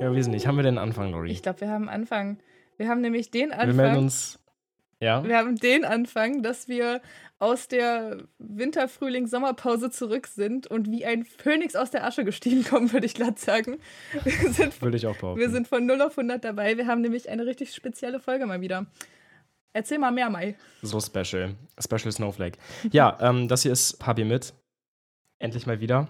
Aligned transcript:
Ja, 0.00 0.14
wir 0.14 0.22
sind 0.22 0.32
nicht. 0.32 0.46
Haben 0.46 0.56
wir 0.56 0.62
den 0.62 0.78
Anfang, 0.78 1.10
Lori? 1.10 1.30
Ich 1.30 1.42
glaube, 1.42 1.60
wir 1.60 1.70
haben 1.70 1.88
Anfang. 1.88 2.38
Wir 2.76 2.88
haben 2.88 3.00
nämlich 3.00 3.32
den 3.32 3.50
Anfang. 3.50 3.68
Wir 3.68 3.74
melden 3.74 3.98
uns. 3.98 4.38
Ja. 5.00 5.24
Wir 5.24 5.36
haben 5.36 5.56
den 5.56 5.84
Anfang, 5.84 6.42
dass 6.42 6.68
wir 6.68 7.00
aus 7.40 7.66
der 7.66 8.18
Winter-, 8.38 8.88
Frühling-, 8.88 9.26
Sommerpause 9.26 9.90
zurück 9.90 10.28
sind 10.28 10.68
und 10.68 10.90
wie 10.90 11.04
ein 11.04 11.24
Phönix 11.24 11.74
aus 11.74 11.90
der 11.90 12.04
Asche 12.04 12.24
gestiegen 12.24 12.64
kommen, 12.64 12.92
würde 12.92 13.06
ich 13.06 13.14
glatt 13.14 13.40
sagen. 13.40 13.78
würde 14.80 14.96
ich 14.96 15.06
auch 15.06 15.16
behaupten. 15.16 15.40
Wir 15.40 15.50
sind 15.50 15.66
von 15.66 15.84
0 15.84 16.00
auf 16.02 16.16
100 16.16 16.44
dabei. 16.44 16.76
Wir 16.76 16.86
haben 16.86 17.00
nämlich 17.00 17.28
eine 17.28 17.46
richtig 17.46 17.74
spezielle 17.74 18.20
Folge 18.20 18.46
mal 18.46 18.60
wieder. 18.60 18.86
Erzähl 19.72 19.98
mal 19.98 20.12
mehr, 20.12 20.30
Mai. 20.30 20.56
So 20.82 21.00
special. 21.00 21.56
Special 21.78 22.12
Snowflake. 22.12 22.58
Ja, 22.92 23.18
ähm, 23.20 23.48
das 23.48 23.62
hier 23.62 23.72
ist 23.72 23.98
Papier 23.98 24.24
mit. 24.24 24.54
Endlich 25.40 25.66
mal 25.66 25.80
wieder. 25.80 26.08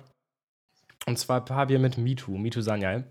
Und 1.06 1.18
zwar 1.18 1.42
Papier 1.44 1.78
mit 1.78 1.96
Mitu, 1.96 2.32
Mitu 2.32 2.60
Sanyal. 2.60 3.04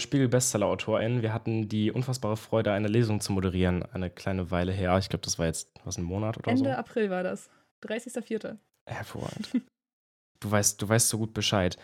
Spiegel-Bestseller-Autorin. 0.00 1.22
Wir 1.22 1.32
hatten 1.32 1.68
die 1.68 1.92
unfassbare 1.92 2.36
Freude, 2.36 2.72
eine 2.72 2.88
Lesung 2.88 3.20
zu 3.20 3.32
moderieren, 3.32 3.82
eine 3.92 4.10
kleine 4.10 4.50
Weile 4.50 4.72
her. 4.72 4.98
Ich 4.98 5.08
glaube, 5.08 5.24
das 5.24 5.38
war 5.38 5.46
jetzt 5.46 5.70
was 5.84 5.98
ein 5.98 6.04
Monat 6.04 6.36
oder 6.36 6.48
Ende 6.48 6.58
so. 6.58 6.64
Ende 6.64 6.78
April 6.78 7.10
war 7.10 7.22
das. 7.22 7.48
30.04. 7.84 8.56
Hervorragend. 8.86 9.50
du 10.40 10.50
weißt, 10.50 10.80
du 10.82 10.88
weißt 10.88 11.08
so 11.08 11.18
gut 11.18 11.32
Bescheid. 11.32 11.76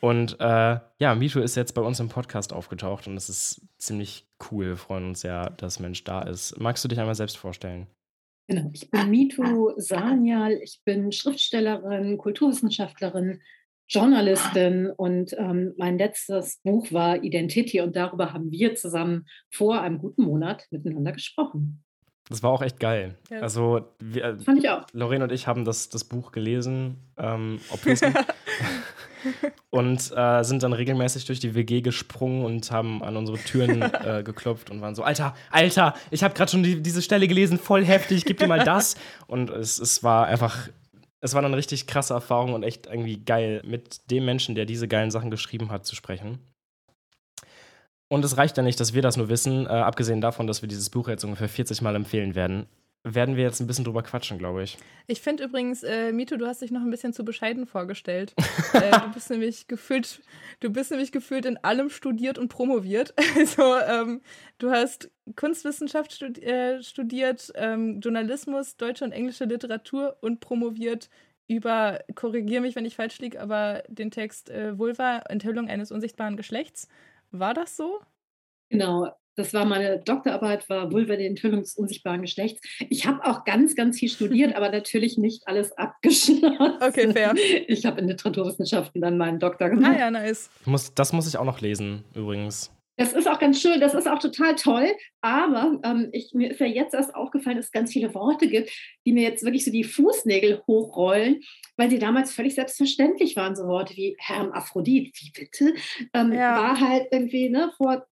Und 0.00 0.38
äh, 0.40 0.78
ja, 0.98 1.14
Mito 1.14 1.40
ist 1.40 1.56
jetzt 1.56 1.72
bei 1.72 1.82
uns 1.82 2.00
im 2.00 2.08
Podcast 2.08 2.52
aufgetaucht 2.52 3.06
und 3.06 3.16
es 3.16 3.28
ist 3.28 3.66
ziemlich 3.78 4.28
cool. 4.50 4.66
Wir 4.66 4.76
freuen 4.76 5.08
uns 5.08 5.22
sehr, 5.22 5.50
dass 5.50 5.80
Mensch 5.80 6.04
da 6.04 6.22
ist. 6.22 6.58
Magst 6.60 6.84
du 6.84 6.88
dich 6.88 7.00
einmal 7.00 7.14
selbst 7.14 7.38
vorstellen? 7.38 7.86
Genau, 8.48 8.70
ich 8.72 8.88
bin 8.90 9.10
Mitu 9.10 9.72
Sanyal, 9.76 10.52
ich 10.62 10.80
bin 10.84 11.10
Schriftstellerin, 11.10 12.16
Kulturwissenschaftlerin, 12.16 13.40
Journalistin 13.88 14.90
und 14.96 15.32
ähm, 15.38 15.74
mein 15.76 15.98
letztes 15.98 16.60
Buch 16.62 16.92
war 16.92 17.22
Identity 17.22 17.80
und 17.80 17.94
darüber 17.94 18.32
haben 18.32 18.50
wir 18.50 18.74
zusammen 18.74 19.26
vor 19.50 19.80
einem 19.80 19.98
guten 19.98 20.24
Monat 20.24 20.66
miteinander 20.70 21.12
gesprochen. 21.12 21.84
Das 22.28 22.42
war 22.42 22.50
auch 22.50 22.62
echt 22.62 22.80
geil. 22.80 23.16
Ja. 23.30 23.40
Also, 23.40 23.92
wir, 24.00 24.24
äh, 24.24 24.38
fand 24.38 24.58
ich 24.58 24.68
auch. 24.68 24.82
Lorraine 24.92 25.24
und 25.24 25.32
ich 25.32 25.46
haben 25.46 25.64
das, 25.64 25.88
das 25.88 26.02
Buch 26.02 26.32
gelesen, 26.32 26.96
ähm, 27.16 27.60
und 29.70 30.12
äh, 30.14 30.42
sind 30.42 30.62
dann 30.62 30.72
regelmäßig 30.72 31.24
durch 31.26 31.38
die 31.38 31.54
WG 31.54 31.82
gesprungen 31.82 32.44
und 32.44 32.70
haben 32.72 33.02
an 33.02 33.16
unsere 33.16 33.38
Türen 33.38 33.82
äh, 34.04 34.24
geklopft 34.24 34.70
und 34.70 34.80
waren 34.80 34.96
so: 34.96 35.04
Alter, 35.04 35.36
Alter, 35.52 35.94
ich 36.10 36.24
habe 36.24 36.34
gerade 36.34 36.50
schon 36.50 36.64
die, 36.64 36.82
diese 36.82 37.00
Stelle 37.00 37.28
gelesen, 37.28 37.58
voll 37.58 37.84
heftig, 37.84 38.24
gib 38.24 38.38
dir 38.38 38.48
mal 38.48 38.64
das. 38.64 38.96
Und 39.28 39.50
es, 39.50 39.78
es 39.78 40.02
war 40.02 40.26
einfach 40.26 40.68
es 41.26 41.34
war 41.34 41.44
eine 41.44 41.56
richtig 41.56 41.86
krasse 41.86 42.14
Erfahrung 42.14 42.54
und 42.54 42.62
echt 42.62 42.86
irgendwie 42.86 43.18
geil, 43.18 43.62
mit 43.64 44.10
dem 44.10 44.24
Menschen, 44.24 44.54
der 44.54 44.64
diese 44.64 44.88
geilen 44.88 45.10
Sachen 45.10 45.30
geschrieben 45.30 45.70
hat, 45.70 45.84
zu 45.84 45.94
sprechen. 45.94 46.38
Und 48.08 48.24
es 48.24 48.36
reicht 48.36 48.56
ja 48.56 48.62
nicht, 48.62 48.80
dass 48.80 48.94
wir 48.94 49.02
das 49.02 49.16
nur 49.16 49.28
wissen, 49.28 49.66
äh, 49.66 49.70
abgesehen 49.70 50.20
davon, 50.20 50.46
dass 50.46 50.62
wir 50.62 50.68
dieses 50.68 50.90
Buch 50.90 51.08
jetzt 51.08 51.24
ungefähr 51.24 51.48
40 51.48 51.82
Mal 51.82 51.96
empfehlen 51.96 52.34
werden 52.34 52.66
werden 53.14 53.36
wir 53.36 53.44
jetzt 53.44 53.60
ein 53.60 53.66
bisschen 53.66 53.84
drüber 53.84 54.02
quatschen, 54.02 54.36
glaube 54.36 54.64
ich. 54.64 54.78
Ich 55.06 55.20
finde 55.20 55.44
übrigens, 55.44 55.84
äh, 55.84 56.12
Mito, 56.12 56.36
du 56.36 56.46
hast 56.46 56.60
dich 56.60 56.72
noch 56.72 56.80
ein 56.80 56.90
bisschen 56.90 57.12
zu 57.12 57.24
bescheiden 57.24 57.66
vorgestellt. 57.66 58.34
äh, 58.72 58.90
du 58.90 59.12
bist 59.12 59.30
nämlich 59.30 59.68
gefühlt, 59.68 60.22
du 60.60 60.70
bist 60.70 60.90
nämlich 60.90 61.12
gefühlt 61.12 61.46
in 61.46 61.56
allem 61.58 61.88
studiert 61.88 62.38
und 62.38 62.48
promoviert. 62.48 63.14
Also 63.36 63.76
ähm, 63.76 64.22
du 64.58 64.70
hast 64.70 65.10
Kunstwissenschaft 65.36 66.12
studi 66.12 66.42
äh, 66.42 66.82
studiert, 66.82 67.52
ähm, 67.54 68.00
Journalismus, 68.00 68.76
deutsche 68.76 69.04
und 69.04 69.12
englische 69.12 69.44
Literatur 69.44 70.16
und 70.20 70.40
promoviert 70.40 71.10
über, 71.46 72.00
korrigiere 72.14 72.62
mich, 72.62 72.74
wenn 72.74 72.86
ich 72.86 72.96
falsch 72.96 73.18
liege, 73.18 73.40
aber 73.40 73.82
den 73.88 74.10
Text 74.10 74.50
äh, 74.50 74.78
Vulva, 74.78 75.18
Enthüllung 75.28 75.68
eines 75.68 75.92
unsichtbaren 75.92 76.36
Geschlechts. 76.36 76.88
War 77.30 77.54
das 77.54 77.76
so? 77.76 78.00
Genau, 78.70 79.12
das 79.36 79.54
war 79.54 79.64
meine 79.64 79.98
Doktorarbeit, 80.00 80.68
war 80.68 80.90
Vulva 80.90 81.16
der 81.16 81.26
Enthüllung 81.26 81.60
des 81.60 81.76
unsichtbaren 81.76 82.22
Geschlechts. 82.22 82.60
Ich 82.88 83.06
habe 83.06 83.24
auch 83.24 83.44
ganz, 83.44 83.76
ganz 83.76 83.98
viel 83.98 84.08
studiert, 84.08 84.56
aber 84.56 84.70
natürlich 84.70 85.18
nicht 85.18 85.46
alles 85.46 85.72
abgeschlossen. 85.72 86.42
Okay, 86.80 87.12
fair. 87.12 87.34
Ich 87.68 87.84
habe 87.84 88.00
in 88.00 88.08
Literaturwissenschaften 88.08 89.00
dann 89.00 89.18
meinen 89.18 89.38
Doktor 89.38 89.68
gemacht. 89.70 89.92
Ah 89.94 89.98
ja, 89.98 90.10
nice. 90.10 90.50
Muss, 90.64 90.94
das 90.94 91.12
muss 91.12 91.28
ich 91.28 91.36
auch 91.36 91.44
noch 91.44 91.60
lesen, 91.60 92.04
übrigens. 92.14 92.72
Das 92.98 93.12
ist 93.12 93.28
auch 93.28 93.38
ganz 93.38 93.60
schön, 93.60 93.78
das 93.78 93.92
ist 93.92 94.08
auch 94.08 94.18
total 94.18 94.54
toll. 94.54 94.88
Aber 95.20 95.78
ähm, 95.84 96.08
ich, 96.12 96.32
mir 96.32 96.50
ist 96.50 96.60
ja 96.60 96.66
jetzt 96.66 96.94
erst 96.94 97.14
aufgefallen, 97.14 97.58
dass 97.58 97.66
es 97.66 97.72
ganz 97.72 97.92
viele 97.92 98.14
Worte 98.14 98.48
gibt, 98.48 98.70
die 99.04 99.12
mir 99.12 99.22
jetzt 99.22 99.44
wirklich 99.44 99.64
so 99.64 99.70
die 99.70 99.84
Fußnägel 99.84 100.62
hochrollen, 100.66 101.42
weil 101.76 101.90
sie 101.90 101.98
damals 101.98 102.32
völlig 102.32 102.54
selbstverständlich 102.54 103.36
waren. 103.36 103.54
So 103.54 103.64
Worte 103.64 103.94
wie 103.96 104.16
Hermaphrodit, 104.18 105.14
wie 105.14 105.30
bitte? 105.30 105.74
Ähm, 106.14 106.32
ja. 106.32 106.56
War 106.56 106.80
halt 106.80 107.08
irgendwie 107.10 107.50
ne, 107.50 107.70
vor 107.76 108.06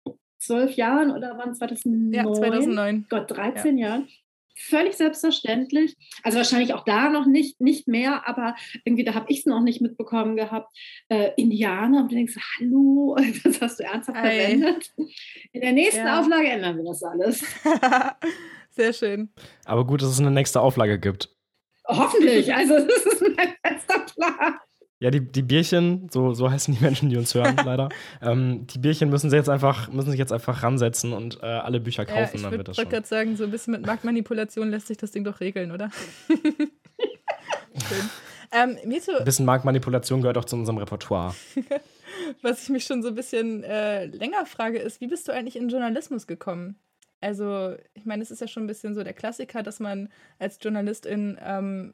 zwölf 0.44 0.76
Jahren 0.76 1.12
oder 1.12 1.38
wann? 1.38 1.56
2009? 1.56 2.14
Ja, 2.14 2.32
2009. 2.32 3.08
Gott, 3.10 3.32
13 3.32 3.78
ja. 3.78 3.88
Jahren. 3.88 4.08
Völlig 4.56 4.96
selbstverständlich. 4.96 5.98
Also 6.22 6.38
wahrscheinlich 6.38 6.76
auch 6.76 6.86
da 6.86 7.10
noch 7.10 7.26
nicht, 7.26 7.60
nicht 7.60 7.88
mehr, 7.88 8.28
aber 8.28 8.56
irgendwie 8.86 9.04
da 9.04 9.16
habe 9.16 9.26
ich 9.30 9.40
es 9.40 9.46
noch 9.48 9.62
nicht 9.62 9.82
mitbekommen 9.82 10.36
gehabt. 10.36 10.70
Äh, 11.10 11.32
Indianer, 11.38 12.02
und 12.02 12.12
du 12.12 12.16
denkst, 12.16 12.36
hallo, 12.60 13.18
das 13.44 13.62
hast 13.62 13.80
du 13.80 13.84
ernsthaft 13.84 14.20
Hi. 14.20 14.42
verwendet. 14.42 14.92
In 15.54 15.62
der 15.62 15.72
nächsten 15.72 16.06
ja. 16.06 16.20
Auflage 16.20 16.50
ändern 16.50 16.78
wir 16.78 16.86
das 16.86 17.02
alles. 17.02 17.44
Sehr 18.70 18.94
schön. 18.94 19.30
Aber 19.66 19.86
gut, 19.88 20.02
dass 20.04 20.10
es 20.10 20.20
eine 20.20 20.32
nächste 20.32 20.62
Auflage 20.62 21.00
gibt. 21.00 21.30
Hoffentlich. 21.88 22.54
Also 22.54 22.76
das 22.76 23.06
ist 23.06 23.22
mein 23.36 23.54
bester 23.62 24.00
Plan. 24.00 24.60
Ja, 25.04 25.12
die, 25.12 25.20
die 25.20 25.42
Bierchen, 25.42 26.08
so, 26.10 26.34
so 26.34 26.50
heißen 26.50 26.74
die 26.74 26.82
Menschen, 26.82 27.10
die 27.10 27.18
uns 27.18 27.36
hören, 27.36 27.58
leider. 27.66 27.90
Ähm, 28.22 28.66
die 28.68 28.80
Bierchen 28.80 29.10
müssen 29.10 29.30
sich 29.30 29.36
jetzt 29.36 29.50
einfach, 29.50 29.92
müssen 29.92 30.12
sich 30.12 30.18
jetzt 30.18 30.32
einfach 30.32 30.64
ransetzen 30.64 31.12
und 31.12 31.44
äh, 31.44 31.46
alle 31.46 31.82
Bücher 31.82 32.06
kaufen. 32.06 32.40
Ja, 32.42 32.50
ich 32.50 32.58
würde 32.58 32.72
gerade 32.72 33.06
sagen, 33.06 33.36
so 33.36 33.44
ein 33.44 33.52
bisschen 33.52 33.74
mit 33.74 33.86
Marktmanipulation 33.86 34.70
lässt 34.70 34.88
sich 34.88 34.96
das 34.96 35.12
Ding 35.12 35.26
doch 35.26 35.42
regeln, 35.42 35.74
oder? 35.74 35.92
Schön. 36.30 38.10
Ähm, 38.54 38.78
ein 38.82 39.26
bisschen 39.26 39.46
Marktmanipulation 39.46 40.22
gehört 40.22 40.38
auch 40.38 40.46
zu 40.46 40.56
unserem 40.56 40.78
Repertoire. 40.78 41.36
Was 42.42 42.64
ich 42.64 42.70
mich 42.70 42.86
schon 42.86 43.02
so 43.02 43.10
ein 43.10 43.16
bisschen 43.16 43.66
äh, 43.66 44.06
länger 44.06 44.46
frage, 44.46 44.80
ist, 44.80 45.02
wie 45.02 45.08
bist 45.08 45.28
du 45.28 45.34
eigentlich 45.34 45.58
in 45.58 45.68
Journalismus 45.68 46.28
gekommen? 46.28 46.78
Also, 47.20 47.76
ich 47.94 48.06
meine, 48.06 48.24
es 48.24 48.32
ist 48.32 48.40
ja 48.40 48.48
schon 48.48 48.64
ein 48.64 48.68
bisschen 48.68 48.96
so 48.96 49.04
der 49.04 49.14
Klassiker, 49.14 49.64
dass 49.64 49.82
man 49.82 50.08
als 50.40 50.60
Journalistin 50.62 51.38
ähm, 51.42 51.94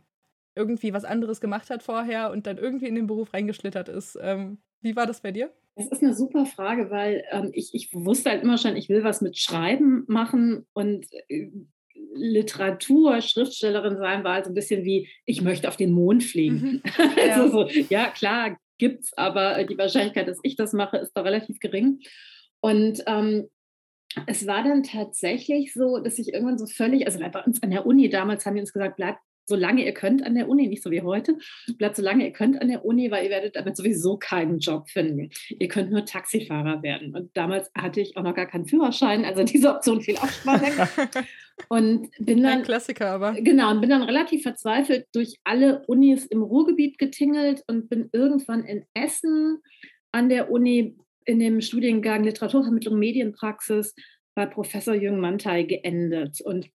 irgendwie 0.55 0.93
was 0.93 1.05
anderes 1.05 1.41
gemacht 1.41 1.69
hat 1.69 1.83
vorher 1.83 2.31
und 2.31 2.47
dann 2.47 2.57
irgendwie 2.57 2.87
in 2.87 2.95
den 2.95 3.07
Beruf 3.07 3.33
reingeschlittert 3.33 3.89
ist. 3.89 4.17
Ähm, 4.21 4.59
wie 4.81 4.95
war 4.95 5.05
das 5.05 5.21
bei 5.21 5.31
dir? 5.31 5.51
Das 5.75 5.87
ist 5.87 6.03
eine 6.03 6.13
super 6.13 6.45
Frage, 6.45 6.89
weil 6.89 7.23
ähm, 7.31 7.51
ich, 7.53 7.73
ich 7.73 7.93
wusste 7.93 8.31
halt 8.31 8.43
immer 8.43 8.57
schon, 8.57 8.75
ich 8.75 8.89
will 8.89 9.03
was 9.03 9.21
mit 9.21 9.37
Schreiben 9.37 10.03
machen 10.07 10.65
und 10.73 11.05
äh, 11.29 11.49
Literatur, 12.13 13.21
Schriftstellerin 13.21 13.97
sein 13.97 14.23
war 14.23 14.35
halt 14.35 14.45
so 14.45 14.51
ein 14.51 14.55
bisschen 14.55 14.83
wie, 14.83 15.07
ich 15.25 15.41
möchte 15.41 15.67
auf 15.67 15.77
den 15.77 15.91
Mond 15.91 16.23
fliegen. 16.23 16.55
Mhm. 16.55 16.81
Ja. 17.17 17.41
also 17.41 17.65
so, 17.65 17.81
ja, 17.89 18.09
klar, 18.09 18.57
gibt's, 18.77 19.15
aber 19.17 19.63
die 19.63 19.77
Wahrscheinlichkeit, 19.77 20.27
dass 20.27 20.39
ich 20.43 20.55
das 20.55 20.73
mache, 20.73 20.97
ist 20.97 21.11
da 21.13 21.21
relativ 21.21 21.59
gering. 21.59 21.99
Und 22.61 23.03
ähm, 23.07 23.49
es 24.25 24.47
war 24.47 24.63
dann 24.63 24.83
tatsächlich 24.83 25.73
so, 25.73 25.99
dass 25.99 26.17
ich 26.17 26.33
irgendwann 26.33 26.57
so 26.57 26.65
völlig, 26.65 27.05
also 27.05 27.19
bei 27.19 27.43
uns 27.43 27.61
an 27.61 27.71
der 27.71 27.85
Uni 27.85 28.09
damals 28.09 28.45
haben 28.45 28.55
die 28.55 28.61
uns 28.61 28.73
gesagt, 28.73 28.95
bleib 28.97 29.17
solange 29.49 29.83
ihr 29.83 29.93
könnt 29.93 30.25
an 30.25 30.35
der 30.35 30.47
Uni, 30.47 30.67
nicht 30.67 30.83
so 30.83 30.91
wie 30.91 31.01
heute, 31.01 31.37
bleibt 31.77 31.95
solange 31.97 32.25
ihr 32.25 32.31
könnt 32.31 32.61
an 32.61 32.69
der 32.69 32.85
Uni, 32.85 33.11
weil 33.11 33.25
ihr 33.25 33.29
werdet 33.29 33.55
damit 33.55 33.75
sowieso 33.75 34.17
keinen 34.17 34.59
Job 34.59 34.89
finden. 34.89 35.29
Ihr 35.49 35.67
könnt 35.67 35.91
nur 35.91 36.05
Taxifahrer 36.05 36.81
werden. 36.83 37.15
Und 37.15 37.35
damals 37.35 37.69
hatte 37.75 37.99
ich 37.99 38.15
auch 38.15 38.23
noch 38.23 38.35
gar 38.35 38.45
keinen 38.45 38.65
Führerschein, 38.65 39.25
also 39.25 39.43
diese 39.53 39.75
Option 39.75 40.01
fiel 40.01 40.15
auch 40.17 40.29
schon 40.29 40.53
weg. 40.61 41.25
Und 41.67 42.09
bin 42.19 42.41
dann. 42.41 42.59
Ein 42.59 42.63
Klassiker, 42.63 43.09
aber. 43.09 43.33
Genau, 43.33 43.69
und 43.71 43.81
bin 43.81 43.89
dann 43.89 44.03
relativ 44.03 44.43
verzweifelt 44.43 45.07
durch 45.11 45.39
alle 45.43 45.83
Unis 45.87 46.25
im 46.25 46.41
Ruhrgebiet 46.41 46.97
getingelt 46.97 47.63
und 47.67 47.89
bin 47.89 48.07
irgendwann 48.13 48.63
in 48.63 48.85
Essen 48.93 49.57
an 50.13 50.29
der 50.29 50.51
Uni 50.51 50.95
in 51.25 51.39
dem 51.39 51.59
Studiengang 51.59 52.23
Literaturvermittlung 52.23 52.97
Medienpraxis 52.97 53.93
bei 54.35 54.45
Professor 54.45 54.93
Jürgen 54.93 55.19
Mantei 55.19 55.63
geendet. 55.63 56.39
Und 56.41 56.69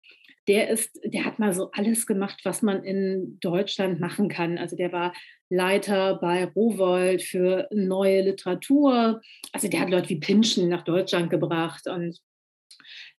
der 0.47 0.69
ist, 0.69 0.99
der 1.03 1.25
hat 1.25 1.39
mal 1.39 1.53
so 1.53 1.71
alles 1.71 2.05
gemacht, 2.05 2.41
was 2.43 2.61
man 2.61 2.83
in 2.83 3.37
Deutschland 3.39 3.99
machen 3.99 4.27
kann. 4.27 4.57
Also 4.57 4.75
der 4.75 4.91
war 4.91 5.13
Leiter 5.49 6.15
bei 6.15 6.45
Rowold 6.45 7.21
für 7.21 7.67
neue 7.71 8.21
Literatur. 8.21 9.21
Also 9.51 9.67
der 9.67 9.79
hat 9.81 9.89
Leute 9.89 10.09
wie 10.09 10.19
Pinschen 10.19 10.69
nach 10.69 10.83
Deutschland 10.83 11.29
gebracht 11.29 11.87
und 11.87 12.19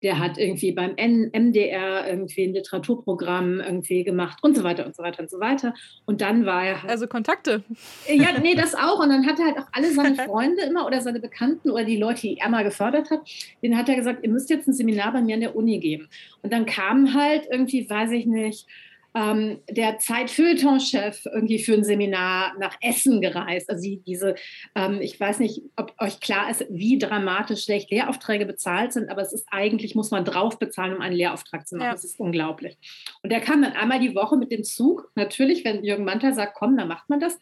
der 0.03 0.19
hat 0.19 0.37
irgendwie 0.37 0.71
beim 0.71 0.95
MDR 0.95 2.07
irgendwie 2.07 2.43
ein 2.43 2.53
Literaturprogramm 2.53 3.59
irgendwie 3.59 4.03
gemacht 4.03 4.39
und 4.41 4.55
so 4.55 4.63
weiter 4.63 4.85
und 4.85 4.95
so 4.95 5.01
weiter 5.01 5.21
und 5.21 5.29
so 5.29 5.39
weiter. 5.39 5.73
Und 6.05 6.21
dann 6.21 6.45
war 6.45 6.65
er 6.65 6.81
halt, 6.81 6.91
Also 6.91 7.07
Kontakte. 7.07 7.63
Ja, 8.07 8.37
nee, 8.39 8.55
das 8.55 8.75
auch. 8.75 8.99
Und 8.99 9.09
dann 9.09 9.25
hat 9.25 9.39
er 9.39 9.45
halt 9.45 9.57
auch 9.57 9.67
alle 9.71 9.91
seine 9.91 10.15
Freunde 10.25 10.63
immer 10.63 10.85
oder 10.85 11.01
seine 11.01 11.19
Bekannten 11.19 11.71
oder 11.71 11.85
die 11.85 11.97
Leute, 11.97 12.21
die 12.21 12.37
er 12.37 12.49
mal 12.49 12.63
gefördert 12.63 13.09
hat, 13.09 13.21
denen 13.61 13.77
hat 13.77 13.89
er 13.89 13.95
gesagt, 13.95 14.23
ihr 14.23 14.29
müsst 14.29 14.49
jetzt 14.49 14.67
ein 14.67 14.73
Seminar 14.73 15.13
bei 15.13 15.21
mir 15.21 15.35
an 15.35 15.41
der 15.41 15.55
Uni 15.55 15.79
geben. 15.79 16.09
Und 16.41 16.51
dann 16.53 16.65
kamen 16.65 17.13
halt 17.13 17.47
irgendwie, 17.49 17.89
weiß 17.89 18.11
ich 18.11 18.25
nicht, 18.25 18.67
ähm, 19.15 19.61
der 19.69 19.97
Zeit-Feuilleton-Chef 19.97 21.25
irgendwie 21.25 21.59
für 21.59 21.73
ein 21.73 21.85
Seminar 21.85 22.53
nach 22.59 22.75
Essen 22.81 23.21
gereist. 23.21 23.69
Also 23.69 23.81
die, 23.81 24.01
diese, 24.05 24.35
ähm, 24.75 24.99
ich 25.01 25.17
weiß 25.17 25.39
nicht, 25.39 25.61
ob 25.77 25.93
euch 25.99 26.19
klar 26.19 26.51
ist, 26.51 26.65
wie 26.69 26.97
dramatisch 26.97 27.63
schlecht 27.63 27.89
Lehraufträge 27.91 28.45
bezahlt 28.45 28.91
sind, 28.91 29.09
aber 29.09 29.21
es 29.21 29.31
ist 29.31 29.47
eigentlich, 29.49 29.95
muss 29.95 30.11
man 30.11 30.25
drauf 30.25 30.59
bezahlen, 30.59 30.95
um 30.95 31.01
einen 31.01 31.15
Lehrauftrag 31.15 31.65
zu 31.65 31.77
machen. 31.77 31.87
Ja. 31.87 31.93
Das 31.93 32.03
ist 32.03 32.19
unglaublich. 32.19 32.77
Und 33.23 33.31
der 33.31 33.39
kam 33.39 33.61
dann 33.61 33.73
einmal 33.73 34.01
die 34.01 34.15
Woche 34.15 34.35
mit 34.35 34.51
dem 34.51 34.65
Zug. 34.65 35.09
Natürlich, 35.15 35.63
wenn 35.63 35.85
Jürgen 35.85 36.03
Mantel 36.03 36.33
sagt, 36.33 36.55
komm, 36.55 36.75
dann 36.75 36.89
macht 36.89 37.09
man 37.09 37.21
das. 37.21 37.39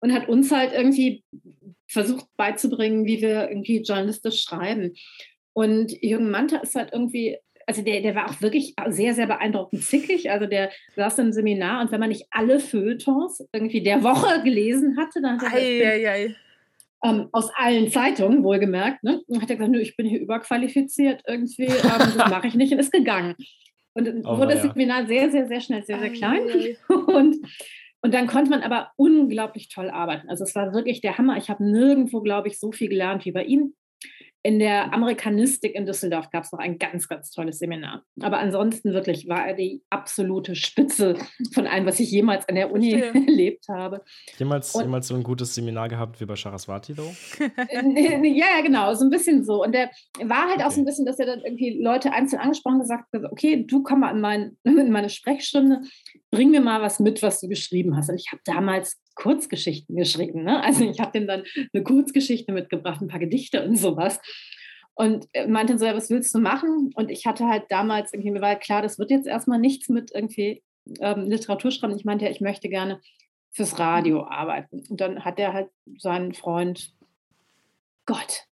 Und 0.00 0.12
hat 0.12 0.28
uns 0.28 0.50
halt 0.50 0.72
irgendwie 0.72 1.22
versucht 1.86 2.26
beizubringen, 2.36 3.06
wie 3.06 3.22
wir 3.22 3.48
irgendwie 3.48 3.82
journalistisch 3.82 4.42
schreiben. 4.42 4.94
Und 5.52 5.92
Jürgen 6.02 6.30
Manter 6.30 6.64
ist 6.64 6.74
halt 6.74 6.92
irgendwie 6.92 7.38
also 7.72 7.82
der, 7.82 8.02
der 8.02 8.14
war 8.14 8.28
auch 8.28 8.42
wirklich 8.42 8.74
sehr, 8.88 9.14
sehr 9.14 9.26
beeindruckend 9.26 9.82
zickig. 9.82 10.30
Also 10.30 10.46
der 10.46 10.70
saß 10.94 11.18
im 11.20 11.32
Seminar 11.32 11.80
und 11.80 11.90
wenn 11.90 12.00
man 12.00 12.10
nicht 12.10 12.26
alle 12.30 12.60
Feuilletons 12.60 13.46
irgendwie 13.50 13.82
der 13.82 14.02
Woche 14.02 14.42
gelesen 14.42 14.98
hatte, 14.98 15.22
dann 15.22 15.40
hat 15.40 15.58
er 15.58 16.34
ähm, 17.02 17.28
aus 17.32 17.50
allen 17.56 17.90
Zeitungen, 17.90 18.44
wohlgemerkt, 18.44 19.02
ne, 19.02 19.22
hat 19.40 19.48
er 19.48 19.56
gesagt, 19.56 19.72
nö, 19.72 19.80
ich 19.80 19.96
bin 19.96 20.06
hier 20.06 20.20
überqualifiziert 20.20 21.22
irgendwie, 21.26 21.64
ähm, 21.64 21.98
das 21.98 22.16
mache 22.16 22.46
ich 22.46 22.54
nicht 22.54 22.72
und 22.72 22.78
ist 22.78 22.92
gegangen. 22.92 23.34
Und 23.94 24.06
dann 24.06 24.22
oh, 24.26 24.36
wurde 24.36 24.54
das 24.54 24.64
ja. 24.64 24.72
Seminar 24.72 25.06
sehr, 25.06 25.30
sehr, 25.30 25.48
sehr 25.48 25.60
schnell, 25.60 25.82
sehr, 25.82 25.98
sehr 25.98 26.10
klein. 26.10 26.42
Und, 26.88 27.36
und 28.04 28.14
dann 28.14 28.26
konnte 28.26 28.50
man 28.50 28.62
aber 28.62 28.90
unglaublich 28.96 29.68
toll 29.68 29.88
arbeiten. 29.88 30.28
Also 30.28 30.42
es 30.42 30.56
war 30.56 30.72
wirklich 30.72 31.02
der 31.02 31.18
Hammer. 31.18 31.36
Ich 31.36 31.50
habe 31.50 31.64
nirgendwo, 31.64 32.20
glaube 32.20 32.48
ich, 32.48 32.58
so 32.58 32.72
viel 32.72 32.88
gelernt 32.88 33.24
wie 33.24 33.32
bei 33.32 33.44
ihm. 33.44 33.74
In 34.44 34.58
der 34.58 34.92
Amerikanistik 34.92 35.74
in 35.74 35.86
Düsseldorf 35.86 36.30
gab 36.30 36.44
es 36.44 36.52
noch 36.52 36.58
ein 36.58 36.78
ganz, 36.78 37.08
ganz 37.08 37.30
tolles 37.30 37.58
Seminar. 37.58 38.02
Aber 38.20 38.38
ansonsten 38.38 38.92
wirklich 38.92 39.28
war 39.28 39.46
er 39.46 39.54
die 39.54 39.82
absolute 39.88 40.56
Spitze 40.56 41.16
von 41.52 41.66
allem, 41.66 41.86
was 41.86 42.00
ich 42.00 42.10
jemals 42.10 42.48
an 42.48 42.56
der 42.56 42.72
Uni 42.72 42.98
Verstehe. 42.98 43.26
erlebt 43.26 43.66
habe. 43.68 44.02
Jemals, 44.38 44.74
Und, 44.74 44.82
jemals 44.82 45.08
so 45.08 45.14
ein 45.14 45.22
gutes 45.22 45.54
Seminar 45.54 45.88
gehabt 45.88 46.20
wie 46.20 46.24
bei 46.24 46.34
Saraswati, 46.34 46.94
though? 46.94 47.14
ja, 47.38 48.46
ja, 48.56 48.60
genau, 48.62 48.92
so 48.94 49.04
ein 49.04 49.10
bisschen 49.10 49.44
so. 49.44 49.62
Und 49.62 49.72
der 49.72 49.90
war 50.24 50.48
halt 50.48 50.56
okay. 50.56 50.64
auch 50.64 50.70
so 50.70 50.80
ein 50.80 50.84
bisschen, 50.84 51.06
dass 51.06 51.18
er 51.18 51.26
dann 51.26 51.40
irgendwie 51.40 51.80
Leute 51.82 52.12
einzeln 52.12 52.40
angesprochen 52.40 52.76
und 52.76 52.82
gesagt 52.82 53.12
hat, 53.12 53.24
okay, 53.30 53.64
du 53.64 53.82
komm 53.82 54.00
mal 54.00 54.14
in, 54.14 54.20
mein, 54.20 54.56
in 54.64 54.90
meine 54.90 55.10
Sprechstunde, 55.10 55.82
bring 56.30 56.50
mir 56.50 56.60
mal 56.60 56.82
was 56.82 56.98
mit, 56.98 57.22
was 57.22 57.40
du 57.40 57.48
geschrieben 57.48 57.96
hast. 57.96 58.08
Und 58.08 58.16
ich 58.16 58.32
habe 58.32 58.42
damals 58.44 59.01
Kurzgeschichten 59.14 59.96
geschrieben. 59.96 60.44
Ne? 60.44 60.62
Also 60.62 60.84
ich 60.84 61.00
habe 61.00 61.12
dem 61.12 61.26
dann 61.26 61.44
eine 61.72 61.82
Kurzgeschichte 61.82 62.52
mitgebracht, 62.52 63.00
ein 63.00 63.08
paar 63.08 63.20
Gedichte 63.20 63.64
und 63.64 63.76
sowas. 63.76 64.20
Und 64.94 65.26
meinte 65.48 65.78
so, 65.78 65.86
ja, 65.86 65.96
was 65.96 66.10
willst 66.10 66.34
du 66.34 66.38
machen? 66.38 66.90
Und 66.94 67.10
ich 67.10 67.26
hatte 67.26 67.46
halt 67.46 67.64
damals, 67.70 68.12
irgendwie, 68.12 68.30
mir 68.30 68.42
war 68.42 68.56
klar, 68.56 68.82
das 68.82 68.98
wird 68.98 69.10
jetzt 69.10 69.26
erstmal 69.26 69.58
nichts 69.58 69.88
mit 69.88 70.10
irgendwie 70.14 70.62
ähm, 71.00 71.30
Literatur 71.30 71.70
schreiben. 71.70 71.96
Ich 71.96 72.04
meinte 72.04 72.26
ja, 72.26 72.30
ich 72.30 72.42
möchte 72.42 72.68
gerne 72.68 73.00
fürs 73.52 73.78
Radio 73.78 74.26
arbeiten. 74.26 74.82
Und 74.88 75.00
dann 75.00 75.24
hat 75.24 75.38
er 75.38 75.52
halt 75.52 75.70
seinen 75.98 76.34
Freund, 76.34 76.94
Gott, 78.06 78.46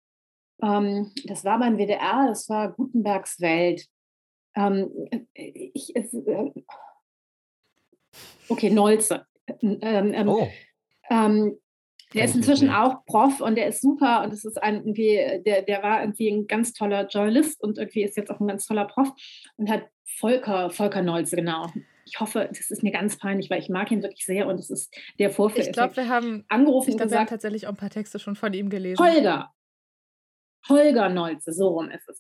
ähm, 0.61 1.11
das 1.25 1.43
war 1.45 1.59
beim 1.59 1.77
WDR, 1.77 2.27
das 2.27 2.49
war 2.49 2.71
Gutenbergs 2.73 3.39
Welt. 3.39 3.85
Ähm, 4.55 4.89
ich, 5.33 5.95
äh, 5.95 6.51
okay, 8.49 8.69
Nolze. 8.69 9.25
Ähm, 9.61 10.13
ähm, 10.13 10.27
oh. 10.29 10.47
Ähm, 11.09 11.57
der 12.13 12.25
ist 12.25 12.35
inzwischen 12.35 12.71
auch 12.71 13.05
Prof 13.05 13.39
und 13.39 13.55
der 13.55 13.67
ist 13.67 13.81
super 13.81 14.23
und 14.23 14.33
es 14.33 14.43
ist 14.43 14.61
ein, 14.61 14.77
irgendwie, 14.77 15.43
der, 15.45 15.61
der 15.61 15.83
war 15.83 16.01
irgendwie 16.01 16.29
ein 16.29 16.47
ganz 16.47 16.73
toller 16.73 17.07
Journalist 17.07 17.61
und 17.61 17.77
irgendwie 17.77 18.03
ist 18.03 18.17
jetzt 18.17 18.31
auch 18.31 18.39
ein 18.39 18.47
ganz 18.47 18.65
toller 18.65 18.85
Prof 18.85 19.11
und 19.57 19.69
hat 19.69 19.83
Volker, 20.17 20.71
Volker 20.71 21.03
Nolze, 21.03 21.35
genau. 21.35 21.67
Ich 22.05 22.19
hoffe, 22.19 22.49
das 22.49 22.71
ist 22.71 22.81
mir 22.81 22.91
ganz 22.91 23.19
peinlich, 23.19 23.51
weil 23.51 23.59
ich 23.59 23.69
mag 23.69 23.91
ihn 23.91 24.01
wirklich 24.01 24.25
sehr 24.25 24.47
und 24.47 24.59
es 24.59 24.71
ist 24.71 24.91
der 25.19 25.29
Vorführ. 25.29 25.63
Ich 25.63 25.71
glaube, 25.71 25.95
wir 25.97 26.09
haben 26.09 26.45
angerufen 26.49 26.89
ich 26.89 26.97
glaub, 26.97 27.05
und 27.05 27.09
gesagt, 27.09 27.11
wir 27.11 27.19
haben 27.19 27.27
tatsächlich 27.27 27.67
auch 27.67 27.71
ein 27.71 27.77
paar 27.77 27.91
Texte 27.91 28.17
schon 28.17 28.35
von 28.35 28.51
ihm 28.53 28.69
gelesen. 28.69 29.03
Holger. 29.03 29.53
Holger 30.67 31.09
Nolze, 31.09 31.53
so 31.53 31.67
rum 31.67 31.91
ist 31.91 32.09
es. 32.09 32.19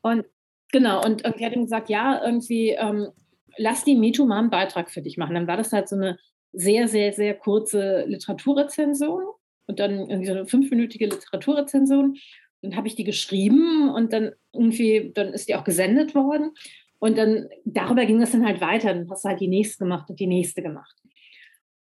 Und 0.00 0.24
genau, 0.72 1.04
und 1.04 1.24
irgendwie 1.24 1.44
hat 1.44 1.52
ihm 1.52 1.64
gesagt, 1.64 1.90
ja, 1.90 2.24
irgendwie, 2.24 2.70
ähm, 2.70 3.08
lass 3.58 3.84
die 3.84 3.94
MeToo 3.94 4.24
mal 4.24 4.38
einen 4.38 4.50
Beitrag 4.50 4.90
für 4.90 5.02
dich 5.02 5.18
machen. 5.18 5.34
Dann 5.34 5.46
war 5.46 5.58
das 5.58 5.72
halt 5.72 5.88
so 5.88 5.96
eine 5.96 6.18
sehr, 6.52 6.88
sehr, 6.88 7.12
sehr 7.12 7.34
kurze 7.34 8.04
Literaturrezension 8.06 9.24
und 9.66 9.78
dann 9.78 10.08
irgendwie 10.08 10.26
so 10.26 10.32
eine 10.32 10.46
fünfminütige 10.46 11.06
Literaturrezension. 11.06 12.16
Dann 12.62 12.76
habe 12.76 12.88
ich 12.88 12.96
die 12.96 13.04
geschrieben 13.04 13.90
und 13.90 14.12
dann 14.12 14.32
irgendwie, 14.52 15.12
dann 15.14 15.32
ist 15.32 15.48
die 15.48 15.54
auch 15.54 15.64
gesendet 15.64 16.14
worden. 16.14 16.52
Und 16.98 17.16
dann 17.16 17.48
darüber 17.64 18.04
ging 18.06 18.18
das 18.18 18.32
dann 18.32 18.46
halt 18.46 18.60
weiter. 18.60 18.92
Dann 18.92 19.08
hast 19.10 19.24
du 19.24 19.28
halt 19.28 19.40
die 19.40 19.48
nächste 19.48 19.84
gemacht 19.84 20.10
und 20.10 20.18
die 20.18 20.26
nächste 20.26 20.62
gemacht. 20.62 20.96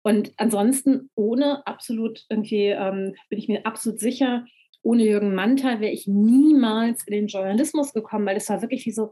Und 0.03 0.33
ansonsten 0.37 1.09
ohne 1.15 1.65
absolut 1.65 2.25
irgendwie, 2.29 2.67
ähm, 2.67 3.15
bin 3.29 3.39
ich 3.39 3.47
mir 3.47 3.65
absolut 3.65 3.99
sicher, 3.99 4.45
ohne 4.81 5.03
Jürgen 5.03 5.35
Manta 5.35 5.81
wäre 5.81 5.91
ich 5.91 6.07
niemals 6.07 7.05
in 7.05 7.13
den 7.13 7.27
Journalismus 7.27 7.93
gekommen, 7.93 8.25
weil 8.25 8.37
es 8.37 8.49
war 8.49 8.61
wirklich 8.61 8.85
wie 8.85 8.91
so, 8.91 9.11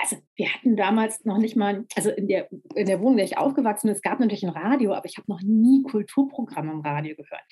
also 0.00 0.16
wir 0.34 0.52
hatten 0.52 0.76
damals 0.76 1.24
noch 1.24 1.38
nicht 1.38 1.56
mal, 1.56 1.84
also 1.94 2.10
in 2.10 2.26
der, 2.26 2.48
in 2.74 2.86
der 2.86 3.00
Wohnung, 3.00 3.12
in 3.12 3.16
der 3.18 3.26
ich 3.26 3.38
aufgewachsen 3.38 3.88
bin, 3.88 3.94
es 3.94 4.02
gab 4.02 4.18
natürlich 4.18 4.44
ein 4.44 4.50
Radio, 4.50 4.94
aber 4.94 5.06
ich 5.06 5.18
habe 5.18 5.30
noch 5.30 5.42
nie 5.42 5.82
Kulturprogramme 5.82 6.72
im 6.72 6.80
Radio 6.80 7.14
gehört. 7.16 7.42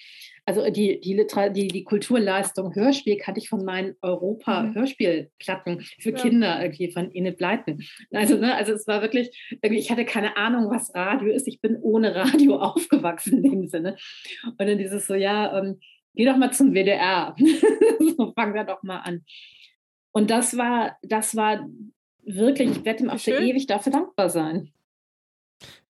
Also 0.46 0.68
die, 0.70 1.00
die, 1.00 1.14
Liter 1.14 1.50
die, 1.50 1.68
die 1.68 1.84
Kulturleistung 1.84 2.74
Hörspiel 2.74 3.18
kannte 3.18 3.40
ich 3.40 3.48
von 3.48 3.64
meinen 3.64 3.96
Europa-Hörspielplatten 4.00 5.76
mhm. 5.76 5.82
für. 6.00 6.12
Kinder 6.18 6.60
irgendwie 6.60 6.90
von 6.90 7.12
Enid 7.12 7.36
Bleiten. 7.36 7.84
Also, 8.12 8.36
ne, 8.36 8.54
also 8.54 8.72
es 8.72 8.86
war 8.86 9.02
wirklich, 9.02 9.30
ich 9.62 9.90
hatte 9.90 10.04
keine 10.04 10.36
Ahnung, 10.36 10.70
was 10.70 10.92
Radio 10.94 11.32
ist. 11.32 11.46
Ich 11.46 11.60
bin 11.60 11.76
ohne 11.80 12.14
Radio 12.14 12.56
aufgewachsen 12.60 13.44
in 13.44 13.50
dem 13.50 13.68
Sinne. 13.68 13.96
Und 14.44 14.60
dann 14.60 14.78
dieses 14.78 15.06
so, 15.06 15.14
ja, 15.14 15.56
ähm, 15.58 15.78
geh 16.14 16.24
doch 16.24 16.36
mal 16.36 16.52
zum 16.52 16.72
WDR. 16.72 17.36
so, 18.16 18.32
fang 18.34 18.54
da 18.54 18.64
doch 18.64 18.82
mal 18.82 18.98
an. 18.98 19.24
Und 20.12 20.30
das 20.30 20.56
war, 20.56 20.96
das 21.02 21.36
war 21.36 21.68
wirklich, 22.28 22.70
ich 22.70 22.84
werde 22.84 23.04
ihm 23.04 23.10
auch 23.10 23.18
für 23.18 23.32
ewig 23.32 23.66
dafür 23.66 23.92
dankbar 23.92 24.30
sein. 24.30 24.72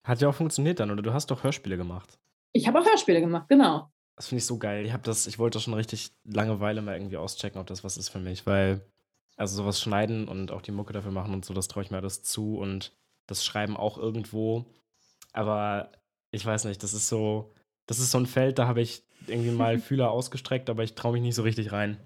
Hat 0.04 0.20
ja 0.20 0.28
auch 0.28 0.34
funktioniert 0.34 0.80
dann, 0.80 0.90
oder? 0.90 1.02
Du 1.02 1.12
hast 1.12 1.30
doch 1.30 1.42
Hörspiele 1.44 1.76
gemacht. 1.76 2.18
Ich 2.52 2.66
habe 2.66 2.80
auch 2.80 2.86
Hörspiele 2.86 3.20
gemacht, 3.20 3.48
genau. 3.48 3.90
Das 4.16 4.28
finde 4.28 4.38
ich 4.38 4.46
so 4.46 4.58
geil. 4.58 4.84
Ich 4.86 4.92
habe 4.92 5.02
das, 5.02 5.26
ich 5.26 5.38
wollte 5.38 5.56
das 5.56 5.64
schon 5.64 5.74
richtig 5.74 6.12
Langeweile 6.24 6.82
mal 6.82 6.96
irgendwie 6.96 7.18
auschecken, 7.18 7.60
ob 7.60 7.66
das 7.66 7.84
was 7.84 7.96
ist 7.96 8.08
für 8.08 8.18
mich, 8.18 8.46
weil, 8.46 8.80
also 9.36 9.56
sowas 9.56 9.80
schneiden 9.80 10.26
und 10.26 10.50
auch 10.50 10.62
die 10.62 10.72
Mucke 10.72 10.92
dafür 10.92 11.12
machen 11.12 11.34
und 11.34 11.44
so, 11.44 11.54
das 11.54 11.68
traue 11.68 11.82
ich 11.82 11.90
mir 11.90 11.98
alles 11.98 12.22
zu 12.22 12.56
und 12.56 12.92
das 13.26 13.44
Schreiben 13.44 13.76
auch 13.76 13.98
irgendwo. 13.98 14.64
Aber 15.32 15.92
ich 16.30 16.44
weiß 16.44 16.64
nicht, 16.64 16.82
das 16.82 16.94
ist 16.94 17.08
so, 17.08 17.52
das 17.86 18.00
ist 18.00 18.10
so 18.10 18.18
ein 18.18 18.26
Feld, 18.26 18.58
da 18.58 18.66
habe 18.66 18.80
ich 18.80 19.04
irgendwie 19.26 19.50
mal 19.50 19.78
Fühler 19.78 20.10
ausgestreckt, 20.10 20.70
aber 20.70 20.82
ich 20.82 20.94
traue 20.94 21.12
mich 21.12 21.22
nicht 21.22 21.34
so 21.34 21.42
richtig 21.42 21.70
rein. 21.72 21.98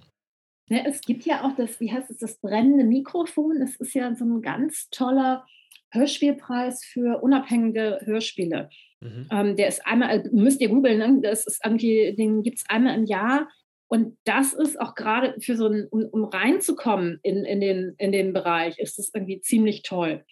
Ne, 0.73 0.87
es 0.87 1.03
gibt 1.03 1.27
ja 1.27 1.45
auch 1.45 1.55
das, 1.55 1.79
wie 1.81 1.93
heißt 1.93 2.11
es, 2.11 2.17
das 2.17 2.39
brennende 2.39 2.85
Mikrofon. 2.85 3.61
Das 3.61 3.77
ist 3.77 3.93
ja 3.93 4.15
so 4.15 4.25
ein 4.25 4.41
ganz 4.41 4.89
toller 4.89 5.45
Hörspielpreis 5.91 6.83
für 6.83 7.23
unabhängige 7.23 8.01
Hörspiele. 8.05 8.71
Mhm. 9.01 9.29
Ähm, 9.31 9.57
der 9.57 9.69
ist 9.69 9.87
einmal, 9.87 10.21
äh, 10.21 10.29
müsst 10.33 10.63
ihr 10.63 10.71
googeln, 10.71 10.97
ne? 10.97 11.21
das 11.23 11.47
ist 11.47 11.61
irgendwie, 11.63 12.15
den 12.17 12.43
gibt 12.43 12.57
es 12.57 12.65
einmal 12.71 12.97
im 12.97 13.05
Jahr. 13.05 13.51
Und 13.89 14.17
das 14.25 14.55
ist 14.55 14.81
auch 14.81 14.95
gerade 14.95 15.39
für 15.43 15.57
so 15.57 15.67
ein, 15.67 15.89
um, 15.91 16.07
um 16.07 16.25
reinzukommen 16.25 17.21
in, 17.23 17.45
in, 17.45 17.61
den, 17.61 17.95
in 17.99 18.11
den 18.11 18.33
Bereich, 18.33 18.79
ist 18.79 18.99
das 18.99 19.11
irgendwie 19.13 19.43
ziemlich 19.43 19.83
toll. 19.83 20.25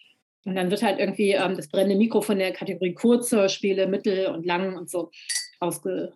Und 0.43 0.55
dann 0.55 0.71
wird 0.71 0.81
halt 0.81 0.97
irgendwie 0.97 1.33
ähm, 1.33 1.55
das 1.55 1.67
brennende 1.67 1.97
Mikro 1.97 2.21
von 2.21 2.39
der 2.39 2.51
Kategorie 2.51 2.95
Kurzhörspiele, 2.95 3.85
Mittel 3.85 4.25
und 4.25 4.43
Lang 4.43 4.75
und 4.75 4.89
so 4.89 5.11
ausge, 5.59 6.13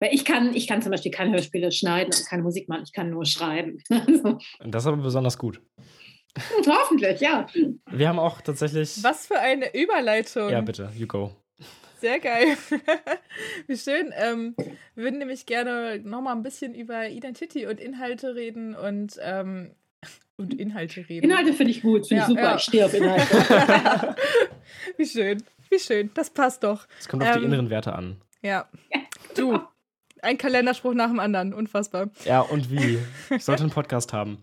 weil 0.00 0.12
ich 0.12 0.24
kann, 0.24 0.54
ich 0.54 0.66
kann 0.66 0.82
zum 0.82 0.92
Beispiel 0.92 1.10
keine 1.10 1.32
Hörspiele 1.32 1.72
schneiden 1.72 2.12
und 2.14 2.26
keine 2.26 2.42
Musik 2.42 2.68
machen, 2.68 2.82
ich 2.84 2.92
kann 2.92 3.10
nur 3.10 3.24
schreiben. 3.24 3.82
und 3.88 4.74
das 4.74 4.84
ist 4.84 4.86
aber 4.86 5.02
besonders 5.02 5.38
gut. 5.38 5.60
Hoffentlich, 6.66 7.20
ja. 7.20 7.46
Wir 7.90 8.08
haben 8.08 8.18
auch 8.18 8.42
tatsächlich. 8.42 9.02
Was 9.02 9.26
für 9.26 9.38
eine 9.38 9.74
Überleitung. 9.74 10.50
Ja, 10.50 10.60
bitte, 10.60 10.90
you 10.96 11.06
go. 11.06 11.32
Sehr 11.98 12.20
geil. 12.20 12.56
Wie 13.66 13.76
schön. 13.76 14.12
Ähm, 14.14 14.54
wir 14.94 15.04
würden 15.04 15.18
nämlich 15.18 15.46
gerne 15.46 15.98
nochmal 16.04 16.36
ein 16.36 16.42
bisschen 16.42 16.74
über 16.74 17.08
Identity 17.08 17.66
und 17.66 17.80
Inhalte 17.80 18.34
reden 18.34 18.74
und, 18.74 19.18
ähm, 19.22 19.70
und 20.36 20.52
Inhalte 20.52 21.08
reden. 21.08 21.30
Inhalte 21.30 21.54
finde 21.54 21.72
ich 21.72 21.80
gut, 21.80 22.06
finde 22.06 22.22
ja, 22.22 22.22
ich 22.22 22.28
super. 22.28 22.42
Ja. 22.42 22.56
Ich 22.56 22.62
stehe 22.62 22.84
auf 22.84 22.92
Inhalte. 22.92 24.16
Wie 24.98 25.06
schön. 25.06 25.42
Wie 25.70 25.78
schön. 25.78 26.10
Das 26.12 26.28
passt 26.28 26.62
doch. 26.64 26.86
Es 27.00 27.08
kommt 27.08 27.22
auf 27.22 27.32
die 27.32 27.38
ähm, 27.38 27.46
inneren 27.46 27.70
Werte 27.70 27.94
an. 27.94 28.20
Ja. 28.42 28.68
Du, 29.34 29.58
ein 30.26 30.38
Kalenderspruch 30.38 30.94
nach 30.94 31.08
dem 31.08 31.20
anderen. 31.20 31.54
Unfassbar. 31.54 32.10
Ja, 32.24 32.40
und 32.40 32.70
wie? 32.70 32.98
Ich 33.34 33.44
sollte 33.44 33.62
einen 33.62 33.72
Podcast 33.72 34.12
haben. 34.12 34.38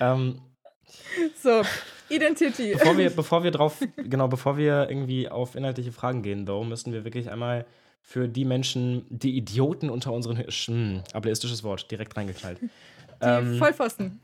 Ähm, 0.00 0.40
so, 1.40 1.62
Identity. 2.08 2.72
Bevor 2.72 2.98
wir, 2.98 3.10
bevor 3.10 3.44
wir 3.44 3.50
drauf, 3.50 3.78
genau, 3.96 4.28
bevor 4.28 4.56
wir 4.56 4.88
irgendwie 4.90 5.28
auf 5.28 5.54
inhaltliche 5.54 5.92
Fragen 5.92 6.22
gehen, 6.22 6.44
though, 6.44 6.64
müssen 6.64 6.92
wir 6.92 7.04
wirklich 7.04 7.30
einmal 7.30 7.66
für 8.02 8.28
die 8.28 8.44
Menschen, 8.44 9.06
die 9.08 9.36
Idioten 9.36 9.88
unter 9.88 10.12
unseren, 10.12 10.38
hm, 10.38 11.02
ableistisches 11.12 11.62
Wort, 11.62 11.90
direkt 11.90 12.16
reingeknallt, 12.16 12.60
Die 12.60 12.68
ähm, 13.20 13.58
Vollpfosten. 13.58 14.20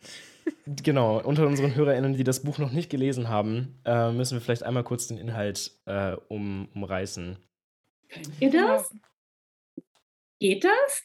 Genau, 0.83 1.21
unter 1.21 1.47
unseren 1.47 1.75
HörerInnen, 1.75 2.17
die 2.17 2.25
das 2.25 2.43
Buch 2.43 2.59
noch 2.59 2.73
nicht 2.73 2.91
gelesen 2.91 3.29
haben, 3.29 3.79
äh, 3.85 4.11
müssen 4.11 4.35
wir 4.35 4.41
vielleicht 4.41 4.63
einmal 4.63 4.83
kurz 4.83 5.07
den 5.07 5.19
Inhalt 5.19 5.73
äh, 5.85 6.17
um, 6.29 6.69
umreißen. 6.75 7.37
Könnt 8.09 8.55
ihr 8.55 8.67
das? 8.67 8.91
Geht 10.39 10.65
das? 10.65 11.03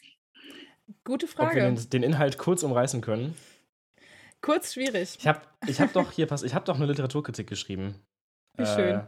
Gute 1.04 1.26
Frage. 1.26 1.50
Ob 1.50 1.56
wir 1.56 1.62
den, 1.64 1.90
den 1.90 2.02
Inhalt 2.02 2.38
kurz 2.38 2.62
umreißen 2.62 3.00
können. 3.00 3.36
Kurz 4.40 4.74
schwierig. 4.74 5.16
Ich 5.18 5.26
habe 5.26 5.40
ich 5.66 5.80
hab 5.80 5.92
doch 5.94 6.12
hier, 6.12 6.26
pass, 6.26 6.42
ich 6.42 6.54
habe 6.54 6.64
doch 6.64 6.76
eine 6.76 6.86
Literaturkritik 6.86 7.48
geschrieben. 7.48 7.94
Wie 8.56 8.62
äh, 8.62 8.66
schön. 8.66 9.06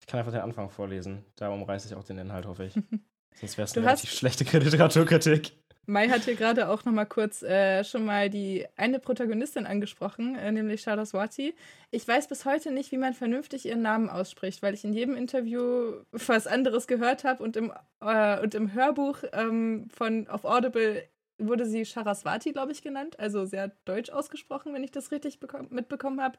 Ich 0.00 0.06
kann 0.06 0.18
einfach 0.18 0.32
den 0.32 0.40
Anfang 0.40 0.70
vorlesen. 0.70 1.24
Da 1.36 1.48
umreiße 1.48 1.88
ich 1.88 1.94
auch 1.94 2.04
den 2.04 2.18
Inhalt, 2.18 2.46
hoffe 2.46 2.64
ich. 2.64 2.74
Sonst 3.34 3.58
wäre 3.58 3.66
es 3.66 3.76
eine 3.76 3.86
relativ 3.86 4.10
schlechte 4.10 4.44
Literaturkritik. 4.58 5.52
Mai 5.86 6.08
hat 6.08 6.24
hier 6.24 6.34
gerade 6.34 6.68
auch 6.68 6.84
noch 6.84 6.92
mal 6.92 7.04
kurz 7.04 7.42
äh, 7.42 7.84
schon 7.84 8.04
mal 8.04 8.28
die 8.28 8.66
eine 8.76 8.98
Protagonistin 8.98 9.66
angesprochen, 9.66 10.34
äh, 10.34 10.50
nämlich 10.50 10.82
Saraswati. 10.82 11.54
Ich 11.92 12.06
weiß 12.06 12.26
bis 12.26 12.44
heute 12.44 12.72
nicht, 12.72 12.90
wie 12.90 12.98
man 12.98 13.14
vernünftig 13.14 13.66
ihren 13.66 13.82
Namen 13.82 14.10
ausspricht, 14.10 14.62
weil 14.62 14.74
ich 14.74 14.84
in 14.84 14.92
jedem 14.92 15.14
Interview 15.14 15.92
was 16.10 16.48
anderes 16.48 16.88
gehört 16.88 17.22
habe 17.22 17.42
und 17.42 17.56
im, 17.56 17.72
äh, 18.00 18.40
und 18.40 18.54
im 18.56 18.72
Hörbuch 18.74 19.18
ähm, 19.32 19.88
von 19.94 20.26
auf 20.26 20.44
Audible 20.44 21.04
wurde 21.38 21.66
sie 21.66 21.84
Saraswati, 21.84 22.52
glaube 22.52 22.72
ich, 22.72 22.82
genannt, 22.82 23.18
also 23.20 23.44
sehr 23.44 23.72
deutsch 23.84 24.10
ausgesprochen, 24.10 24.74
wenn 24.74 24.82
ich 24.82 24.90
das 24.90 25.12
richtig 25.12 25.38
mitbekommen 25.70 26.20
habe. 26.20 26.38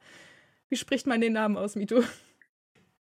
Wie 0.70 0.76
spricht 0.76 1.08
man 1.08 1.22
den 1.22 1.34
Namen 1.34 1.56
aus, 1.56 1.76
Mito? 1.76 2.04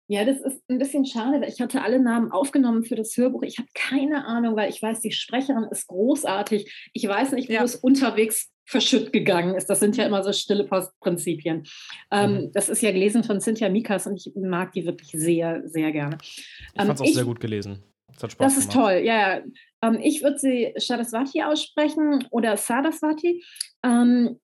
Ja, 0.08 0.24
das 0.24 0.40
ist 0.40 0.62
ein 0.70 0.78
bisschen 0.78 1.06
schade, 1.06 1.42
weil 1.42 1.50
ich 1.50 1.60
hatte 1.60 1.82
alle 1.82 2.00
Namen 2.00 2.32
aufgenommen 2.32 2.84
für 2.84 2.96
das 2.96 3.18
Hörbuch. 3.18 3.42
Ich 3.42 3.58
habe 3.58 3.68
keine 3.74 4.26
Ahnung, 4.26 4.56
weil 4.56 4.70
ich 4.70 4.82
weiß, 4.82 5.02
die 5.02 5.12
Sprecherin 5.12 5.66
ist 5.72 5.88
großartig. 5.88 6.90
Ich 6.94 7.08
weiß 7.08 7.32
nicht, 7.32 7.50
wo 7.50 7.54
ja. 7.54 7.64
es 7.64 7.76
unterwegs 7.76 8.52
verschütt 8.66 9.14
gegangen 9.14 9.56
ist. 9.56 9.68
Das 9.68 9.80
sind 9.80 9.98
ja 9.98 10.06
immer 10.06 10.24
so 10.24 10.32
stille 10.32 10.64
Postprinzipien. 10.64 11.64
Ähm, 12.12 12.34
mhm. 12.34 12.52
das 12.52 12.70
ist 12.70 12.82
ja 12.82 12.92
gelesen 12.92 13.24
von 13.24 13.40
Cynthia 13.40 13.70
Mikas 13.70 14.08
und 14.08 14.18
ich 14.18 14.34
mag 14.36 14.72
die 14.74 14.86
wirklich 14.86 15.12
sehr, 15.12 15.68
sehr 15.68 15.92
gerne. 15.92 16.18
Ich 16.22 16.74
fand 16.76 16.94
es 16.94 17.00
ähm, 17.00 17.08
auch 17.08 17.14
sehr 17.14 17.26
gut 17.26 17.40
gelesen. 17.40 17.84
Das, 18.14 18.24
hat 18.24 18.32
Spaß 18.32 18.56
das 18.56 18.64
ist 18.64 18.72
toll, 18.72 19.02
ja. 19.04 19.42
Ähm, 19.82 20.00
ich 20.02 20.24
würde 20.24 20.40
sie 20.40 20.74
Shadaswati 20.78 21.44
aussprechen 21.44 22.26
oder 22.32 22.58
Sadaswati. 22.58 23.44
Ähm, 23.84 24.40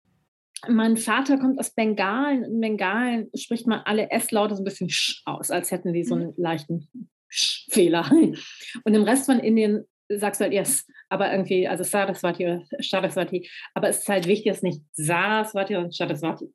mein 0.68 0.98
Vater 0.98 1.38
kommt 1.38 1.60
aus 1.60 1.72
Bengalen. 1.72 2.44
In 2.44 2.60
Bengalen 2.60 3.30
spricht 3.36 3.68
man 3.68 3.82
alle 3.86 4.12
S-Laute 4.12 4.56
so 4.56 4.62
ein 4.62 4.66
bisschen 4.66 4.90
sch 4.90 5.22
aus, 5.26 5.52
als 5.52 5.72
hätten 5.72 5.94
die 5.94 6.04
so 6.04 6.16
einen 6.16 6.28
mhm. 6.28 6.34
leichten 6.38 6.90
Fehler. 7.30 8.10
Und 8.84 8.94
im 8.94 9.04
Rest 9.04 9.26
von 9.26 9.40
Indien 9.40 9.86
sagst 10.10 10.42
du 10.42 10.44
halt 10.44 10.54
yes, 10.54 10.86
aber 11.10 11.32
irgendwie, 11.32 11.68
also 11.68 11.84
Saraswati 11.84 12.46
oder 12.46 12.64
Saraswati. 12.80 13.50
Aber 13.74 13.90
es 13.90 14.00
ist 14.00 14.10
halt 14.10 14.28
wichtig, 14.28 14.52
dass 14.52 14.62
nicht 14.62 14.82
Saraswati 14.94 15.76
und 15.76 15.96
Saraswati. 15.96 16.52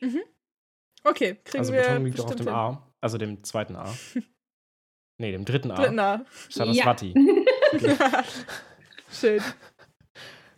Mhm. 0.00 0.20
Okay, 1.04 1.38
kriegen 1.44 1.58
also 1.58 1.72
wir. 1.72 1.80
Also 1.80 1.90
Betonung 1.90 2.06
liegt 2.06 2.20
auch 2.20 2.26
auf 2.26 2.36
dem 2.36 2.48
A, 2.48 2.92
also 3.00 3.18
dem 3.18 3.42
zweiten 3.44 3.76
A. 3.76 3.94
nee, 5.18 5.32
dem 5.32 5.44
dritten 5.44 5.70
A. 5.70 5.76
Dritten 5.76 5.98
A. 5.98 6.24
Saraswati. 6.50 7.14
Ja. 7.80 8.24
Schön. 9.10 9.42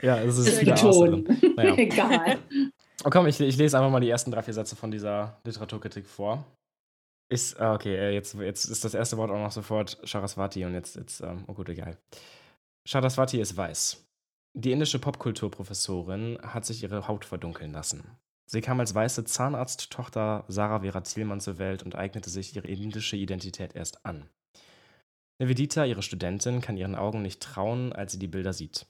Ja, 0.03 0.21
es 0.23 0.39
ist, 0.39 0.49
ist 0.49 0.61
wieder 0.63 0.75
Ton. 0.75 1.25
Naja. 1.57 1.77
Egal. 1.77 2.39
Oh 3.05 3.11
komm, 3.11 3.27
ich, 3.27 3.41
ich 3.41 3.57
lese 3.57 3.79
einfach 3.79 3.91
mal 3.91 4.01
die 4.01 4.11
ersten 4.11 4.31
drei, 4.31 4.43
vier 4.43 4.55
Sätze 4.55 4.77
von 4.77 4.91
dieser 4.91 5.41
Literaturkritik 5.45 6.07
vor. 6.07 6.45
Ist, 7.31 7.59
ah, 7.59 7.75
okay, 7.75 7.95
äh, 7.95 8.11
jetzt, 8.11 8.35
jetzt 8.35 8.65
ist 8.67 8.85
das 8.85 8.95
erste 8.95 9.17
Wort 9.17 9.31
auch 9.31 9.39
noch 9.39 9.53
sofort 9.53 9.99
Saraswati 10.05 10.65
und 10.65 10.75
jetzt, 10.75 10.97
jetzt 10.97 11.21
ähm, 11.21 11.45
oh 11.47 11.55
gut, 11.55 11.69
egal. 11.69 11.97
Saraswati 12.87 13.41
ist 13.41 13.57
weiß. 13.57 14.05
Die 14.59 14.73
indische 14.73 14.99
Popkulturprofessorin 14.99 16.39
hat 16.43 16.67
sich 16.67 16.83
ihre 16.83 17.07
Haut 17.07 17.25
verdunkeln 17.25 17.73
lassen. 17.73 18.19
Sie 18.51 18.61
kam 18.61 18.81
als 18.81 18.95
weiße 18.95 19.25
Zahnarzttochter 19.25 20.45
Sarah 20.49 20.81
Vera 20.81 21.01
Thielmann 21.03 21.41
zur 21.41 21.59
Welt 21.59 21.85
und 21.85 21.95
eignete 21.95 22.29
sich 22.29 22.57
ihre 22.57 22.67
indische 22.67 23.17
Identität 23.17 23.77
erst 23.77 24.05
an. 24.05 24.29
Nivedita, 25.39 25.85
ihre 25.85 26.03
Studentin, 26.03 26.61
kann 26.61 26.77
ihren 26.77 26.97
Augen 26.97 27.23
nicht 27.23 27.41
trauen, 27.41 27.93
als 27.93 28.13
sie 28.13 28.19
die 28.19 28.27
Bilder 28.27 28.53
sieht. 28.53 28.87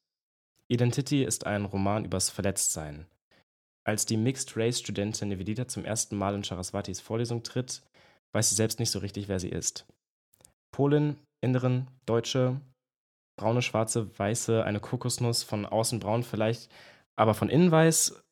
Identity 0.69 1.23
ist 1.23 1.47
ein 1.47 1.67
Roman 1.67 2.07
übers 2.07 2.31
Verletztsein, 2.31 3.07
als 3.85 4.07
die 4.07 4.17
Mixed-Race-Studentin 4.17 5.29
Nivedita 5.29 5.69
zum 5.69 5.85
ersten 5.85 6.17
Mal 6.17 6.35
in 6.35 6.43
Saraswatis 6.43 7.01
Vorlesung 7.01 7.43
tritt, 7.43 7.83
weiß 8.33 8.51
sie 8.51 8.55
selbst 8.55 8.79
nicht 8.79 8.91
so 8.91 8.99
richtig, 8.99 9.29
wer 9.29 9.41
sie 9.41 9.49
ist. 9.49 9.87
Polin, 10.73 11.17
Inderin, 11.41 11.89
Deutsche, 12.07 12.61
braune, 13.39 13.63
schwarze, 13.63 14.19
weiße, 14.19 14.65
eine 14.65 14.81
Kokosnuss, 14.81 15.43
von 15.43 15.67
außen 15.67 16.01
braun 16.01 16.23
vielleicht, 16.23 16.71
aber 17.17 17.35
von 17.35 17.49
innen 17.49 17.71
weiß. 17.71 18.23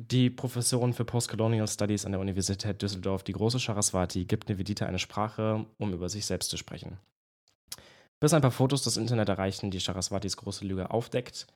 Die 0.00 0.30
Professorin 0.30 0.94
für 0.94 1.04
Postcolonial 1.04 1.68
Studies 1.68 2.06
an 2.06 2.12
der 2.12 2.20
Universität 2.20 2.80
Düsseldorf, 2.80 3.24
die 3.24 3.34
große 3.34 3.58
Saraswati, 3.58 4.24
gibt 4.24 4.48
Nivedita 4.48 4.86
eine 4.86 4.98
Sprache, 4.98 5.66
um 5.78 5.92
über 5.92 6.08
sich 6.08 6.24
selbst 6.24 6.48
zu 6.48 6.56
sprechen. 6.56 6.98
Bis 8.20 8.32
ein 8.32 8.40
paar 8.40 8.52
Fotos 8.52 8.84
das 8.84 8.96
Internet 8.96 9.28
erreichen, 9.28 9.70
die 9.70 9.80
Saraswatis 9.80 10.36
große 10.36 10.64
Lüge 10.64 10.90
aufdeckt, 10.90 11.46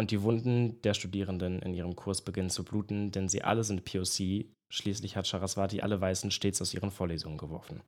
und 0.00 0.10
die 0.10 0.22
Wunden 0.22 0.80
der 0.80 0.94
Studierenden 0.94 1.60
in 1.60 1.74
ihrem 1.74 1.94
Kurs 1.94 2.22
beginnen 2.22 2.48
zu 2.48 2.64
bluten, 2.64 3.12
denn 3.12 3.28
sie 3.28 3.42
alle 3.42 3.62
sind 3.64 3.84
POC. 3.84 4.46
Schließlich 4.72 5.14
hat 5.14 5.26
Saraswati 5.26 5.82
alle 5.82 6.00
Weißen 6.00 6.30
stets 6.30 6.62
aus 6.62 6.72
ihren 6.72 6.90
Vorlesungen 6.90 7.36
geworfen. 7.36 7.82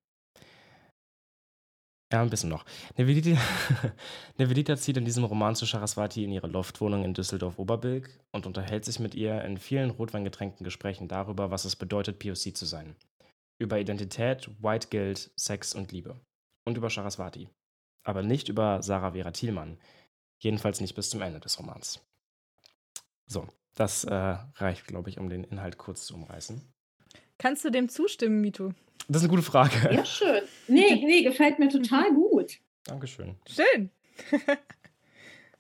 Ja, 2.13 2.21
ein 2.21 2.29
bisschen 2.29 2.51
noch. 2.51 2.67
Nevedita 2.99 4.77
zieht 4.77 4.99
in 4.99 5.07
diesem 5.07 5.25
Roman 5.25 5.57
zu 5.57 5.65
Saraswati 5.65 6.25
in 6.25 6.33
ihre 6.33 6.49
Loftwohnung 6.49 7.03
in 7.03 7.15
Düsseldorf-Oberbilk 7.15 8.11
und 8.31 8.45
unterhält 8.45 8.85
sich 8.85 8.99
mit 8.99 9.15
ihr 9.15 9.43
in 9.43 9.57
vielen 9.57 9.89
rotweingetränkten 9.89 10.65
Gesprächen 10.65 11.09
darüber, 11.09 11.51
was 11.51 11.65
es 11.65 11.77
bedeutet, 11.77 12.19
POC 12.19 12.55
zu 12.55 12.67
sein. 12.67 12.95
Über 13.59 13.81
Identität, 13.81 14.51
White 14.61 14.89
Guild, 14.91 15.31
Sex 15.37 15.75
und 15.75 15.93
Liebe. 15.93 16.21
Und 16.67 16.77
über 16.77 16.91
Saraswati. 16.91 17.49
Aber 18.05 18.23
nicht 18.23 18.51
über 18.51 18.83
Sarah 18.83 19.13
Vera 19.13 19.31
Thielmann, 19.31 19.79
Jedenfalls 20.43 20.81
nicht 20.81 20.97
bis 20.97 21.09
zum 21.09 21.23
Ende 21.23 21.39
des 21.39 21.57
Romans. 21.61 22.01
So, 23.27 23.47
das 23.77 24.03
äh, 24.03 24.37
reicht, 24.57 24.89
glaube 24.89 25.09
ich, 25.09 25.21
um 25.21 25.31
den 25.31 25.45
Inhalt 25.45 25.79
kurz 25.79 26.05
zu 26.05 26.15
umreißen. 26.15 26.61
Kannst 27.39 27.65
du 27.65 27.71
dem 27.71 27.89
zustimmen, 27.89 28.41
Mito? 28.41 28.73
Das 29.07 29.19
ist 29.19 29.23
eine 29.23 29.31
gute 29.31 29.45
Frage. 29.45 29.95
Ja, 29.95 30.05
schön. 30.05 30.43
Nee, 30.67 30.97
nee, 31.07 31.23
gefällt 31.23 31.61
mir 31.61 31.69
total 31.69 32.13
gut. 32.13 32.59
Dankeschön. 32.83 33.37
Schön. 33.47 33.91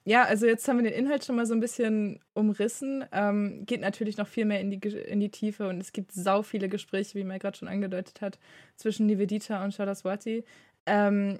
ja, 0.04 0.24
also 0.24 0.46
jetzt 0.46 0.66
haben 0.66 0.78
wir 0.78 0.90
den 0.90 0.98
Inhalt 0.98 1.24
schon 1.24 1.36
mal 1.36 1.46
so 1.46 1.54
ein 1.54 1.60
bisschen 1.60 2.18
umrissen. 2.34 3.04
Ähm, 3.12 3.64
geht 3.64 3.82
natürlich 3.82 4.16
noch 4.16 4.26
viel 4.26 4.46
mehr 4.46 4.60
in 4.60 4.72
die, 4.72 4.88
in 4.88 5.20
die 5.20 5.30
Tiefe 5.30 5.68
und 5.68 5.80
es 5.80 5.92
gibt 5.92 6.10
sau 6.10 6.42
viele 6.42 6.68
Gespräche, 6.68 7.14
wie 7.14 7.24
man 7.24 7.38
gerade 7.38 7.56
schon 7.56 7.68
angedeutet 7.68 8.20
hat, 8.20 8.40
zwischen 8.74 9.06
Nivedita 9.06 9.62
und 9.62 9.74
Shadaswati. 9.74 10.44
Ähm, 10.86 11.38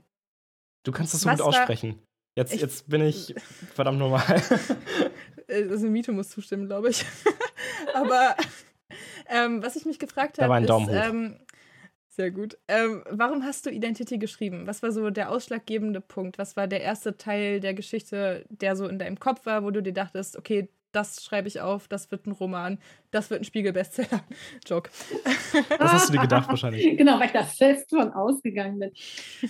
du 0.85 0.93
kannst 0.93 1.13
das 1.13 1.23
so 1.23 1.29
gut 1.29 1.41
aussprechen. 1.41 1.99
Jetzt, 2.35 2.55
ich, 2.55 2.61
jetzt 2.61 2.89
bin 2.89 3.03
ich 3.03 3.35
verdammt 3.75 3.99
normal. 3.99 4.25
also 5.49 5.87
Mito 5.87 6.13
muss 6.13 6.31
zustimmen, 6.31 6.67
glaube 6.67 6.91
ich. 6.91 7.05
Aber 7.95 8.37
ähm, 9.29 9.63
was 9.63 9.77
ich 9.77 9.85
mich 9.85 9.99
gefragt 9.99 10.41
habe, 10.41 10.65
ist, 10.65 10.89
ähm, 10.91 11.39
sehr 12.09 12.31
gut. 12.31 12.59
Ähm, 12.69 13.03
warum 13.11 13.45
hast 13.45 13.67
du 13.67 13.71
Identity 13.71 14.19
geschrieben? 14.19 14.67
Was 14.67 14.83
war 14.83 14.93
so 14.93 15.11
der 15.11 15.31
ausschlaggebende 15.31 16.01
Punkt? 16.01 16.39
Was 16.39 16.57
war 16.57 16.67
der 16.67 16.83
erste 16.83 17.17
Teil 17.17 17.61
der 17.61 17.75
Geschichte, 17.75 18.45
der 18.49 18.77
so 18.77 18.87
in 18.87 18.99
deinem 18.99 19.19
Kopf 19.19 19.47
war, 19.47 19.65
wo 19.65 19.71
du 19.71 19.83
dir 19.83 19.95
dachtest, 19.95 20.37
okay, 20.37 20.69
das 20.93 21.25
schreibe 21.25 21.49
ich 21.49 21.61
auf, 21.61 21.89
das 21.89 22.11
wird 22.11 22.27
ein 22.27 22.33
Roman, 22.33 22.79
das 23.11 23.31
wird 23.31 23.41
ein 23.41 23.45
Spiegel-Bestseller. 23.45 24.23
Joke. 24.67 24.91
Was 25.79 25.93
hast 25.93 26.09
du 26.09 26.13
dir 26.15 26.21
gedacht 26.21 26.49
wahrscheinlich? 26.49 26.97
Genau, 27.03 27.19
weil 27.19 27.27
ich 27.27 27.33
da 27.33 27.43
fest 27.43 27.91
von 27.91 28.13
ausgegangen 28.13 28.79
bin. 28.79 28.93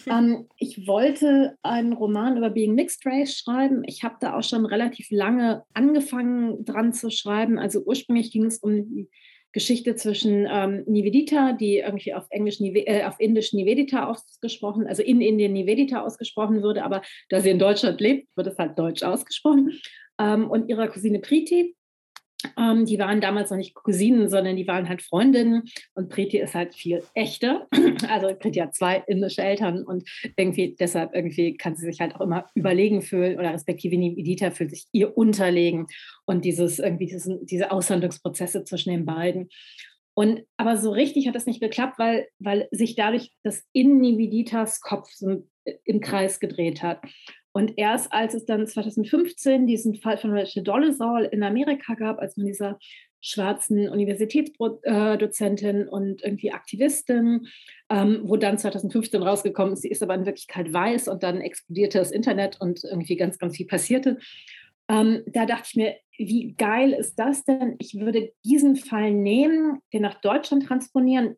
ähm, 0.07 0.49
ich 0.57 0.87
wollte 0.87 1.57
einen 1.63 1.93
Roman 1.93 2.37
über 2.37 2.51
Being 2.51 2.75
Mixed 2.75 3.05
Race 3.05 3.37
schreiben. 3.37 3.83
Ich 3.85 4.05
habe 4.05 4.17
da 4.21 4.37
auch 4.37 4.43
schon 4.43 4.65
relativ 4.65 5.09
lange 5.11 5.65
angefangen 5.75 6.65
dran 6.65 6.93
zu 6.93 7.11
schreiben. 7.11 7.59
Also 7.59 7.81
ursprünglich 7.81 8.31
ging 8.31 8.47
es 8.47 8.59
um 8.59 8.89
die 8.89 9.09
Geschichte 9.53 9.95
zwischen 9.97 10.47
ähm, 10.51 10.85
Nivedita, 10.87 11.53
die 11.53 11.79
irgendwie 11.79 12.15
auf 12.15 12.27
Englisch, 12.31 12.61
äh, 12.61 13.05
auf 13.05 13.17
Indisch 13.19 13.53
Nivedita 13.53 14.07
ausgesprochen, 14.09 14.87
also 14.87 15.03
in 15.03 15.21
Indien 15.21 15.53
Nivedita 15.53 16.03
ausgesprochen 16.03 16.63
würde, 16.63 16.85
aber 16.85 17.03
da 17.29 17.41
sie 17.41 17.51
in 17.51 17.59
Deutschland 17.59 18.01
lebt, 18.01 18.29
wird 18.37 18.47
es 18.47 18.59
halt 18.59 18.79
deutsch 18.79 19.03
ausgesprochen 19.03 19.79
ähm, 20.19 20.51
und 20.51 20.69
ihrer 20.69 20.89
Cousine 20.89 21.21
Priti. 21.21 21.77
Ähm, 22.59 22.85
die 22.85 22.99
waren 22.99 23.21
damals 23.21 23.51
noch 23.51 23.57
nicht 23.57 23.75
Cousinen, 23.75 24.29
sondern 24.29 24.57
die 24.57 24.67
waren 24.67 24.89
halt 24.89 25.03
Freundinnen. 25.03 25.65
Und 25.95 26.09
Priti 26.09 26.39
ist 26.39 26.55
halt 26.55 26.75
viel 26.75 27.03
echter. 27.15 27.69
Also 28.09 28.35
Priti 28.35 28.59
hat 28.59 28.75
zwei 28.75 29.03
indische 29.07 29.43
Eltern 29.43 29.85
und 29.85 30.09
irgendwie 30.37 30.75
deshalb 30.79 31.15
irgendwie 31.15 31.57
kann 31.57 31.77
sie 31.77 31.87
sich 31.87 32.01
halt 32.01 32.15
auch 32.17 32.21
immer 32.21 32.47
überlegen 32.55 33.01
fühlen 33.01 33.39
oder 33.39 33.53
respektive 33.53 33.95
Edita 33.95 34.51
fühlt 34.51 34.71
sich 34.71 34.87
ihr 34.93 35.17
unterlegen 35.17 35.87
und 36.27 36.45
dieses 36.45 36.79
irgendwie 36.79 37.07
diesen, 37.07 37.47
diese 37.47 37.71
Aushandlungsprozesse 37.71 38.65
zwischen 38.65 38.91
den 38.91 39.07
beiden. 39.07 39.49
Und 40.15 40.43
aber 40.57 40.77
so 40.77 40.91
richtig 40.91 41.27
hat 41.27 41.35
das 41.35 41.47
nicht 41.47 41.61
geklappt, 41.61 41.99
weil, 41.99 42.29
weil 42.39 42.69
sich 42.71 42.97
dadurch 42.97 43.33
das 43.43 43.65
in 43.73 44.01
Nividitas 44.01 44.81
Kopf 44.81 45.09
im 45.85 46.01
Kreis 46.01 46.41
gedreht 46.41 46.83
hat. 46.83 47.01
Und 47.53 47.75
erst 47.77 48.13
als 48.13 48.35
es 48.35 48.47
dann 48.47 48.67
2015 48.67 49.67
diesen 49.67 49.95
Fall 49.95 50.17
von 50.17 50.33
Rachel 50.33 50.63
Dolezal 50.63 51.25
in 51.27 51.43
Amerika 51.43 51.95
gab, 51.95 52.19
als 52.19 52.37
man 52.37 52.47
dieser 52.47 52.79
schwarzen 53.21 53.89
Universitätsdozentin 53.89 55.89
und 55.89 56.23
irgendwie 56.23 56.53
Aktivistin, 56.53 57.47
ähm, 57.89 58.23
wo 58.25 58.37
dann 58.37 58.59
2015 58.59 59.23
rausgekommen 59.23 59.75
ist, 59.75 59.83
sie 59.83 59.91
ist 59.91 60.03
aber 60.03 60.15
in 60.15 60.27
Wirklichkeit 60.27 60.73
weiß 60.73 61.09
und 61.09 61.23
dann 61.23 61.41
explodierte 61.41 61.99
das 61.99 62.11
Internet 62.11 62.61
und 62.61 62.83
irgendwie 62.83 63.17
ganz, 63.17 63.39
ganz 63.39 63.57
viel 63.57 63.67
passierte. 63.67 64.19
Ähm, 64.89 65.23
da 65.27 65.47
dachte 65.47 65.69
ich 65.69 65.77
mir, 65.77 65.97
wie 66.19 66.55
geil 66.55 66.93
ist 66.93 67.17
das 67.17 67.45
denn? 67.45 67.77
Ich 67.79 67.99
würde 67.99 68.33
diesen 68.45 68.77
Fall 68.77 69.13
nehmen, 69.13 69.79
den 69.93 70.03
nach 70.03 70.21
Deutschland 70.21 70.67
transponieren, 70.67 71.37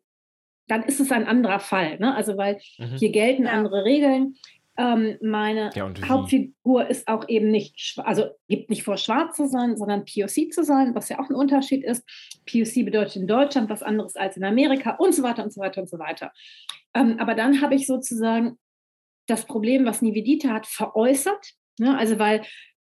dann 0.67 0.83
ist 0.83 0.99
es 0.99 1.11
ein 1.11 1.27
anderer 1.27 1.59
Fall. 1.59 1.99
Ne? 1.99 2.15
Also, 2.15 2.37
weil 2.37 2.59
mhm. 2.79 2.97
hier 2.97 3.11
gelten 3.11 3.43
ja. 3.43 3.51
andere 3.51 3.85
Regeln. 3.85 4.35
Ähm, 4.77 5.17
meine 5.21 5.71
ja, 5.73 5.89
Hauptfigur 6.07 6.87
ist 6.89 7.07
auch 7.07 7.29
eben 7.29 7.49
nicht, 7.49 7.97
also 8.03 8.25
gibt 8.49 8.69
nicht 8.69 8.83
vor, 8.83 8.97
schwarz 8.97 9.37
zu 9.37 9.47
sein, 9.47 9.77
sondern 9.77 10.03
POC 10.03 10.51
zu 10.51 10.63
sein, 10.63 10.93
was 10.93 11.07
ja 11.09 11.19
auch 11.19 11.29
ein 11.29 11.35
Unterschied 11.35 11.83
ist. 11.83 12.03
POC 12.45 12.83
bedeutet 12.83 13.15
in 13.15 13.27
Deutschland 13.27 13.69
was 13.69 13.83
anderes 13.83 14.15
als 14.15 14.35
in 14.35 14.43
Amerika 14.43 14.95
und 14.95 15.15
so 15.15 15.23
weiter 15.23 15.43
und 15.43 15.53
so 15.53 15.61
weiter 15.61 15.81
und 15.81 15.89
so 15.89 15.97
weiter. 15.97 16.31
Ähm, 16.93 17.17
aber 17.19 17.35
dann 17.35 17.61
habe 17.61 17.75
ich 17.75 17.87
sozusagen 17.87 18.57
das 19.27 19.45
Problem, 19.45 19.85
was 19.85 20.01
Nivedita 20.01 20.49
hat, 20.49 20.67
veräußert. 20.67 21.53
Ne? 21.79 21.97
Also, 21.97 22.19
weil 22.19 22.41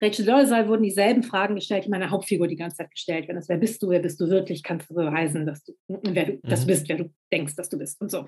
Rachel 0.03 0.25
Dolezal 0.25 0.69
wurden 0.69 0.83
dieselben 0.83 1.23
Fragen 1.23 1.55
gestellt, 1.55 1.85
die 1.85 1.91
meine 1.91 2.11
Hauptfigur 2.11 2.47
die 2.47 2.57
ganze 2.57 2.79
Zeit 2.79 2.91
gestellt 2.91 3.29
wird. 3.29 3.49
wer 3.49 3.57
bist 3.57 3.83
du, 3.83 3.91
wer 3.91 4.01
bist 4.01 4.21
du 4.21 4.29
wirklich, 4.29 4.63
kannst 4.63 4.91
du 4.91 4.95
beweisen, 4.95 5.47
dass 5.47 5.65
du, 5.65 5.73
wer 5.89 6.27
du, 6.27 6.33
mhm. 6.33 6.41
dass 6.43 6.63
du 6.63 6.67
bist, 6.67 6.89
wer 6.89 6.97
du 6.97 7.11
denkst, 7.33 7.57
dass 7.57 7.69
du 7.69 7.79
bist 7.79 8.01
und 8.01 8.11
so. 8.11 8.27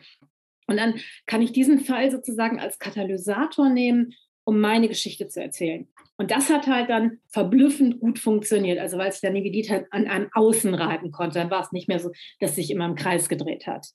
Und 0.66 0.76
dann 0.78 0.94
kann 1.26 1.42
ich 1.42 1.52
diesen 1.52 1.80
Fall 1.80 2.10
sozusagen 2.10 2.58
als 2.58 2.78
Katalysator 2.78 3.68
nehmen, 3.68 4.14
um 4.44 4.60
meine 4.60 4.88
Geschichte 4.88 5.28
zu 5.28 5.42
erzählen. 5.42 5.88
Und 6.18 6.30
das 6.30 6.48
hat 6.50 6.66
halt 6.66 6.88
dann 6.88 7.18
verblüffend 7.28 8.00
gut 8.00 8.18
funktioniert. 8.18 8.78
Also 8.78 8.96
weil 8.96 9.10
es 9.10 9.20
der 9.20 9.32
halt 9.32 9.86
an 9.90 10.06
einem 10.06 10.30
Außen 10.32 10.74
reiten 10.74 11.10
konnte. 11.10 11.38
Dann 11.38 11.50
war 11.50 11.62
es 11.62 11.72
nicht 11.72 11.88
mehr 11.88 11.98
so, 11.98 12.10
dass 12.40 12.54
sich 12.54 12.70
immer 12.70 12.86
im 12.86 12.94
Kreis 12.94 13.28
gedreht 13.28 13.66
hat. 13.66 13.88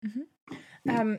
Mhm. 0.00 0.26
Ähm, 0.86 1.18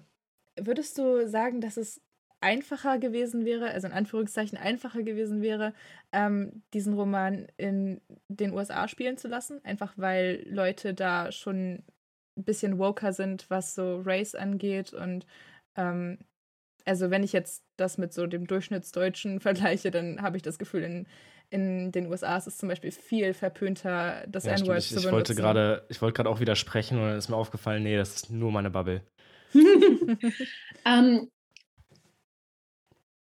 würdest 0.59 0.97
du 0.97 1.27
sagen, 1.27 1.61
dass 1.61 1.77
es 1.77 2.01
einfacher 2.41 2.99
gewesen 2.99 3.45
wäre, 3.45 3.71
also 3.71 3.87
in 3.87 3.93
Anführungszeichen 3.93 4.57
einfacher 4.57 5.03
gewesen 5.03 5.41
wäre, 5.41 5.73
ähm, 6.11 6.63
diesen 6.73 6.93
Roman 6.93 7.47
in 7.55 8.01
den 8.27 8.53
USA 8.53 8.89
spielen 8.89 9.17
zu 9.17 9.29
lassen? 9.29 9.63
Einfach 9.63 9.93
weil 9.95 10.45
Leute 10.49 10.93
da 10.93 11.31
schon 11.31 11.83
ein 12.37 12.43
bisschen 12.43 12.79
woker 12.79 13.13
sind, 13.13 13.49
was 13.49 13.75
so 13.75 14.01
Race 14.05 14.35
angeht. 14.35 14.93
Und 14.93 15.25
ähm, 15.75 16.19
also 16.85 17.09
wenn 17.09 17.23
ich 17.23 17.33
jetzt 17.33 17.63
das 17.77 17.97
mit 17.97 18.13
so 18.13 18.27
dem 18.27 18.47
Durchschnittsdeutschen 18.47 19.39
vergleiche, 19.41 19.91
dann 19.91 20.21
habe 20.21 20.37
ich 20.37 20.43
das 20.43 20.57
Gefühl, 20.59 20.83
in, 20.83 21.07
in 21.49 21.91
den 21.91 22.07
USA 22.07 22.37
ist 22.37 22.47
es 22.47 22.57
zum 22.57 22.69
Beispiel 22.69 22.91
viel 22.91 23.33
verpönter, 23.33 24.25
das 24.27 24.45
ja, 24.45 24.53
N-Wort 24.53 24.81
zu 24.81 24.95
benutzen. 24.95 25.07
Ich 25.07 25.11
wollte 25.11 25.35
gerade, 25.35 25.85
ich 25.89 26.01
wollte 26.01 26.15
gerade 26.15 26.29
auch 26.29 26.39
widersprechen 26.39 26.97
und 26.97 27.05
dann 27.05 27.17
ist 27.17 27.29
mir 27.29 27.35
aufgefallen, 27.35 27.83
nee, 27.83 27.95
das 27.95 28.15
ist 28.15 28.31
nur 28.31 28.51
meine 28.51 28.71
Bubble. 28.71 29.01
ähm, 30.85 31.29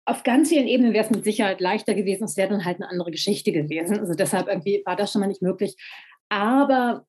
auf 0.05 0.23
ganz 0.23 0.49
vielen 0.49 0.67
Ebenen 0.67 0.95
wäre 0.95 1.05
es 1.05 1.11
mit 1.11 1.25
Sicherheit 1.25 1.61
leichter 1.61 1.95
gewesen. 1.95 2.25
Es 2.25 2.37
wäre 2.37 2.49
dann 2.49 2.65
halt 2.65 2.77
eine 2.77 2.89
andere 2.89 3.11
Geschichte 3.11 3.53
gewesen. 3.53 3.99
Also 4.01 4.15
deshalb 4.15 4.49
irgendwie 4.49 4.83
war 4.87 4.97
das 4.97 5.13
schon 5.13 5.21
mal 5.21 5.27
nicht 5.27 5.43
möglich. 5.43 5.77
Aber 6.31 7.07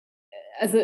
also 0.59 0.79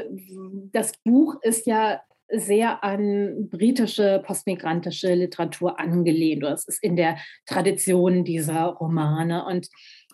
das 0.71 0.93
Buch 1.03 1.35
ist 1.41 1.67
ja 1.67 2.01
sehr 2.29 2.83
an 2.83 3.49
britische 3.49 4.21
postmigrantische 4.25 5.13
Literatur 5.13 5.79
angelehnt. 5.79 6.43
Das 6.43 6.67
ist 6.67 6.81
in 6.81 6.95
der 6.95 7.17
Tradition 7.45 8.23
dieser 8.23 8.65
Romane. 8.65 9.45
Und 9.45 9.67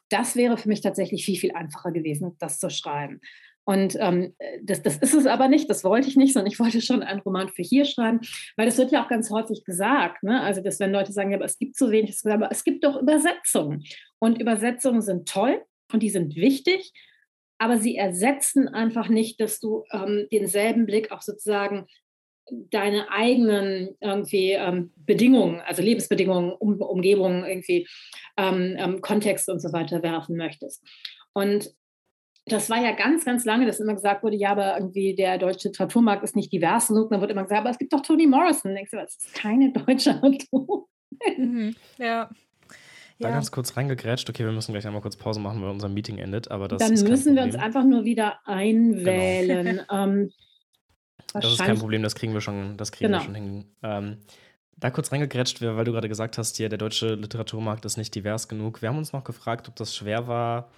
das 0.09 0.35
wäre 0.35 0.57
für 0.57 0.67
mich 0.67 0.81
tatsächlich 0.81 1.23
viel, 1.23 1.37
viel 1.37 1.53
einfacher 1.53 1.91
gewesen, 1.91 2.35
das 2.39 2.59
zu 2.59 2.69
schreiben. 2.69 3.21
Und 3.63 3.95
ähm, 3.99 4.35
das, 4.63 4.81
das 4.81 4.97
ist 4.97 5.13
es 5.13 5.27
aber 5.27 5.47
nicht, 5.47 5.69
das 5.69 5.83
wollte 5.83 6.07
ich 6.09 6.17
nicht, 6.17 6.33
sondern 6.33 6.51
ich 6.51 6.59
wollte 6.59 6.81
schon 6.81 7.03
einen 7.03 7.21
Roman 7.21 7.47
für 7.47 7.61
hier 7.61 7.85
schreiben, 7.85 8.19
weil 8.57 8.65
das 8.65 8.77
wird 8.77 8.91
ja 8.91 9.03
auch 9.03 9.07
ganz 9.07 9.29
häufig 9.29 9.63
gesagt. 9.63 10.23
Ne? 10.23 10.41
Also, 10.41 10.61
dass 10.61 10.79
wenn 10.79 10.91
Leute 10.91 11.13
sagen, 11.13 11.31
ja, 11.31 11.37
aber 11.37 11.45
es 11.45 11.59
gibt 11.59 11.77
so 11.77 11.91
wenig, 11.91 12.17
aber 12.25 12.51
es 12.51 12.63
gibt 12.63 12.83
doch 12.83 12.99
Übersetzungen. 12.99 13.83
Und 14.19 14.41
Übersetzungen 14.41 15.01
sind 15.01 15.29
toll 15.29 15.61
und 15.93 16.01
die 16.01 16.09
sind 16.09 16.35
wichtig, 16.35 16.91
aber 17.61 17.77
sie 17.77 17.95
ersetzen 17.95 18.67
einfach 18.67 19.07
nicht, 19.07 19.39
dass 19.39 19.59
du 19.59 19.83
ähm, 19.91 20.27
denselben 20.31 20.87
Blick 20.87 21.11
auf 21.11 21.21
sozusagen 21.21 21.85
deine 22.49 23.11
eigenen 23.11 23.95
irgendwie 23.99 24.53
ähm, 24.53 24.91
Bedingungen, 24.95 25.61
also 25.61 25.83
Lebensbedingungen, 25.83 26.53
um, 26.53 26.81
Umgebungen, 26.81 27.45
irgendwie 27.45 27.87
ähm, 28.35 28.75
ähm, 28.79 29.01
Kontext 29.01 29.47
und 29.47 29.59
so 29.59 29.71
weiter 29.73 30.01
werfen 30.01 30.37
möchtest. 30.37 30.83
Und 31.33 31.69
das 32.47 32.67
war 32.71 32.83
ja 32.83 32.93
ganz, 32.93 33.25
ganz 33.25 33.45
lange, 33.45 33.67
dass 33.67 33.79
immer 33.79 33.93
gesagt 33.93 34.23
wurde, 34.23 34.37
ja, 34.37 34.53
aber 34.53 34.75
irgendwie 34.77 35.15
der 35.15 35.37
deutsche 35.37 35.67
Literaturmarkt 35.67 36.23
ist 36.23 36.35
nicht 36.35 36.51
divers 36.51 36.87
genug. 36.87 37.11
Dann 37.11 37.21
wurde 37.21 37.33
immer 37.33 37.43
gesagt, 37.43 37.61
aber 37.61 37.69
es 37.69 37.77
gibt 37.77 37.93
doch 37.93 38.01
Toni 38.01 38.25
Morrison. 38.25 38.73
Denkst 38.73 38.89
du, 38.89 38.97
das 38.97 39.17
ist 39.17 39.35
keine 39.35 39.71
deutsche 39.71 40.19
Autor. 40.23 40.87
Mhm, 41.37 41.75
ja. 41.99 42.27
Da 43.21 43.29
ja. 43.29 43.35
ganz 43.35 43.51
kurz 43.51 43.77
reingegrätscht. 43.77 44.29
Okay, 44.29 44.43
wir 44.43 44.51
müssen 44.51 44.71
gleich 44.71 44.85
einmal 44.87 45.01
kurz 45.01 45.15
Pause 45.15 45.39
machen, 45.39 45.61
weil 45.61 45.69
unser 45.69 45.89
Meeting 45.89 46.17
endet. 46.17 46.49
Aber 46.49 46.67
das 46.67 46.79
Dann 46.79 46.91
müssen 47.07 47.35
wir 47.35 47.43
uns 47.43 47.55
einfach 47.55 47.83
nur 47.83 48.03
wieder 48.03 48.39
einwählen. 48.45 49.65
Genau. 49.65 49.83
Ähm, 49.91 50.31
das 51.33 51.53
ist 51.53 51.59
kein 51.59 51.77
Problem, 51.77 52.03
das 52.03 52.15
kriegen 52.15 52.33
wir 52.33 52.41
schon, 52.41 52.75
das 52.75 52.91
kriegen 52.91 53.11
genau. 53.11 53.19
wir 53.19 53.25
schon 53.25 53.35
hin. 53.35 53.65
Ähm, 53.83 54.17
da 54.75 54.89
kurz 54.89 55.11
reingegrätscht, 55.11 55.61
weil 55.61 55.85
du 55.85 55.91
gerade 55.91 56.09
gesagt 56.09 56.37
hast, 56.37 56.57
hier, 56.57 56.67
der 56.67 56.79
deutsche 56.79 57.13
Literaturmarkt 57.13 57.85
ist 57.85 57.97
nicht 57.97 58.13
divers 58.15 58.47
genug. 58.47 58.81
Wir 58.81 58.89
haben 58.89 58.97
uns 58.97 59.13
noch 59.13 59.23
gefragt, 59.23 59.69
ob 59.69 59.75
das 59.75 59.95
schwer 59.95 60.27
war, 60.27 60.69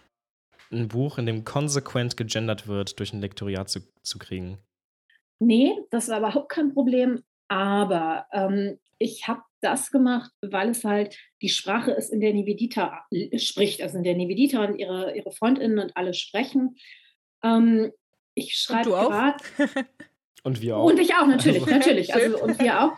ein 0.72 0.90
Buch, 0.90 1.18
in 1.18 1.26
dem 1.26 1.46
konsequent 1.46 2.18
gegendert 2.18 2.68
wird, 2.68 3.00
durch 3.00 3.14
ein 3.14 3.22
Lektoriat 3.22 3.70
zu, 3.70 3.80
zu 4.04 4.20
kriegen. 4.20 4.58
Nee, 5.40 5.74
das 5.90 6.10
war 6.10 6.20
überhaupt 6.20 6.50
kein 6.50 6.74
Problem. 6.74 7.24
Aber 7.48 8.26
ähm, 8.32 8.78
ich 8.98 9.28
habe 9.28 9.42
das 9.64 9.92
gemacht, 9.92 10.32
weil 10.42 10.70
es 10.70 10.84
halt 10.84 11.18
die 11.42 11.50
Sprache 11.50 11.92
ist, 11.92 12.12
in 12.12 12.20
der 12.20 12.34
Nivedita 12.34 13.06
spricht, 13.38 13.82
also 13.82 13.98
in 13.98 14.04
der 14.04 14.16
Nivedita 14.16 14.64
und 14.64 14.78
ihre, 14.78 15.16
ihre 15.16 15.32
Freundinnen 15.32 15.80
und 15.80 15.96
alle 15.96 16.14
sprechen. 16.14 16.76
Ähm, 17.44 17.92
ich 18.36 18.56
schreibe 18.56 18.90
gerade. 18.90 19.38
und 20.44 20.62
wir 20.62 20.78
auch. 20.78 20.86
Und 20.86 21.00
ich 21.00 21.14
auch, 21.16 21.28
natürlich, 21.28 21.66
natürlich. 21.68 22.14
Also, 22.14 22.42
und 22.42 22.60
wir 22.60 22.84
auch. 22.84 22.92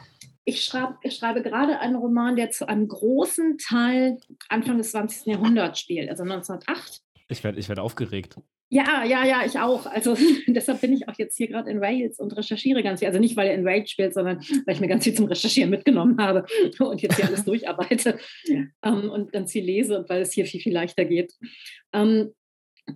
Ich, 0.48 0.64
schreib, 0.64 0.98
ich 1.02 1.16
schreibe 1.16 1.42
gerade 1.42 1.80
einen 1.80 1.96
Roman, 1.96 2.36
der 2.36 2.52
zu 2.52 2.70
einem 2.70 2.88
großen 2.88 3.58
Teil 3.58 4.20
Anfang 4.48 4.78
des 4.78 4.92
20. 4.92 5.26
Jahrhunderts 5.26 5.80
spielt, 5.80 6.08
also 6.10 6.22
1908. 6.22 7.02
Ich 7.30 7.44
werde 7.44 7.60
ich 7.60 7.68
werd 7.68 7.80
aufgeregt. 7.80 8.38
Ja, 8.70 9.04
ja, 9.04 9.24
ja, 9.24 9.46
ich 9.46 9.60
auch. 9.60 9.86
Also 9.86 10.16
deshalb 10.48 10.82
bin 10.82 10.94
ich 10.94 11.08
auch 11.08 11.14
jetzt 11.18 11.38
hier 11.38 11.48
gerade 11.48 11.70
in 11.70 11.82
Wales 11.82 12.20
und 12.20 12.36
recherchiere 12.36 12.82
ganz 12.82 13.00
viel. 13.00 13.08
Also 13.08 13.20
nicht, 13.20 13.38
weil 13.38 13.48
er 13.48 13.56
in 13.56 13.66
Wales 13.66 13.90
spielt, 13.90 14.14
sondern 14.14 14.40
weil 14.66 14.76
ich 14.76 14.82
mir 14.82 14.88
ganz 14.88 15.04
viel 15.04 15.14
zum 15.14 15.26
Recherchieren 15.26 15.70
mitgenommen 15.70 16.18
habe 16.20 16.46
und 16.80 17.02
jetzt 17.02 17.16
hier 17.16 17.26
alles 17.26 17.46
durcharbeite 17.46 18.18
ähm, 18.84 19.10
und 19.10 19.32
ganz 19.32 19.52
viel 19.52 19.64
lese 19.64 20.00
und 20.00 20.10
weil 20.10 20.22
es 20.22 20.34
hier 20.34 20.46
viel, 20.46 20.62
viel 20.62 20.74
leichter 20.74 21.06
geht. 21.06 21.34
Ähm, 21.94 22.34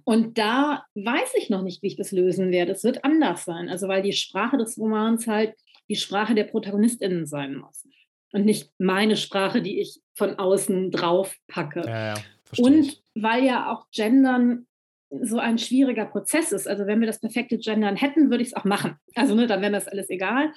und 0.03 0.37
da 0.37 0.85
weiß 0.95 1.33
ich 1.37 1.49
noch 1.49 1.63
nicht, 1.63 1.81
wie 1.81 1.87
ich 1.87 1.97
das 1.97 2.11
lösen 2.11 2.51
werde. 2.51 2.71
Es 2.71 2.83
wird 2.83 3.03
anders 3.03 3.45
sein. 3.45 3.69
Also 3.69 3.87
weil 3.87 4.01
die 4.01 4.13
Sprache 4.13 4.57
des 4.57 4.77
Romans 4.77 5.27
halt 5.27 5.53
die 5.87 5.95
Sprache 5.95 6.35
der 6.35 6.43
ProtagonistInnen 6.45 7.25
sein 7.25 7.55
muss. 7.55 7.87
Und 8.31 8.45
nicht 8.45 8.71
meine 8.77 9.17
Sprache, 9.17 9.61
die 9.61 9.79
ich 9.79 9.99
von 10.13 10.37
außen 10.37 10.91
drauf 10.91 11.35
packe. 11.47 11.81
Ja, 11.81 12.13
ja, 12.13 12.15
und 12.57 13.01
weil 13.15 13.43
ja 13.43 13.71
auch 13.71 13.87
Gendern 13.91 14.67
so 15.09 15.39
ein 15.39 15.57
schwieriger 15.57 16.05
Prozess 16.05 16.51
ist. 16.51 16.67
Also 16.67 16.85
wenn 16.85 16.99
wir 16.99 17.07
das 17.07 17.19
perfekte 17.19 17.57
Gendern 17.57 17.95
hätten, 17.95 18.29
würde 18.29 18.43
ich 18.43 18.49
es 18.49 18.55
auch 18.55 18.65
machen. 18.65 18.95
Also 19.15 19.35
ne, 19.35 19.47
dann 19.47 19.61
wäre 19.61 19.71
das 19.71 19.87
alles 19.87 20.09
egal. 20.09 20.51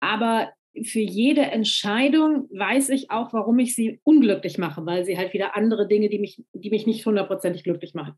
Aber 0.00 0.50
für 0.82 1.00
jede 1.00 1.42
Entscheidung 1.42 2.48
weiß 2.50 2.88
ich 2.88 3.10
auch, 3.10 3.32
warum 3.32 3.58
ich 3.58 3.74
sie 3.74 4.00
unglücklich 4.02 4.58
mache, 4.58 4.84
weil 4.84 5.04
sie 5.04 5.16
halt 5.16 5.32
wieder 5.32 5.56
andere 5.56 5.86
Dinge, 5.86 6.08
die 6.08 6.18
mich, 6.18 6.42
die 6.52 6.70
mich 6.70 6.86
nicht 6.86 7.06
hundertprozentig 7.06 7.62
glücklich 7.62 7.94
machen, 7.94 8.14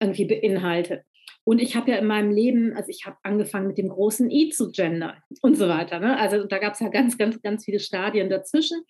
irgendwie 0.00 0.26
beinhaltet. 0.26 1.02
Und 1.44 1.60
ich 1.60 1.76
habe 1.76 1.90
ja 1.90 1.98
in 1.98 2.06
meinem 2.06 2.30
Leben, 2.30 2.74
also 2.74 2.88
ich 2.88 3.06
habe 3.06 3.16
angefangen 3.22 3.66
mit 3.66 3.78
dem 3.78 3.88
großen 3.88 4.30
I 4.30 4.50
zu 4.50 4.70
gendern 4.70 5.16
und 5.42 5.56
so 5.56 5.68
weiter. 5.68 5.98
Ne? 5.98 6.18
Also 6.18 6.44
da 6.44 6.58
gab 6.58 6.74
es 6.74 6.80
ja 6.80 6.88
ganz, 6.88 7.18
ganz, 7.18 7.40
ganz 7.42 7.64
viele 7.64 7.80
Stadien 7.80 8.30
dazwischen. 8.30 8.82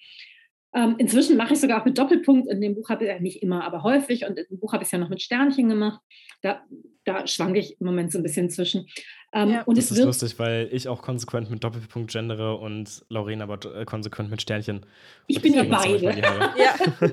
Ähm, 0.75 0.97
inzwischen 0.99 1.37
mache 1.37 1.55
ich 1.55 1.61
sogar 1.61 1.81
auch 1.81 1.85
mit 1.85 1.97
Doppelpunkt. 1.97 2.51
In 2.51 2.61
dem 2.61 2.75
Buch 2.75 2.89
habe 2.89 3.05
ich 3.05 3.11
ja 3.11 3.21
nicht 3.21 3.43
immer, 3.43 3.65
aber 3.65 3.83
häufig. 3.85 4.27
Und 4.27 4.39
im 4.39 4.59
Buch 4.59 4.73
habe 4.73 4.83
ich 4.83 4.89
es 4.89 4.93
ja 4.93 4.99
noch 4.99 5.09
mit 5.09 5.23
Sternchen 5.23 5.69
gemacht. 5.69 6.01
Da, 6.43 6.63
da 7.05 7.27
schwanke 7.27 7.61
ich 7.61 7.81
im 7.81 7.87
Moment 7.87 8.11
so 8.11 8.19
ein 8.19 8.23
bisschen 8.23 8.51
zwischen. 8.51 8.87
Ähm, 9.33 9.51
ja. 9.51 9.63
und 9.63 9.79
das 9.79 9.91
ist 9.91 10.03
lustig, 10.03 10.39
weil 10.39 10.69
ich 10.73 10.89
auch 10.89 11.03
konsequent 11.03 11.51
mit 11.51 11.63
Doppelpunkt 11.63 12.13
gendere 12.13 12.57
und 12.57 13.05
Lauren 13.09 13.41
aber 13.41 13.59
äh, 13.75 13.85
konsequent 13.85 14.31
mit 14.31 14.43
Sternchen. 14.43 14.85
Ich 15.29 15.41
bin 15.41 15.55
ja 15.55 15.63
beide. 15.63 16.05
ja. 16.57 17.11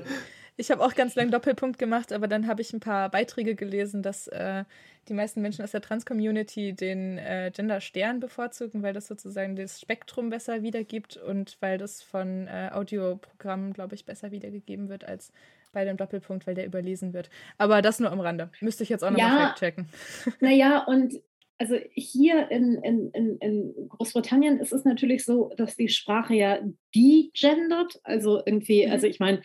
Ich 0.56 0.70
habe 0.70 0.84
auch 0.84 0.94
ganz 0.94 1.14
lang 1.14 1.30
Doppelpunkt 1.30 1.78
gemacht, 1.78 2.12
aber 2.12 2.28
dann 2.28 2.46
habe 2.46 2.60
ich 2.60 2.72
ein 2.72 2.80
paar 2.80 3.10
Beiträge 3.10 3.54
gelesen, 3.54 4.02
dass 4.02 4.28
äh, 4.28 4.64
die 5.08 5.14
meisten 5.14 5.40
Menschen 5.40 5.64
aus 5.64 5.72
der 5.72 5.80
Trans-Community 5.80 6.74
den 6.74 7.18
äh, 7.18 7.50
Gender-Stern 7.54 8.20
bevorzugen, 8.20 8.82
weil 8.82 8.92
das 8.92 9.06
sozusagen 9.06 9.56
das 9.56 9.80
Spektrum 9.80 10.30
besser 10.30 10.62
wiedergibt 10.62 11.16
und 11.16 11.56
weil 11.60 11.78
das 11.78 12.02
von 12.02 12.46
äh, 12.48 12.70
Audioprogrammen, 12.72 13.72
glaube 13.72 13.94
ich, 13.94 14.04
besser 14.04 14.30
wiedergegeben 14.30 14.88
wird 14.88 15.04
als 15.04 15.32
bei 15.72 15.84
dem 15.84 15.96
Doppelpunkt, 15.96 16.46
weil 16.46 16.54
der 16.54 16.66
überlesen 16.66 17.14
wird. 17.14 17.30
Aber 17.56 17.80
das 17.80 17.98
nur 17.98 18.12
am 18.12 18.20
Rande. 18.20 18.50
Müsste 18.60 18.82
ich 18.82 18.90
jetzt 18.90 19.02
auch 19.02 19.10
nochmal 19.10 19.28
ja, 19.28 19.46
fact-checken. 19.48 19.88
Naja, 20.40 20.84
und 20.84 21.14
also 21.58 21.76
hier 21.94 22.50
in, 22.50 22.74
in, 22.82 23.38
in, 23.38 23.88
Großbritannien 23.88 24.58
ist 24.58 24.72
es 24.72 24.84
natürlich 24.84 25.24
so, 25.24 25.52
dass 25.56 25.76
die 25.76 25.88
Sprache 25.88 26.34
ja 26.34 26.58
degendert. 26.94 28.00
Also 28.02 28.42
irgendwie, 28.44 28.86
mhm. 28.86 28.92
also 28.92 29.06
ich 29.06 29.20
meine, 29.20 29.42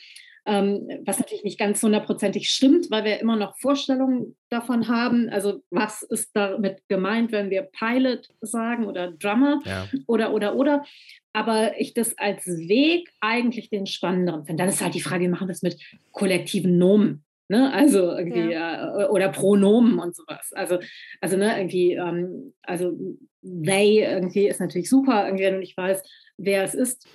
was 0.47 1.19
natürlich 1.19 1.43
nicht 1.43 1.59
ganz 1.59 1.83
hundertprozentig 1.83 2.49
stimmt, 2.49 2.89
weil 2.89 3.03
wir 3.03 3.19
immer 3.19 3.35
noch 3.35 3.57
Vorstellungen 3.57 4.37
davon 4.49 4.87
haben. 4.87 5.29
Also 5.29 5.61
was 5.71 6.03
ist 6.03 6.31
damit 6.33 6.87
gemeint, 6.87 7.33
wenn 7.33 7.49
wir 7.49 7.63
Pilot 7.63 8.29
sagen 8.39 8.85
oder 8.85 9.11
Drummer 9.11 9.59
ja. 9.65 9.87
oder 10.07 10.33
oder 10.33 10.55
oder. 10.55 10.85
Aber 11.33 11.77
ich 11.79 11.93
das 11.93 12.17
als 12.17 12.45
Weg 12.47 13.09
eigentlich 13.19 13.69
den 13.69 13.85
spannenderen 13.85 14.45
finde. 14.45 14.63
Dann 14.63 14.69
ist 14.69 14.81
halt 14.81 14.95
die 14.95 15.01
Frage, 15.01 15.25
wie 15.25 15.27
machen 15.27 15.47
wir 15.47 15.53
das 15.53 15.63
mit 15.63 15.77
kollektiven 16.11 16.77
Nomen? 16.77 17.25
Ne? 17.49 17.71
Also 17.73 18.11
irgendwie, 18.11 18.53
ja. 18.53 19.03
äh, 19.03 19.07
oder 19.07 19.29
Pronomen 19.29 19.99
und 19.99 20.15
sowas. 20.15 20.51
Also, 20.53 20.79
also 21.21 21.37
ne, 21.37 21.57
irgendwie, 21.57 21.93
ähm, 21.93 22.53
also 22.61 22.97
they 23.43 23.99
irgendwie 24.01 24.47
ist 24.47 24.59
natürlich 24.59 24.89
super, 24.89 25.25
irgendwie, 25.25 25.45
wenn 25.45 25.53
du 25.53 25.59
nicht 25.59 25.77
weißt, 25.77 26.05
wer 26.37 26.63
es 26.63 26.73
ist. 26.73 27.05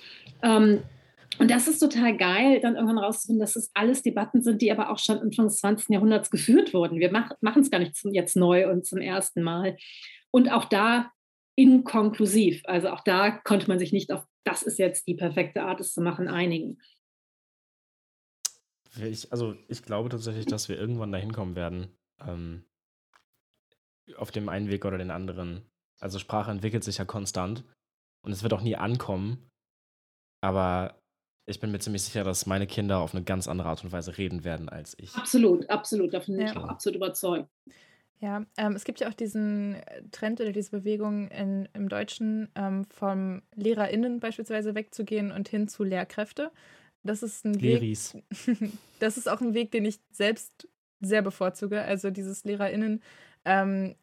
Ähm, 0.41 0.83
und 1.39 1.49
das 1.49 1.67
ist 1.67 1.79
total 1.79 2.15
geil, 2.17 2.59
dann 2.61 2.75
irgendwann 2.75 2.99
rauszufinden, 2.99 3.39
dass 3.39 3.55
es 3.55 3.71
alles 3.73 4.03
Debatten 4.03 4.41
sind, 4.41 4.61
die 4.61 4.71
aber 4.71 4.89
auch 4.89 4.99
schon 4.99 5.19
Anfang 5.19 5.45
des 5.45 5.57
20. 5.57 5.89
Jahrhunderts 5.89 6.29
geführt 6.29 6.73
wurden. 6.73 6.99
Wir 6.99 7.11
mach, 7.11 7.31
machen 7.41 7.61
es 7.61 7.71
gar 7.71 7.79
nicht 7.79 7.95
zum, 7.95 8.13
jetzt 8.13 8.35
neu 8.35 8.69
und 8.69 8.85
zum 8.85 8.99
ersten 8.99 9.41
Mal. 9.41 9.77
Und 10.31 10.51
auch 10.51 10.65
da 10.65 11.11
inkonklusiv. 11.55 12.61
Also 12.65 12.89
auch 12.89 13.03
da 13.03 13.31
konnte 13.31 13.67
man 13.67 13.79
sich 13.79 13.93
nicht 13.93 14.11
auf, 14.11 14.25
das 14.43 14.63
ist 14.63 14.79
jetzt 14.79 15.07
die 15.07 15.15
perfekte 15.15 15.63
Art, 15.63 15.79
es 15.79 15.93
zu 15.93 16.01
machen, 16.01 16.27
einigen. 16.27 16.79
Ich, 18.99 19.31
also 19.31 19.55
ich 19.67 19.83
glaube 19.83 20.09
tatsächlich, 20.09 20.45
dass 20.45 20.69
wir 20.69 20.77
irgendwann 20.77 21.11
dahin 21.11 21.33
kommen 21.33 21.55
werden. 21.55 21.95
Ähm, 22.21 22.65
auf 24.17 24.31
dem 24.31 24.49
einen 24.49 24.69
Weg 24.69 24.85
oder 24.85 24.97
den 24.97 25.11
anderen. 25.11 25.65
Also 25.99 26.19
Sprache 26.19 26.51
entwickelt 26.51 26.83
sich 26.83 26.97
ja 26.97 27.05
konstant 27.05 27.63
und 28.25 28.31
es 28.31 28.43
wird 28.43 28.53
auch 28.53 28.61
nie 28.61 28.75
ankommen. 28.75 29.49
Aber 30.41 30.99
ich 31.45 31.59
bin 31.59 31.71
mir 31.71 31.79
ziemlich 31.79 32.03
sicher, 32.03 32.23
dass 32.23 32.45
meine 32.45 32.67
Kinder 32.67 32.99
auf 32.99 33.13
eine 33.13 33.23
ganz 33.23 33.47
andere 33.47 33.69
Art 33.69 33.83
und 33.83 33.91
Weise 33.91 34.17
reden 34.17 34.43
werden 34.43 34.69
als 34.69 34.95
ich. 34.97 35.13
Absolut, 35.15 35.69
absolut. 35.69 36.13
Davon 36.13 36.35
bin 36.35 36.45
ja. 36.45 36.51
ich 36.51 36.57
auch 36.57 36.67
absolut 36.67 36.95
überzeugt. 36.95 37.49
Ja, 38.19 38.45
ähm, 38.55 38.73
es 38.73 38.85
gibt 38.85 39.01
ja 39.01 39.09
auch 39.09 39.13
diesen 39.13 39.75
Trend 40.11 40.39
oder 40.39 40.53
diese 40.53 40.71
Bewegung 40.71 41.27
in, 41.27 41.67
im 41.73 41.89
Deutschen 41.89 42.47
ähm, 42.55 42.85
vom 42.85 43.41
LehrerInnen 43.53 44.21
beispielsweise 44.21 44.75
wegzugehen 44.75 45.31
und 45.31 45.49
hin 45.49 45.67
zu 45.67 45.83
Lehrkräfte. 45.83 46.49
Das 47.03 47.21
ist 47.21 47.43
ein 47.43 47.55
Leris. 47.55 48.13
Weg. 48.13 48.69
das 48.99 49.17
ist 49.17 49.27
auch 49.27 49.41
ein 49.41 49.53
Weg, 49.53 49.71
den 49.71 49.83
ich 49.83 49.99
selbst 50.11 50.69
sehr 51.01 51.21
bevorzuge. 51.21 51.81
Also 51.81 52.11
dieses 52.11 52.45
LehrerInnen 52.45 53.03
ähm, 53.43 53.95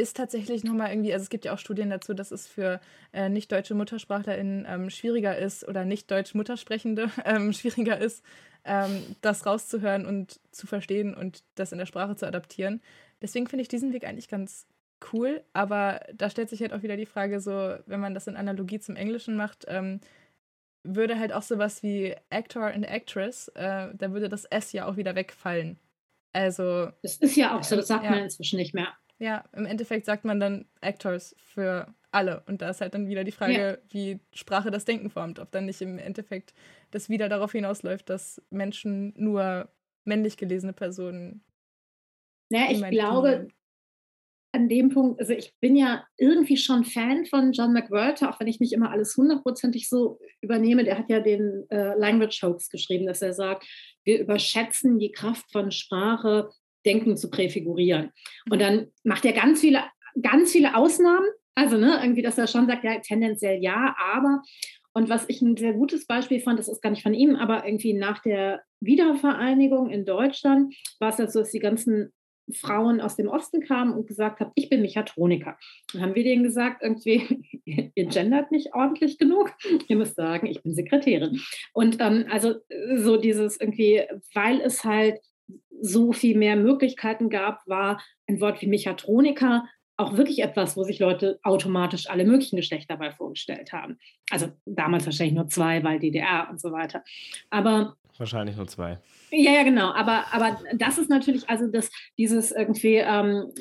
ist 0.00 0.16
tatsächlich 0.16 0.64
nochmal 0.64 0.90
irgendwie, 0.90 1.12
also 1.12 1.22
es 1.22 1.30
gibt 1.30 1.44
ja 1.44 1.52
auch 1.52 1.58
Studien 1.58 1.90
dazu, 1.90 2.14
dass 2.14 2.30
es 2.30 2.46
für 2.46 2.80
äh, 3.12 3.28
nicht-deutsche 3.28 3.74
MuttersprachlerInnen 3.74 4.66
ähm, 4.68 4.90
schwieriger 4.90 5.36
ist 5.36 5.66
oder 5.68 5.84
nicht-deutsch 5.84 6.34
Muttersprechende 6.34 7.10
ähm, 7.24 7.52
schwieriger 7.52 7.98
ist, 7.98 8.24
ähm, 8.64 9.02
das 9.20 9.46
rauszuhören 9.46 10.06
und 10.06 10.40
zu 10.50 10.66
verstehen 10.66 11.14
und 11.14 11.44
das 11.54 11.72
in 11.72 11.78
der 11.78 11.86
Sprache 11.86 12.16
zu 12.16 12.26
adaptieren. 12.26 12.80
Deswegen 13.22 13.46
finde 13.46 13.62
ich 13.62 13.68
diesen 13.68 13.92
Weg 13.92 14.04
eigentlich 14.04 14.28
ganz 14.28 14.66
cool, 15.12 15.42
aber 15.52 16.00
da 16.14 16.30
stellt 16.30 16.50
sich 16.50 16.60
halt 16.60 16.72
auch 16.72 16.82
wieder 16.82 16.96
die 16.96 17.06
Frage, 17.06 17.40
so, 17.40 17.76
wenn 17.86 18.00
man 18.00 18.14
das 18.14 18.26
in 18.26 18.36
Analogie 18.36 18.80
zum 18.80 18.96
Englischen 18.96 19.36
macht, 19.36 19.64
ähm, 19.68 20.00
würde 20.82 21.18
halt 21.18 21.32
auch 21.32 21.42
sowas 21.42 21.82
wie 21.82 22.14
Actor 22.30 22.72
und 22.74 22.84
Actress, 22.84 23.48
äh, 23.48 23.88
da 23.94 24.12
würde 24.12 24.28
das 24.28 24.46
S 24.46 24.72
ja 24.72 24.86
auch 24.86 24.96
wieder 24.96 25.14
wegfallen. 25.14 25.78
Also. 26.32 26.90
Das 27.02 27.16
ist 27.16 27.36
ja 27.36 27.58
auch 27.58 27.62
so, 27.62 27.76
das 27.76 27.88
sagt 27.88 28.04
ja. 28.04 28.10
man 28.10 28.20
inzwischen 28.20 28.56
nicht 28.56 28.74
mehr. 28.74 28.88
Ja, 29.20 29.44
im 29.54 29.66
Endeffekt 29.66 30.06
sagt 30.06 30.24
man 30.24 30.40
dann 30.40 30.64
Actors 30.80 31.36
für 31.38 31.94
alle. 32.10 32.42
Und 32.46 32.62
da 32.62 32.70
ist 32.70 32.80
halt 32.80 32.94
dann 32.94 33.06
wieder 33.06 33.22
die 33.22 33.32
Frage, 33.32 33.52
ja. 33.52 33.76
wie 33.90 34.18
Sprache 34.32 34.70
das 34.70 34.86
Denken 34.86 35.10
formt. 35.10 35.38
Ob 35.38 35.52
dann 35.52 35.66
nicht 35.66 35.82
im 35.82 35.98
Endeffekt 35.98 36.54
das 36.90 37.10
wieder 37.10 37.28
darauf 37.28 37.52
hinausläuft, 37.52 38.08
dass 38.08 38.42
Menschen 38.48 39.12
nur 39.16 39.68
männlich 40.04 40.38
gelesene 40.38 40.72
Personen. 40.72 41.44
Ja, 42.50 42.70
ich 42.70 42.82
glaube, 42.88 43.48
an 44.52 44.68
dem 44.68 44.88
Punkt, 44.88 45.20
also 45.20 45.32
ich 45.32 45.54
bin 45.60 45.76
ja 45.76 46.04
irgendwie 46.16 46.56
schon 46.56 46.84
Fan 46.84 47.26
von 47.26 47.52
John 47.52 47.72
McWhirter, 47.72 48.30
auch 48.30 48.40
wenn 48.40 48.48
ich 48.48 48.58
nicht 48.58 48.72
immer 48.72 48.90
alles 48.90 49.16
hundertprozentig 49.16 49.88
so 49.88 50.18
übernehme. 50.40 50.82
Der 50.82 50.98
hat 50.98 51.10
ja 51.10 51.20
den 51.20 51.66
äh, 51.68 51.94
Language 51.96 52.42
Hoax 52.42 52.70
geschrieben, 52.70 53.06
dass 53.06 53.22
er 53.22 53.34
sagt, 53.34 53.66
wir 54.04 54.18
überschätzen 54.18 54.98
die 54.98 55.12
Kraft 55.12 55.52
von 55.52 55.70
Sprache 55.70 56.50
Denken 56.84 57.16
zu 57.16 57.30
präfigurieren. 57.30 58.10
Und 58.50 58.58
mhm. 58.58 58.62
dann 58.62 58.86
macht 59.04 59.24
er 59.24 59.32
ganz 59.32 59.60
viele, 59.60 59.82
ganz 60.20 60.52
viele 60.52 60.76
Ausnahmen. 60.76 61.26
Also, 61.54 61.76
ne, 61.76 62.00
irgendwie, 62.02 62.22
dass 62.22 62.38
er 62.38 62.46
schon 62.46 62.66
sagt, 62.66 62.84
ja, 62.84 62.98
tendenziell 63.00 63.62
ja, 63.62 63.94
aber. 64.12 64.42
Und 64.92 65.08
was 65.08 65.24
ich 65.28 65.40
ein 65.40 65.56
sehr 65.56 65.72
gutes 65.72 66.06
Beispiel 66.06 66.40
fand, 66.40 66.58
das 66.58 66.68
ist 66.68 66.82
gar 66.82 66.90
nicht 66.90 67.02
von 67.02 67.14
ihm, 67.14 67.36
aber 67.36 67.64
irgendwie 67.64 67.92
nach 67.92 68.20
der 68.20 68.62
Wiedervereinigung 68.80 69.88
in 69.88 70.04
Deutschland 70.04 70.74
war 70.98 71.10
es 71.10 71.18
ja 71.18 71.28
so, 71.28 71.40
dass 71.40 71.52
die 71.52 71.60
ganzen 71.60 72.12
Frauen 72.52 73.00
aus 73.00 73.16
dem 73.16 73.28
Osten 73.28 73.60
kamen 73.60 73.92
und 73.92 74.06
gesagt 74.06 74.40
haben, 74.40 74.52
ich 74.54 74.68
bin 74.68 74.82
Mechatroniker. 74.82 75.56
Dann 75.92 76.02
haben 76.02 76.14
wir 76.14 76.24
denen 76.24 76.42
gesagt, 76.42 76.82
irgendwie, 76.82 77.22
ihr 77.94 78.06
gendert 78.06 78.50
nicht 78.50 78.74
ordentlich 78.74 79.18
genug. 79.18 79.52
Ihr 79.88 79.96
müsst 79.96 80.16
sagen, 80.16 80.46
ich 80.46 80.62
bin 80.62 80.74
Sekretärin. 80.74 81.40
Und 81.72 81.98
ähm, 82.00 82.26
also 82.30 82.54
so 82.96 83.16
dieses 83.16 83.60
irgendwie, 83.60 84.02
weil 84.34 84.60
es 84.60 84.84
halt 84.84 85.20
so 85.80 86.12
viel 86.12 86.36
mehr 86.36 86.56
Möglichkeiten 86.56 87.30
gab, 87.30 87.66
war 87.66 88.02
ein 88.26 88.40
Wort 88.40 88.60
wie 88.62 88.66
Mechatroniker 88.66 89.64
auch 90.00 90.16
wirklich 90.16 90.42
etwas, 90.42 90.78
wo 90.78 90.82
sich 90.82 90.98
Leute 90.98 91.38
automatisch 91.42 92.08
alle 92.08 92.24
möglichen 92.24 92.56
Geschlechter 92.56 92.94
dabei 92.94 93.12
vorgestellt 93.12 93.72
haben. 93.72 93.98
Also 94.30 94.48
damals 94.64 95.04
wahrscheinlich 95.04 95.34
nur 95.34 95.48
zwei, 95.48 95.84
weil 95.84 95.98
DDR 95.98 96.48
und 96.50 96.58
so 96.58 96.72
weiter. 96.72 97.04
Aber 97.50 97.96
wahrscheinlich 98.16 98.56
nur 98.56 98.66
zwei. 98.66 98.98
Ja, 99.30 99.52
ja, 99.52 99.62
genau. 99.62 99.92
Aber, 99.92 100.24
aber 100.32 100.58
das 100.74 100.96
ist 100.96 101.10
natürlich, 101.10 101.48
also 101.50 101.66
das, 101.66 101.90
dieses 102.16 102.50
irgendwie, 102.50 102.96
ähm, 102.96 103.52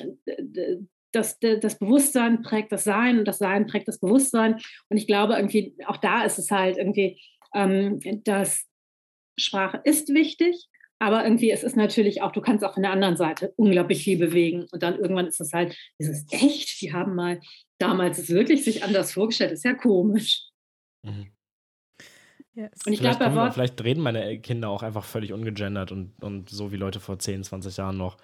das, 1.12 1.40
das 1.40 1.78
Bewusstsein 1.78 2.42
prägt 2.42 2.72
das 2.72 2.86
Sein 2.86 3.20
und 3.20 3.28
das 3.28 3.40
Sein 3.40 3.68
prägt 3.68 3.90
das 3.90 4.00
Bewusstsein. 4.00 4.60
Und 4.88 4.98
ich 4.98 5.08
glaube 5.08 5.34
irgendwie, 5.34 5.76
auch 5.88 5.98
da 5.98 6.24
ist 6.24 6.40
es 6.40 6.52
halt 6.52 6.78
irgendwie, 6.78 7.20
ähm, 7.54 8.00
dass 8.24 8.66
Sprache 9.38 9.82
ist 9.84 10.14
wichtig, 10.14 10.70
aber 11.00 11.24
irgendwie, 11.24 11.50
es 11.50 11.64
ist 11.64 11.78
natürlich 11.78 12.22
auch, 12.22 12.34
du 12.34 12.42
kannst 12.42 12.64
auch 12.64 12.74
von 12.74 12.84
der 12.84 12.92
anderen 12.92 13.16
Seite 13.16 13.54
unglaublich 13.56 14.04
viel 14.04 14.18
bewegen. 14.18 14.68
Und 14.72 14.84
dann 14.84 15.00
irgendwann 15.00 15.28
ist 15.28 15.40
es 15.40 15.54
halt, 15.54 15.78
ist 15.98 16.10
es 16.10 16.26
echt, 16.32 16.82
die 16.82 16.94
haben 16.94 17.16
mal 17.16 17.40
damals 17.78 18.18
es 18.20 18.30
wirklich 18.30 18.66
sich 18.66 18.84
anders 18.84 19.14
vorgestellt. 19.14 19.54
ist 19.54 19.64
ja 19.64 19.74
komisch. 19.74 20.50
Mhm. 21.04 21.32
Yes. 22.54 22.72
Und 22.86 22.92
ich 22.92 23.00
glaube, 23.00 23.52
vielleicht 23.54 23.82
reden 23.82 24.02
meine 24.02 24.40
Kinder 24.42 24.70
auch 24.70 24.84
einfach 24.84 25.06
völlig 25.06 25.32
ungegendert 25.32 25.94
und, 25.94 26.22
und 26.22 26.50
so 26.50 26.74
wie 26.74 26.76
Leute 26.76 27.00
vor 27.00 27.18
10, 27.18 27.46
20 27.46 27.78
Jahren 27.78 27.98
noch. 27.98 28.18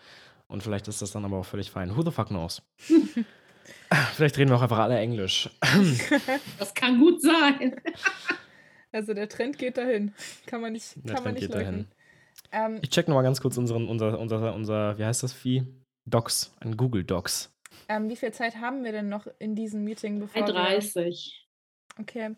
Und 0.47 0.61
vielleicht 0.61 0.89
ist 0.89 1.01
das 1.01 1.11
dann 1.11 1.23
aber 1.23 1.37
auch 1.37 1.45
völlig 1.45 1.71
fein. 1.71 1.95
Who 1.95 2.01
the 2.01 2.11
fuck 2.11 2.27
knows? 2.27 2.61
vielleicht 4.13 4.37
reden 4.37 4.49
wir 4.49 4.57
auch 4.57 4.61
einfach 4.61 4.79
alle 4.79 4.99
Englisch. 4.99 5.49
das 6.59 6.73
kann 6.73 6.99
gut 6.99 7.21
sein. 7.21 7.79
Also 8.91 9.13
der 9.13 9.29
Trend 9.29 9.57
geht 9.57 9.77
dahin. 9.77 10.13
Kann 10.45 10.59
man 10.59 10.73
nicht, 10.73 10.95
der 10.97 11.15
kann 11.15 11.23
Trend 11.23 11.25
man 11.25 11.33
nicht 11.35 11.53
leugnen. 11.53 11.87
Dahin. 11.89 11.94
Ähm, 12.51 12.79
ich 12.81 12.89
check 12.89 13.07
nochmal 13.07 13.23
ganz 13.23 13.41
kurz 13.41 13.57
unseren, 13.57 13.87
unser, 13.87 14.19
unser, 14.19 14.53
unser, 14.53 14.97
wie 14.97 15.05
heißt 15.05 15.23
das 15.23 15.33
Vieh? 15.33 15.65
Docs, 16.05 16.53
ein 16.59 16.77
Google 16.77 17.03
Docs. 17.03 17.51
Ähm, 17.89 18.09
wie 18.09 18.15
viel 18.15 18.31
Zeit 18.31 18.57
haben 18.57 18.83
wir 18.83 18.91
denn 18.91 19.09
noch 19.09 19.27
in 19.39 19.55
diesem 19.55 19.83
Meeting? 19.83 20.19
Bevor 20.19 20.43
30. 20.43 21.47
Wir... 21.95 22.01
Okay. 22.03 22.35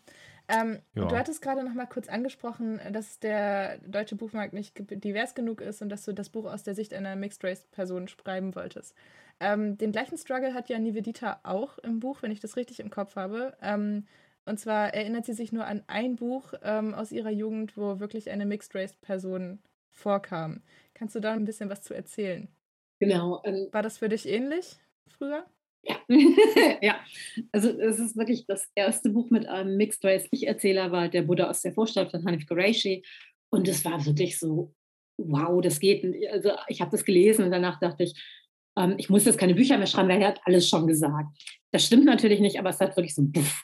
Ähm, 0.49 0.79
ja. 0.95 1.05
Du 1.05 1.15
hattest 1.15 1.41
gerade 1.41 1.63
noch 1.63 1.73
mal 1.73 1.87
kurz 1.87 2.07
angesprochen, 2.07 2.79
dass 2.91 3.19
der 3.19 3.79
deutsche 3.79 4.15
Buchmarkt 4.15 4.53
nicht 4.53 4.73
divers 4.77 5.35
genug 5.35 5.59
ist 5.61 5.81
und 5.81 5.89
dass 5.89 6.05
du 6.05 6.13
das 6.13 6.29
Buch 6.29 6.45
aus 6.45 6.63
der 6.63 6.73
Sicht 6.73 6.93
einer 6.93 7.15
Mixed-Race-Person 7.15 8.07
schreiben 8.07 8.55
wolltest. 8.55 8.95
Ähm, 9.39 9.77
den 9.77 9.91
gleichen 9.91 10.17
Struggle 10.17 10.53
hat 10.53 10.69
ja 10.69 10.79
Nivedita 10.79 11.41
auch 11.43 11.77
im 11.79 11.99
Buch, 11.99 12.21
wenn 12.21 12.31
ich 12.31 12.39
das 12.39 12.55
richtig 12.55 12.79
im 12.79 12.89
Kopf 12.89 13.15
habe. 13.17 13.55
Ähm, 13.61 14.05
und 14.45 14.57
zwar 14.57 14.93
erinnert 14.93 15.25
sie 15.25 15.33
sich 15.33 15.51
nur 15.51 15.65
an 15.65 15.83
ein 15.87 16.15
Buch 16.15 16.53
ähm, 16.63 16.93
aus 16.93 17.11
ihrer 17.11 17.29
Jugend, 17.29 17.75
wo 17.75 17.99
wirklich 17.99 18.29
eine 18.29 18.45
Mixed-Race-Person 18.45 19.59
vorkam. 19.97 20.61
Kannst 20.93 21.15
du 21.15 21.19
da 21.19 21.33
ein 21.33 21.45
bisschen 21.45 21.69
was 21.69 21.81
zu 21.81 21.93
erzählen? 21.93 22.47
Genau. 22.99 23.41
Ähm, 23.43 23.67
War 23.71 23.83
das 23.83 23.97
für 23.97 24.09
dich 24.09 24.27
ähnlich 24.27 24.77
früher? 25.07 25.45
Ja. 25.83 25.95
ja, 26.81 26.99
also 27.51 27.69
es 27.69 27.99
ist 27.99 28.17
wirklich 28.17 28.45
das 28.45 28.67
erste 28.75 29.09
Buch 29.09 29.29
mit 29.29 29.47
einem 29.47 29.77
Mixed 29.77 30.03
Race 30.03 30.27
Ich-Erzähler 30.31 30.91
war 30.91 31.07
Der 31.07 31.21
Buddha 31.21 31.49
aus 31.49 31.61
der 31.61 31.73
Vorstadt 31.73 32.11
von 32.11 32.25
Hanif 32.25 32.47
Qureshi. 32.47 33.03
Und 33.49 33.67
es 33.67 33.85
war 33.85 34.05
wirklich 34.05 34.37
so, 34.39 34.73
wow, 35.17 35.61
das 35.61 35.79
geht. 35.79 36.03
Also 36.31 36.51
ich 36.67 36.81
habe 36.81 36.91
das 36.91 37.05
gelesen 37.05 37.45
und 37.45 37.51
danach 37.51 37.79
dachte 37.79 38.03
ich, 38.03 38.13
ähm, 38.77 38.95
ich 38.97 39.09
muss 39.09 39.25
jetzt 39.25 39.39
keine 39.39 39.55
Bücher 39.55 39.77
mehr 39.77 39.87
schreiben, 39.87 40.09
weil 40.09 40.21
er 40.21 40.29
hat 40.29 40.41
alles 40.45 40.67
schon 40.67 40.87
gesagt. 40.87 41.29
Das 41.71 41.85
stimmt 41.85 42.05
natürlich 42.05 42.39
nicht, 42.39 42.59
aber 42.59 42.69
es 42.69 42.79
hat 42.79 42.95
wirklich 42.97 43.15
so 43.15 43.25
puff, 43.31 43.63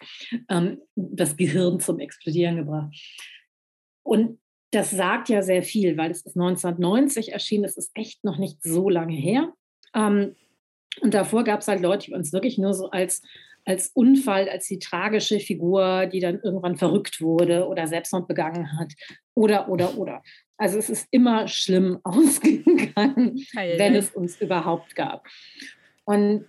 ähm, 0.49 0.81
das 0.95 1.35
Gehirn 1.35 1.79
zum 1.79 1.99
Explodieren 1.99 2.57
gebracht. 2.57 2.95
Und 4.05 4.39
das 4.73 4.91
sagt 4.91 5.29
ja 5.29 5.41
sehr 5.41 5.63
viel, 5.63 5.97
weil 5.97 6.11
es 6.11 6.21
ist 6.21 6.35
1990 6.35 7.31
erschienen, 7.31 7.63
das 7.63 7.77
ist 7.77 7.91
echt 7.95 8.23
noch 8.23 8.37
nicht 8.37 8.61
so 8.63 8.89
lange 8.89 9.15
her. 9.15 9.53
Ähm, 9.93 10.35
und 11.01 11.13
davor 11.13 11.43
gab 11.43 11.61
es 11.61 11.67
halt 11.67 11.81
Leute, 11.81 12.07
die 12.07 12.13
uns 12.13 12.33
wirklich 12.33 12.57
nur 12.57 12.73
so 12.73 12.89
als, 12.89 13.21
als 13.65 13.89
Unfall, 13.93 14.49
als 14.49 14.67
die 14.67 14.79
tragische 14.79 15.39
Figur, 15.39 16.07
die 16.07 16.19
dann 16.19 16.39
irgendwann 16.39 16.77
verrückt 16.77 17.21
wurde 17.21 17.67
oder 17.67 17.87
Selbstmord 17.87 18.27
begangen 18.27 18.77
hat. 18.79 18.93
Oder, 19.33 19.69
oder, 19.69 19.97
oder. 19.97 20.23
Also 20.57 20.77
es 20.77 20.89
ist 20.89 21.07
immer 21.11 21.47
schlimm 21.47 21.99
ausgegangen, 22.03 23.43
Heil. 23.55 23.79
wenn 23.79 23.95
es 23.95 24.11
uns 24.11 24.39
überhaupt 24.41 24.95
gab. 24.95 25.27
Und 26.05 26.45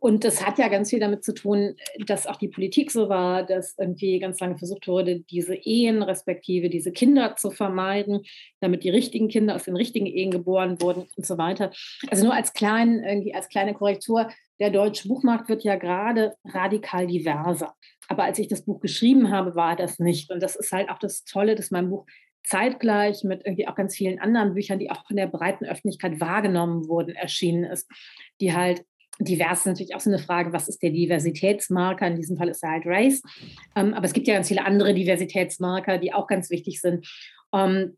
und 0.00 0.24
das 0.24 0.44
hat 0.44 0.58
ja 0.58 0.68
ganz 0.68 0.90
viel 0.90 1.00
damit 1.00 1.24
zu 1.24 1.34
tun, 1.34 1.74
dass 2.06 2.26
auch 2.26 2.36
die 2.36 2.48
Politik 2.48 2.90
so 2.90 3.08
war, 3.08 3.44
dass 3.44 3.76
irgendwie 3.78 4.18
ganz 4.18 4.40
lange 4.40 4.58
versucht 4.58 4.88
wurde, 4.88 5.20
diese 5.20 5.54
Ehen 5.54 6.02
respektive 6.02 6.68
diese 6.68 6.92
Kinder 6.92 7.36
zu 7.36 7.50
vermeiden, 7.50 8.22
damit 8.60 8.84
die 8.84 8.90
richtigen 8.90 9.28
Kinder 9.28 9.54
aus 9.54 9.64
den 9.64 9.76
richtigen 9.76 10.06
Ehen 10.06 10.30
geboren 10.30 10.80
wurden 10.80 11.06
und 11.16 11.26
so 11.26 11.38
weiter. 11.38 11.70
Also 12.10 12.24
nur 12.24 12.34
als, 12.34 12.52
klein, 12.52 13.02
irgendwie 13.04 13.34
als 13.34 13.48
kleine 13.48 13.74
Korrektur, 13.74 14.28
der 14.60 14.70
deutsche 14.70 15.08
Buchmarkt 15.08 15.48
wird 15.48 15.62
ja 15.64 15.76
gerade 15.76 16.34
radikal 16.44 17.06
diverser. 17.06 17.74
Aber 18.08 18.24
als 18.24 18.38
ich 18.38 18.48
das 18.48 18.64
Buch 18.64 18.80
geschrieben 18.80 19.30
habe, 19.30 19.54
war 19.54 19.76
das 19.76 19.98
nicht. 19.98 20.30
Und 20.30 20.42
das 20.42 20.56
ist 20.56 20.72
halt 20.72 20.88
auch 20.90 20.98
das 20.98 21.24
Tolle, 21.24 21.54
dass 21.54 21.70
mein 21.70 21.90
Buch 21.90 22.06
zeitgleich 22.44 23.24
mit 23.24 23.44
irgendwie 23.44 23.68
auch 23.68 23.74
ganz 23.74 23.94
vielen 23.94 24.18
anderen 24.18 24.54
Büchern, 24.54 24.78
die 24.78 24.90
auch 24.90 25.06
von 25.06 25.16
der 25.16 25.26
breiten 25.26 25.66
Öffentlichkeit 25.66 26.20
wahrgenommen 26.20 26.88
wurden, 26.88 27.14
erschienen 27.14 27.64
ist, 27.64 27.86
die 28.40 28.54
halt 28.54 28.84
divers 29.18 29.60
ist 29.60 29.66
natürlich 29.66 29.94
auch 29.94 30.00
so 30.00 30.10
eine 30.10 30.18
Frage, 30.18 30.52
was 30.52 30.68
ist 30.68 30.82
der 30.82 30.90
Diversitätsmarker? 30.90 32.06
In 32.06 32.16
diesem 32.16 32.36
Fall 32.36 32.48
ist 32.48 32.62
er 32.62 32.70
halt 32.70 32.86
Race. 32.86 33.22
Ähm, 33.74 33.94
aber 33.94 34.06
es 34.06 34.12
gibt 34.12 34.28
ja 34.28 34.34
ganz 34.34 34.48
viele 34.48 34.64
andere 34.64 34.94
Diversitätsmarker, 34.94 35.98
die 35.98 36.12
auch 36.12 36.26
ganz 36.26 36.50
wichtig 36.50 36.80
sind. 36.80 37.06
Ähm, 37.52 37.96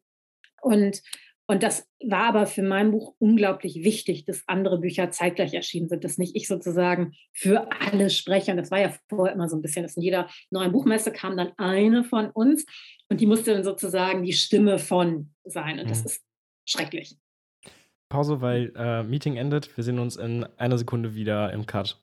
und, 0.63 1.03
und 1.47 1.63
das 1.63 1.87
war 2.03 2.25
aber 2.25 2.47
für 2.47 2.63
mein 2.63 2.91
Buch 2.91 3.15
unglaublich 3.19 3.83
wichtig, 3.83 4.25
dass 4.25 4.45
andere 4.47 4.79
Bücher 4.79 5.11
zeitgleich 5.11 5.53
erschienen 5.53 5.89
sind, 5.89 6.05
dass 6.05 6.19
nicht 6.19 6.37
ich 6.37 6.49
sozusagen 6.49 7.13
für 7.33 7.69
alle 7.81 8.09
spreche. 8.09 8.53
Und 8.53 8.57
das 8.57 8.71
war 8.71 8.81
ja 8.81 8.95
vorher 9.09 9.35
immer 9.35 9.49
so 9.49 9.57
ein 9.57 9.63
bisschen, 9.63 9.83
dass 9.83 9.97
in 9.97 10.03
jeder 10.03 10.29
neuen 10.51 10.73
Buchmesse 10.73 11.13
kam 11.13 11.37
dann 11.37 11.53
eine 11.59 12.05
von 12.05 12.31
uns 12.31 12.65
und 13.09 13.21
die 13.21 13.27
musste 13.27 13.53
dann 13.53 13.65
sozusagen 13.65 14.23
die 14.23 14.33
Stimme 14.33 14.79
von 14.79 15.35
sein. 15.45 15.81
Und 15.81 15.91
das 15.91 16.01
mhm. 16.01 16.07
ist 16.07 16.23
schrecklich. 16.65 17.17
Pause, 18.11 18.43
weil 18.43 18.73
äh, 18.77 19.03
Meeting 19.05 19.37
endet. 19.37 19.75
Wir 19.77 19.85
sehen 19.85 19.99
uns 19.99 20.17
in 20.17 20.45
einer 20.59 20.77
Sekunde 20.77 21.15
wieder 21.15 21.53
im 21.53 21.65
Cut. 21.65 21.97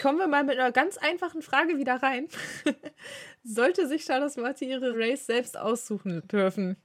Kommen 0.00 0.18
wir 0.18 0.26
mal 0.26 0.44
mit 0.44 0.58
einer 0.58 0.72
ganz 0.72 0.96
einfachen 0.96 1.42
Frage 1.42 1.78
wieder 1.78 2.02
rein. 2.02 2.26
Sollte 3.44 3.86
sich 3.86 4.04
Charlotte 4.04 4.40
Marty 4.40 4.64
ihre 4.68 4.92
Race 4.96 5.26
selbst 5.26 5.58
aussuchen 5.58 6.26
dürfen? 6.26 6.76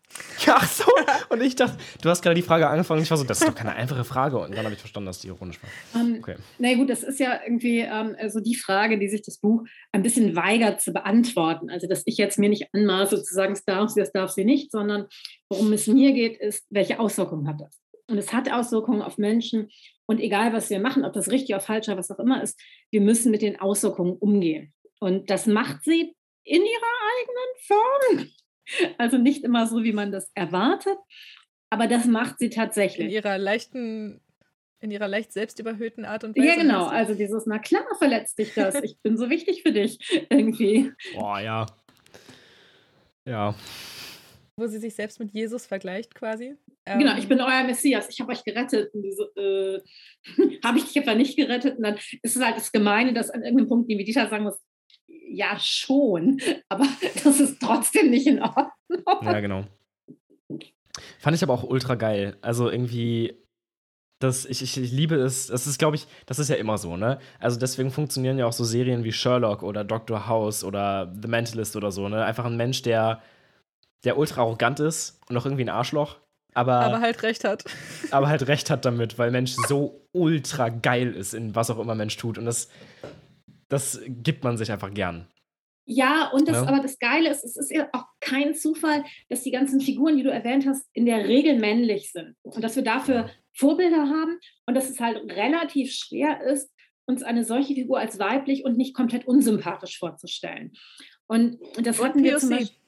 Ja, 0.45 0.57
ach 0.57 0.69
so. 0.69 0.83
Und 1.29 1.41
ich 1.41 1.55
dachte, 1.55 1.77
du 2.01 2.09
hast 2.09 2.21
gerade 2.21 2.35
die 2.35 2.41
Frage 2.41 2.67
angefangen. 2.67 3.01
Ich 3.01 3.09
war 3.09 3.17
so, 3.17 3.23
das 3.23 3.41
ist 3.41 3.47
doch 3.47 3.55
keine 3.55 3.73
einfache 3.73 4.03
Frage. 4.03 4.37
Und 4.37 4.53
dann 4.53 4.65
habe 4.65 4.73
ich 4.73 4.79
verstanden, 4.79 5.07
dass 5.07 5.19
die 5.19 5.29
ironisch 5.29 5.59
war. 5.63 6.01
Um, 6.01 6.15
ähm, 6.15 6.19
okay. 6.19 6.35
Na 6.59 6.75
gut, 6.75 6.89
das 6.89 7.01
ist 7.01 7.19
ja 7.19 7.39
irgendwie 7.43 7.79
ähm, 7.79 8.15
so 8.27 8.41
die 8.41 8.55
Frage, 8.55 8.99
die 8.99 9.09
sich 9.09 9.21
das 9.21 9.39
Buch 9.39 9.63
ein 9.91 10.03
bisschen 10.03 10.35
weigert 10.35 10.81
zu 10.81 10.91
beantworten. 10.91 11.69
Also, 11.69 11.87
dass 11.87 12.03
ich 12.05 12.17
jetzt 12.17 12.37
mir 12.37 12.49
nicht 12.49 12.67
anmaße 12.73 13.23
zu 13.23 13.33
sagen, 13.33 13.53
es 13.53 13.63
darf 13.63 13.89
sie, 13.89 14.01
es 14.01 14.11
darf 14.11 14.29
sie 14.29 14.43
nicht, 14.43 14.71
sondern 14.71 15.07
worum 15.49 15.71
es 15.71 15.87
mir 15.87 16.11
geht, 16.11 16.37
ist, 16.37 16.67
welche 16.69 16.99
Auswirkungen 16.99 17.47
hat 17.47 17.61
das? 17.61 17.78
Und 18.09 18.17
es 18.17 18.33
hat 18.33 18.51
Auswirkungen 18.51 19.01
auf 19.01 19.17
Menschen. 19.17 19.69
Und 20.05 20.19
egal, 20.19 20.53
was 20.53 20.69
wir 20.69 20.79
machen, 20.79 21.05
ob 21.05 21.13
das 21.13 21.29
richtig 21.29 21.55
oder 21.55 21.61
falsch 21.61 21.87
oder 21.87 21.97
was 21.97 22.11
auch 22.11 22.19
immer 22.19 22.41
ist, 22.41 22.59
wir 22.91 23.01
müssen 23.01 23.31
mit 23.31 23.41
den 23.41 23.59
Auswirkungen 23.59 24.17
umgehen. 24.17 24.73
Und 24.99 25.29
das 25.29 25.45
macht 25.45 25.83
sie 25.83 26.15
in 26.43 26.61
ihrer 26.61 26.95
eigenen 27.19 27.55
Form. 27.67 28.29
Also 28.99 29.17
nicht 29.17 29.43
immer 29.43 29.65
so, 29.65 29.83
wie 29.83 29.93
man 29.93 30.11
das 30.11 30.29
erwartet, 30.35 30.99
aber 31.71 31.87
das 31.87 32.05
macht 32.05 32.37
sie 32.37 32.51
tatsächlich. 32.51 33.07
In 33.07 33.13
ihrer 33.13 33.39
leichten, 33.39 34.21
in 34.79 34.91
ihrer 34.91 35.07
leicht 35.07 35.33
selbstüberhöhten 35.33 36.05
Art 36.05 36.23
und 36.23 36.37
Weise. 36.37 36.47
Ja, 36.47 36.55
genau. 36.55 36.85
Also 36.85 37.15
dieses, 37.15 37.47
na 37.47 37.57
klar, 37.57 37.83
verletzt 37.97 38.37
dich 38.37 38.53
das. 38.53 38.75
Ich 38.83 38.99
bin 39.01 39.17
so 39.17 39.31
wichtig 39.31 39.63
für 39.63 39.71
dich. 39.71 39.97
Irgendwie. 40.29 40.91
Boah, 41.15 41.39
ja. 41.39 41.65
Ja. 43.25 43.55
Wo 44.55 44.67
sie 44.67 44.77
sich 44.77 44.93
selbst 44.93 45.19
mit 45.19 45.31
Jesus 45.31 45.65
vergleicht, 45.65 46.13
quasi. 46.13 46.55
Genau, 46.85 47.15
ich 47.17 47.23
ähm. 47.23 47.29
bin 47.29 47.41
euer 47.41 47.63
Messias, 47.63 48.09
ich 48.09 48.19
habe 48.19 48.31
euch 48.31 48.43
gerettet. 48.43 48.91
Äh, 48.95 49.79
habe 50.63 50.77
ich 50.77 50.85
dich 50.85 50.97
etwa 50.97 51.13
nicht 51.13 51.35
gerettet? 51.35 51.77
Und 51.77 51.83
dann 51.83 51.95
ist 52.23 52.35
es 52.35 52.43
halt 52.43 52.57
das 52.57 52.71
Gemeine, 52.71 53.13
dass 53.13 53.29
an 53.29 53.43
irgendeinem 53.43 53.67
Punkt 53.67 53.89
die 53.89 53.95
Medita 53.95 54.27
sagen 54.27 54.45
muss, 54.45 54.59
ja 55.07 55.57
schon, 55.59 56.41
aber 56.69 56.85
das 57.23 57.39
ist 57.39 57.61
trotzdem 57.61 58.09
nicht 58.09 58.27
in 58.27 58.41
Ordnung. 58.41 58.71
Ja, 59.21 59.39
genau. 59.39 59.65
Fand 61.19 61.35
ich 61.35 61.43
aber 61.43 61.53
auch 61.53 61.63
ultra 61.63 61.95
geil. 61.95 62.37
Also 62.41 62.69
irgendwie, 62.69 63.37
das, 64.19 64.45
ich, 64.45 64.61
ich, 64.61 64.77
ich 64.77 64.91
liebe 64.91 65.15
es, 65.15 65.47
das 65.47 65.67
ist, 65.67 65.77
glaube 65.77 65.95
ich, 65.95 66.07
das 66.25 66.39
ist 66.39 66.49
ja 66.49 66.55
immer 66.55 66.77
so, 66.77 66.97
ne? 66.97 67.19
Also 67.39 67.59
deswegen 67.59 67.91
funktionieren 67.91 68.37
ja 68.37 68.47
auch 68.47 68.53
so 68.53 68.63
Serien 68.63 69.03
wie 69.03 69.11
Sherlock 69.11 69.63
oder 69.63 69.83
Doctor 69.83 70.27
House 70.27 70.63
oder 70.63 71.13
The 71.21 71.27
Mentalist 71.27 71.75
oder 71.75 71.91
so, 71.91 72.09
ne? 72.09 72.25
Einfach 72.25 72.45
ein 72.45 72.57
Mensch, 72.57 72.81
der, 72.81 73.21
der 74.03 74.17
ultra 74.17 74.41
arrogant 74.41 74.79
ist 74.79 75.21
und 75.29 75.37
auch 75.37 75.45
irgendwie 75.45 75.63
ein 75.63 75.69
Arschloch, 75.69 76.19
aber, 76.53 76.79
aber 76.79 77.01
halt 77.01 77.23
recht 77.23 77.43
hat. 77.43 77.63
Aber 78.11 78.27
halt 78.27 78.47
recht 78.47 78.69
hat 78.69 78.85
damit, 78.85 79.17
weil 79.19 79.31
Mensch 79.31 79.55
so 79.67 80.07
ultra 80.11 80.69
geil 80.69 81.13
ist 81.13 81.33
in 81.33 81.55
was 81.55 81.69
auch 81.69 81.79
immer 81.79 81.95
Mensch 81.95 82.17
tut. 82.17 82.37
Und 82.37 82.45
das, 82.45 82.69
das 83.67 84.01
gibt 84.07 84.43
man 84.43 84.57
sich 84.57 84.71
einfach 84.71 84.93
gern. 84.93 85.27
Ja, 85.85 86.29
und 86.33 86.47
das, 86.47 86.57
ja. 86.57 86.67
aber 86.67 86.81
das 86.81 86.99
Geile 86.99 87.29
ist, 87.29 87.43
es 87.43 87.57
ist 87.57 87.71
ja 87.71 87.87
auch 87.93 88.05
kein 88.19 88.53
Zufall, 88.53 89.03
dass 89.29 89.43
die 89.43 89.51
ganzen 89.51 89.79
Figuren, 89.79 90.17
die 90.17 90.23
du 90.23 90.31
erwähnt 90.31 90.67
hast, 90.67 90.85
in 90.93 91.05
der 91.05 91.27
Regel 91.27 91.57
männlich 91.59 92.11
sind. 92.11 92.35
Und 92.43 92.63
dass 92.63 92.75
wir 92.75 92.83
dafür 92.83 93.29
Vorbilder 93.53 94.07
haben 94.07 94.39
und 94.65 94.75
dass 94.75 94.89
es 94.89 94.99
halt 94.99 95.17
relativ 95.31 95.91
schwer 95.91 96.41
ist, 96.41 96.71
uns 97.05 97.23
eine 97.23 97.43
solche 97.43 97.73
Figur 97.73 97.99
als 97.99 98.19
weiblich 98.19 98.63
und 98.63 98.77
nicht 98.77 98.93
komplett 98.93 99.27
unsympathisch 99.27 99.97
vorzustellen. 99.97 100.73
Und 101.27 101.59
das 101.81 102.01
hatten 102.03 102.23
wir 102.23 102.37
zum 102.37 102.51
Beispiel. 102.51 102.78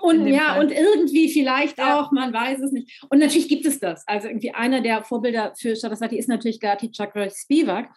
Und 0.00 0.28
ja, 0.28 0.54
Fall. 0.54 0.60
und 0.60 0.70
irgendwie 0.70 1.28
vielleicht 1.28 1.78
ja. 1.78 2.00
auch, 2.00 2.12
man 2.12 2.32
weiß 2.32 2.60
es 2.60 2.70
nicht. 2.70 3.04
Und 3.10 3.18
natürlich 3.18 3.48
gibt 3.48 3.66
es 3.66 3.80
das. 3.80 4.06
Also 4.06 4.28
irgendwie 4.28 4.54
einer 4.54 4.80
der 4.80 5.02
Vorbilder 5.02 5.54
für 5.58 5.74
Saraswati 5.74 6.16
ist 6.16 6.28
natürlich 6.28 6.60
Gati 6.60 6.90
Chakra 6.92 7.28
Spivak, 7.28 7.90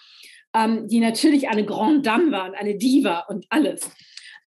ähm, 0.53 0.87
die 0.87 0.99
natürlich 0.99 1.47
eine 1.47 1.63
Grande 1.63 2.01
Dame 2.01 2.31
war, 2.31 2.53
eine 2.53 2.75
Diva 2.75 3.25
und 3.29 3.45
alles. 3.49 3.89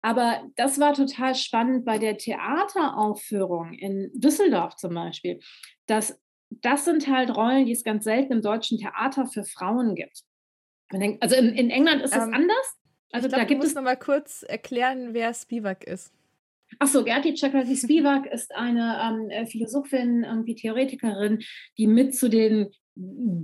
Aber 0.02 0.42
das 0.56 0.80
war 0.80 0.92
total 0.94 1.34
spannend 1.34 1.84
bei 1.84 1.98
der 1.98 2.18
Theateraufführung 2.18 3.72
in 3.72 4.10
Düsseldorf 4.14 4.76
zum 4.76 4.94
Beispiel. 4.94 5.38
Dass 5.86 6.20
das 6.50 6.84
sind 6.84 7.08
halt 7.08 7.34
Rollen, 7.34 7.66
die 7.66 7.72
es 7.72 7.84
ganz 7.84 8.04
selten 8.04 8.32
im 8.32 8.42
deutschen 8.42 8.78
Theater 8.78 9.26
für 9.26 9.44
Frauen 9.44 9.94
gibt. 9.94 10.22
Also 11.20 11.36
in, 11.36 11.54
in 11.54 11.70
England 11.70 12.02
ist 12.02 12.14
es 12.14 12.22
ähm, 12.22 12.34
anders. 12.34 12.78
Also 13.12 13.28
glaub, 13.28 13.40
da 13.40 13.46
gibt 13.46 13.64
es 13.64 13.74
noch 13.74 13.82
mal 13.82 13.96
kurz 13.96 14.42
erklären, 14.42 15.14
wer 15.14 15.32
Spivak 15.32 15.84
ist. 15.84 16.12
Achso, 16.78 17.04
Gerti 17.04 17.34
Chakravarti 17.34 17.76
Spivak 17.82 18.26
ist 18.26 18.54
eine 18.54 18.98
ähm, 19.02 19.30
äh, 19.30 19.46
Philosophin, 19.46 20.24
irgendwie 20.24 20.54
Theoretikerin, 20.54 21.40
die 21.78 21.86
mit 21.86 22.14
zu 22.14 22.28
den 22.28 22.70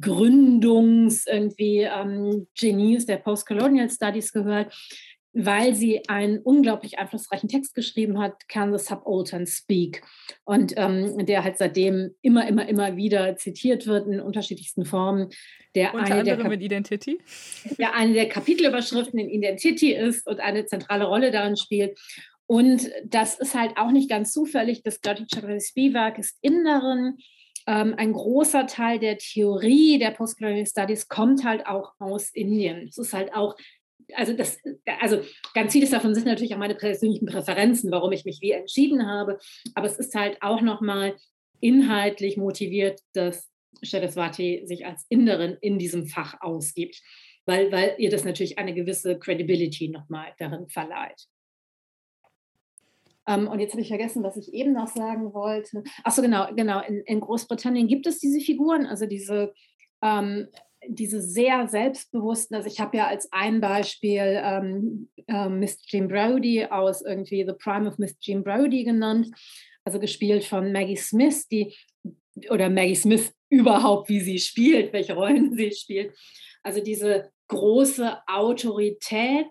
Gründungs 0.00 1.26
irgendwie 1.26 1.80
ähm, 1.80 2.46
Genies 2.58 3.06
der 3.06 3.16
Postcolonial 3.16 3.90
Studies 3.90 4.32
gehört, 4.32 4.72
weil 5.32 5.74
sie 5.74 6.08
einen 6.08 6.38
unglaublich 6.38 6.98
einflussreichen 6.98 7.48
Text 7.48 7.74
geschrieben 7.74 8.18
hat, 8.18 8.48
Can 8.48 8.76
the 8.76 8.84
Subaltern 8.84 9.46
Speak? 9.46 10.02
Und 10.44 10.74
ähm, 10.76 11.24
der 11.26 11.44
halt 11.44 11.58
seitdem 11.58 12.14
immer, 12.22 12.48
immer, 12.48 12.68
immer 12.68 12.96
wieder 12.96 13.36
zitiert 13.36 13.86
wird 13.86 14.08
in 14.08 14.20
unterschiedlichsten 14.20 14.84
Formen. 14.84 15.28
Der 15.76 15.94
Unter 15.94 16.14
eine 16.14 16.32
anderem 16.32 16.48
der 16.48 16.52
in 16.52 16.60
Identity? 16.60 17.18
Der 17.78 17.94
eine 17.94 18.12
der 18.12 18.28
Kapitelüberschriften 18.28 19.20
in 19.20 19.30
Identity 19.30 19.92
ist 19.94 20.26
und 20.26 20.40
eine 20.40 20.66
zentrale 20.66 21.04
Rolle 21.04 21.30
darin 21.30 21.56
spielt. 21.56 21.98
Und 22.50 22.90
das 23.04 23.38
ist 23.38 23.54
halt 23.54 23.76
auch 23.76 23.92
nicht 23.92 24.10
ganz 24.10 24.32
zufällig. 24.32 24.82
Das 24.82 25.00
Chakravarti 25.00 25.60
Spivak 25.60 26.18
ist 26.18 26.36
Inderin. 26.40 27.18
Ähm, 27.68 27.94
ein 27.96 28.12
großer 28.12 28.66
Teil 28.66 28.98
der 28.98 29.18
Theorie 29.18 30.00
der 30.00 30.10
Postcolonial 30.10 30.66
Studies 30.66 31.06
kommt 31.06 31.44
halt 31.44 31.64
auch 31.68 31.92
aus 32.00 32.30
Indien. 32.30 32.88
Es 32.88 32.98
ist 32.98 33.12
halt 33.12 33.32
auch, 33.34 33.54
also 34.14 34.32
das, 34.32 34.58
also 35.00 35.20
ganz 35.54 35.70
vieles 35.70 35.90
davon 35.90 36.12
sind 36.12 36.26
natürlich 36.26 36.52
auch 36.52 36.58
meine 36.58 36.74
persönlichen 36.74 37.26
Präferenzen, 37.26 37.92
warum 37.92 38.10
ich 38.10 38.24
mich 38.24 38.40
wie 38.40 38.50
entschieden 38.50 39.06
habe. 39.06 39.38
Aber 39.76 39.86
es 39.86 39.96
ist 40.00 40.16
halt 40.16 40.42
auch 40.42 40.60
nochmal 40.60 41.14
inhaltlich 41.60 42.36
motiviert, 42.36 42.98
dass 43.12 43.48
Saraswati 43.80 44.62
sich 44.64 44.86
als 44.86 45.06
Inderin 45.08 45.56
in 45.60 45.78
diesem 45.78 46.08
Fach 46.08 46.34
ausgibt, 46.40 47.00
weil, 47.46 47.70
weil 47.70 47.94
ihr 47.98 48.10
das 48.10 48.24
natürlich 48.24 48.58
eine 48.58 48.74
gewisse 48.74 49.20
Credibility 49.20 49.86
nochmal 49.86 50.34
darin 50.36 50.68
verleiht. 50.68 51.29
Ähm, 53.30 53.46
und 53.48 53.60
jetzt 53.60 53.72
habe 53.72 53.82
ich 53.82 53.88
vergessen, 53.88 54.22
was 54.24 54.36
ich 54.36 54.52
eben 54.52 54.72
noch 54.72 54.88
sagen 54.88 55.32
wollte. 55.32 55.84
Achso, 56.02 56.20
genau, 56.20 56.48
genau. 56.54 56.80
In, 56.80 57.02
in 57.06 57.20
Großbritannien 57.20 57.86
gibt 57.86 58.06
es 58.06 58.18
diese 58.18 58.40
Figuren, 58.40 58.86
also 58.86 59.06
diese 59.06 59.52
ähm, 60.02 60.48
diese 60.88 61.20
sehr 61.20 61.68
selbstbewussten, 61.68 62.56
also 62.56 62.66
ich 62.66 62.80
habe 62.80 62.96
ja 62.96 63.06
als 63.06 63.30
ein 63.32 63.60
Beispiel 63.60 64.40
ähm, 64.42 65.10
äh, 65.26 65.48
Miss 65.48 65.80
Jean 65.82 66.08
Brody 66.08 66.64
aus 66.64 67.02
irgendwie 67.02 67.44
The 67.46 67.52
Prime 67.52 67.86
of 67.86 67.98
Miss 67.98 68.18
Jean 68.18 68.42
Brody 68.42 68.84
genannt, 68.84 69.28
also 69.84 70.00
gespielt 70.00 70.44
von 70.44 70.72
Maggie 70.72 70.96
Smith, 70.96 71.46
die 71.48 71.74
oder 72.48 72.70
Maggie 72.70 72.94
Smith 72.94 73.32
überhaupt, 73.50 74.08
wie 74.08 74.20
sie 74.20 74.38
spielt, 74.38 74.92
welche 74.92 75.14
Rollen 75.14 75.54
sie 75.54 75.72
spielt. 75.72 76.16
Also 76.62 76.82
diese 76.82 77.30
große 77.48 78.16
Autorität 78.26 79.46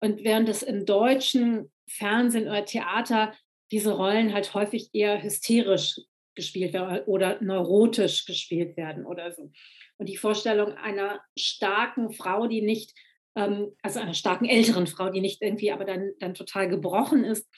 und 0.00 0.24
während 0.24 0.48
es 0.48 0.62
im 0.62 0.84
deutschen 0.84 1.70
Fernsehen 1.92 2.48
oder 2.48 2.64
Theater 2.64 3.34
diese 3.70 3.92
Rollen 3.92 4.34
halt 4.34 4.52
häufig 4.54 4.90
eher 4.92 5.22
hysterisch 5.22 5.98
gespielt 6.34 6.72
werden 6.72 7.04
oder 7.06 7.42
neurotisch 7.42 8.24
gespielt 8.26 8.76
werden 8.76 9.06
oder 9.06 9.32
so. 9.32 9.50
Und 9.98 10.08
die 10.08 10.16
Vorstellung 10.16 10.72
einer 10.74 11.20
starken 11.38 12.12
Frau, 12.12 12.46
die 12.46 12.62
nicht, 12.62 12.94
ähm, 13.36 13.72
also 13.82 14.00
einer 14.00 14.14
starken 14.14 14.46
älteren 14.46 14.86
Frau, 14.86 15.10
die 15.10 15.20
nicht 15.20 15.42
irgendwie 15.42 15.72
aber 15.72 15.84
dann, 15.84 16.12
dann 16.18 16.34
total 16.34 16.68
gebrochen 16.68 17.24
ist, 17.24 17.48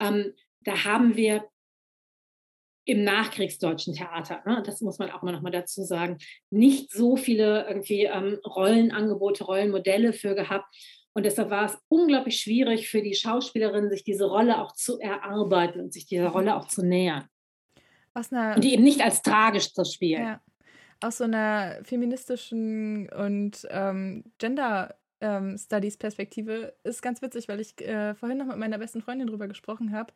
ähm, 0.00 0.32
da 0.60 0.84
haben 0.84 1.16
wir 1.16 1.48
im 2.86 3.02
nachkriegsdeutschen 3.02 3.94
Theater, 3.94 4.42
ne, 4.46 4.62
das 4.64 4.80
muss 4.80 4.98
man 4.98 5.10
auch 5.10 5.22
mal 5.22 5.32
nochmal 5.32 5.52
dazu 5.52 5.82
sagen, 5.82 6.18
nicht 6.50 6.92
so 6.92 7.16
viele 7.16 7.66
irgendwie 7.66 8.04
ähm, 8.04 8.38
Rollenangebote, 8.46 9.44
Rollenmodelle 9.44 10.12
für 10.12 10.34
gehabt. 10.34 10.66
Und 11.16 11.24
deshalb 11.24 11.48
war 11.50 11.64
es 11.64 11.78
unglaublich 11.88 12.40
schwierig 12.40 12.88
für 12.88 13.00
die 13.00 13.14
Schauspielerin, 13.14 13.88
sich 13.88 14.04
diese 14.04 14.26
Rolle 14.26 14.60
auch 14.60 14.72
zu 14.72 15.00
erarbeiten 15.00 15.80
und 15.80 15.92
sich 15.92 16.06
dieser 16.06 16.28
Rolle 16.28 16.54
auch 16.56 16.68
zu 16.68 16.84
nähern. 16.84 17.24
Eine, 18.12 18.54
und 18.54 18.64
die 18.64 18.74
eben 18.74 18.84
nicht 18.84 19.00
als 19.02 19.22
tragisch 19.22 19.72
zu 19.72 19.84
spielen. 19.84 20.22
Ja 20.22 20.40
aus 21.00 21.18
so 21.18 21.24
einer 21.24 21.78
feministischen 21.82 23.08
und 23.10 23.66
ähm, 23.70 24.24
Gender 24.38 24.94
ähm, 25.20 25.56
Studies 25.58 25.96
Perspektive 25.96 26.74
ist 26.84 27.02
ganz 27.02 27.22
witzig, 27.22 27.48
weil 27.48 27.60
ich 27.60 27.80
äh, 27.80 28.14
vorhin 28.14 28.38
noch 28.38 28.46
mit 28.46 28.58
meiner 28.58 28.78
besten 28.78 29.02
Freundin 29.02 29.28
drüber 29.28 29.48
gesprochen 29.48 29.92
habe, 29.92 30.12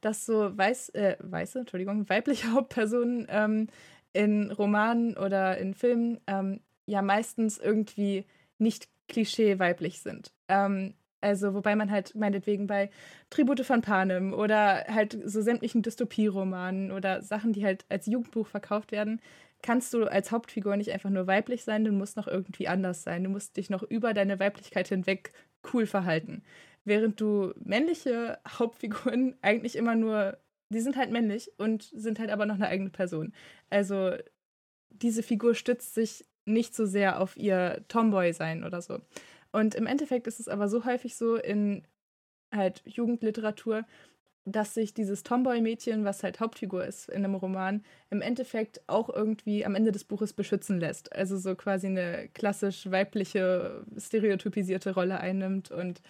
dass 0.00 0.26
so 0.26 0.56
weiß, 0.56 0.90
äh, 0.90 1.16
weiße, 1.20 1.60
Entschuldigung, 1.60 2.08
weibliche 2.08 2.50
Hauptpersonen 2.52 3.26
ähm, 3.28 3.68
in 4.12 4.50
Romanen 4.50 5.16
oder 5.16 5.58
in 5.58 5.74
Filmen 5.74 6.20
ähm, 6.26 6.60
ja 6.86 7.02
meistens 7.02 7.58
irgendwie 7.58 8.24
nicht 8.58 8.88
klischee 9.08 9.58
weiblich 9.58 10.00
sind. 10.00 10.32
Ähm, 10.50 10.94
also, 11.22 11.54
wobei 11.54 11.76
man 11.76 11.90
halt 11.90 12.14
meinetwegen 12.14 12.66
bei 12.66 12.90
Tribute 13.28 13.64
von 13.64 13.82
Panem 13.82 14.32
oder 14.32 14.84
halt 14.88 15.18
so 15.24 15.42
sämtlichen 15.42 15.82
Dystopieromanen 15.82 16.92
oder 16.92 17.22
Sachen, 17.22 17.52
die 17.52 17.64
halt 17.64 17.84
als 17.90 18.06
Jugendbuch 18.06 18.46
verkauft 18.46 18.90
werden, 18.90 19.20
kannst 19.62 19.92
du 19.92 20.04
als 20.04 20.32
Hauptfigur 20.32 20.76
nicht 20.76 20.90
einfach 20.92 21.10
nur 21.10 21.26
weiblich 21.26 21.64
sein, 21.64 21.84
du 21.84 21.92
musst 21.92 22.16
noch 22.16 22.26
irgendwie 22.26 22.68
anders 22.68 23.02
sein. 23.02 23.24
Du 23.24 23.30
musst 23.30 23.56
dich 23.56 23.68
noch 23.70 23.82
über 23.82 24.14
deine 24.14 24.40
Weiblichkeit 24.40 24.88
hinweg 24.88 25.32
cool 25.72 25.86
verhalten. 25.86 26.42
Während 26.84 27.20
du 27.20 27.52
männliche 27.62 28.38
Hauptfiguren 28.48 29.36
eigentlich 29.42 29.76
immer 29.76 29.94
nur, 29.94 30.38
die 30.70 30.80
sind 30.80 30.96
halt 30.96 31.10
männlich 31.10 31.52
und 31.58 31.82
sind 31.82 32.18
halt 32.18 32.30
aber 32.30 32.46
noch 32.46 32.54
eine 32.54 32.68
eigene 32.68 32.90
Person. 32.90 33.34
Also 33.68 34.12
diese 34.90 35.22
Figur 35.22 35.54
stützt 35.54 35.94
sich 35.94 36.24
nicht 36.46 36.74
so 36.74 36.86
sehr 36.86 37.20
auf 37.20 37.36
ihr 37.36 37.84
Tomboy-Sein 37.88 38.64
oder 38.64 38.80
so. 38.80 39.00
Und 39.52 39.74
im 39.74 39.86
Endeffekt 39.86 40.26
ist 40.26 40.40
es 40.40 40.48
aber 40.48 40.68
so 40.68 40.84
häufig 40.84 41.16
so 41.16 41.36
in 41.36 41.86
halt 42.52 42.82
Jugendliteratur, 42.84 43.84
dass 44.44 44.74
sich 44.74 44.94
dieses 44.94 45.22
Tomboy-Mädchen, 45.22 46.04
was 46.04 46.22
halt 46.22 46.40
Hauptfigur 46.40 46.84
ist 46.84 47.08
in 47.08 47.24
einem 47.24 47.34
Roman, 47.34 47.84
im 48.10 48.22
Endeffekt 48.22 48.80
auch 48.86 49.08
irgendwie 49.08 49.64
am 49.64 49.74
Ende 49.74 49.92
des 49.92 50.04
Buches 50.04 50.32
beschützen 50.32 50.80
lässt. 50.80 51.12
Also 51.14 51.36
so 51.36 51.54
quasi 51.54 51.88
eine 51.88 52.28
klassisch 52.34 52.90
weibliche, 52.90 53.84
stereotypisierte 53.98 54.94
Rolle 54.94 55.20
einnimmt 55.20 55.70
und 55.70 56.00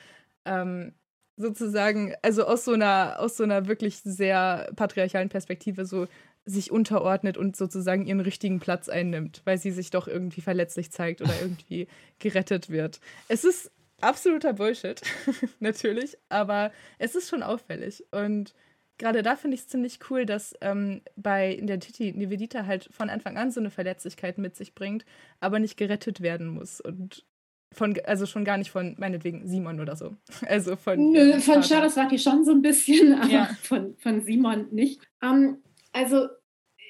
ähm, 0.44 0.94
sozusagen, 1.36 2.14
also 2.22 2.44
aus 2.46 2.64
so 2.64 2.72
einer, 2.72 3.16
aus 3.18 3.36
so 3.36 3.44
einer 3.44 3.66
wirklich 3.66 3.98
sehr 3.98 4.70
patriarchalen 4.76 5.28
Perspektive 5.28 5.84
so 5.86 6.06
sich 6.44 6.70
unterordnet 6.70 7.36
und 7.36 7.56
sozusagen 7.56 8.06
ihren 8.06 8.20
richtigen 8.20 8.60
Platz 8.60 8.88
einnimmt, 8.88 9.42
weil 9.44 9.58
sie 9.58 9.70
sich 9.70 9.90
doch 9.90 10.08
irgendwie 10.08 10.40
verletzlich 10.40 10.90
zeigt 10.90 11.20
oder 11.20 11.34
irgendwie 11.40 11.86
gerettet 12.18 12.70
wird. 12.70 13.00
Es 13.28 13.44
ist 13.44 13.70
absoluter 14.00 14.52
Bullshit, 14.52 15.00
natürlich, 15.60 16.16
aber 16.28 16.72
es 16.98 17.14
ist 17.14 17.28
schon 17.28 17.42
auffällig. 17.42 18.04
Und 18.10 18.54
gerade 18.98 19.22
da 19.22 19.36
finde 19.36 19.56
ich 19.56 19.62
es 19.62 19.68
ziemlich 19.68 19.98
cool, 20.10 20.26
dass 20.26 20.54
ähm, 20.60 21.02
bei 21.16 21.54
Identity 21.54 22.12
Nivedita 22.12 22.66
halt 22.66 22.88
von 22.92 23.10
Anfang 23.10 23.36
an 23.36 23.50
so 23.50 23.60
eine 23.60 23.70
Verletzlichkeit 23.70 24.38
mit 24.38 24.56
sich 24.56 24.74
bringt, 24.74 25.04
aber 25.40 25.58
nicht 25.58 25.76
gerettet 25.76 26.20
werden 26.20 26.48
muss. 26.48 26.80
Und 26.80 27.24
von, 27.72 27.96
also 28.04 28.26
schon 28.26 28.44
gar 28.44 28.58
nicht 28.58 28.70
von 28.70 28.96
meinetwegen 28.98 29.46
Simon 29.46 29.80
oder 29.80 29.96
so. 29.96 30.16
Also 30.46 30.76
von. 30.76 31.12
Nö, 31.12 31.38
von 31.40 31.62
Saraswati 31.62 32.18
schon 32.18 32.44
so 32.44 32.52
ein 32.52 32.62
bisschen, 32.62 33.14
aber 33.14 33.30
ja. 33.30 33.50
von, 33.62 33.96
von 33.98 34.22
Simon 34.22 34.66
nicht. 34.70 35.00
Ähm, 35.22 35.58
also 35.92 36.28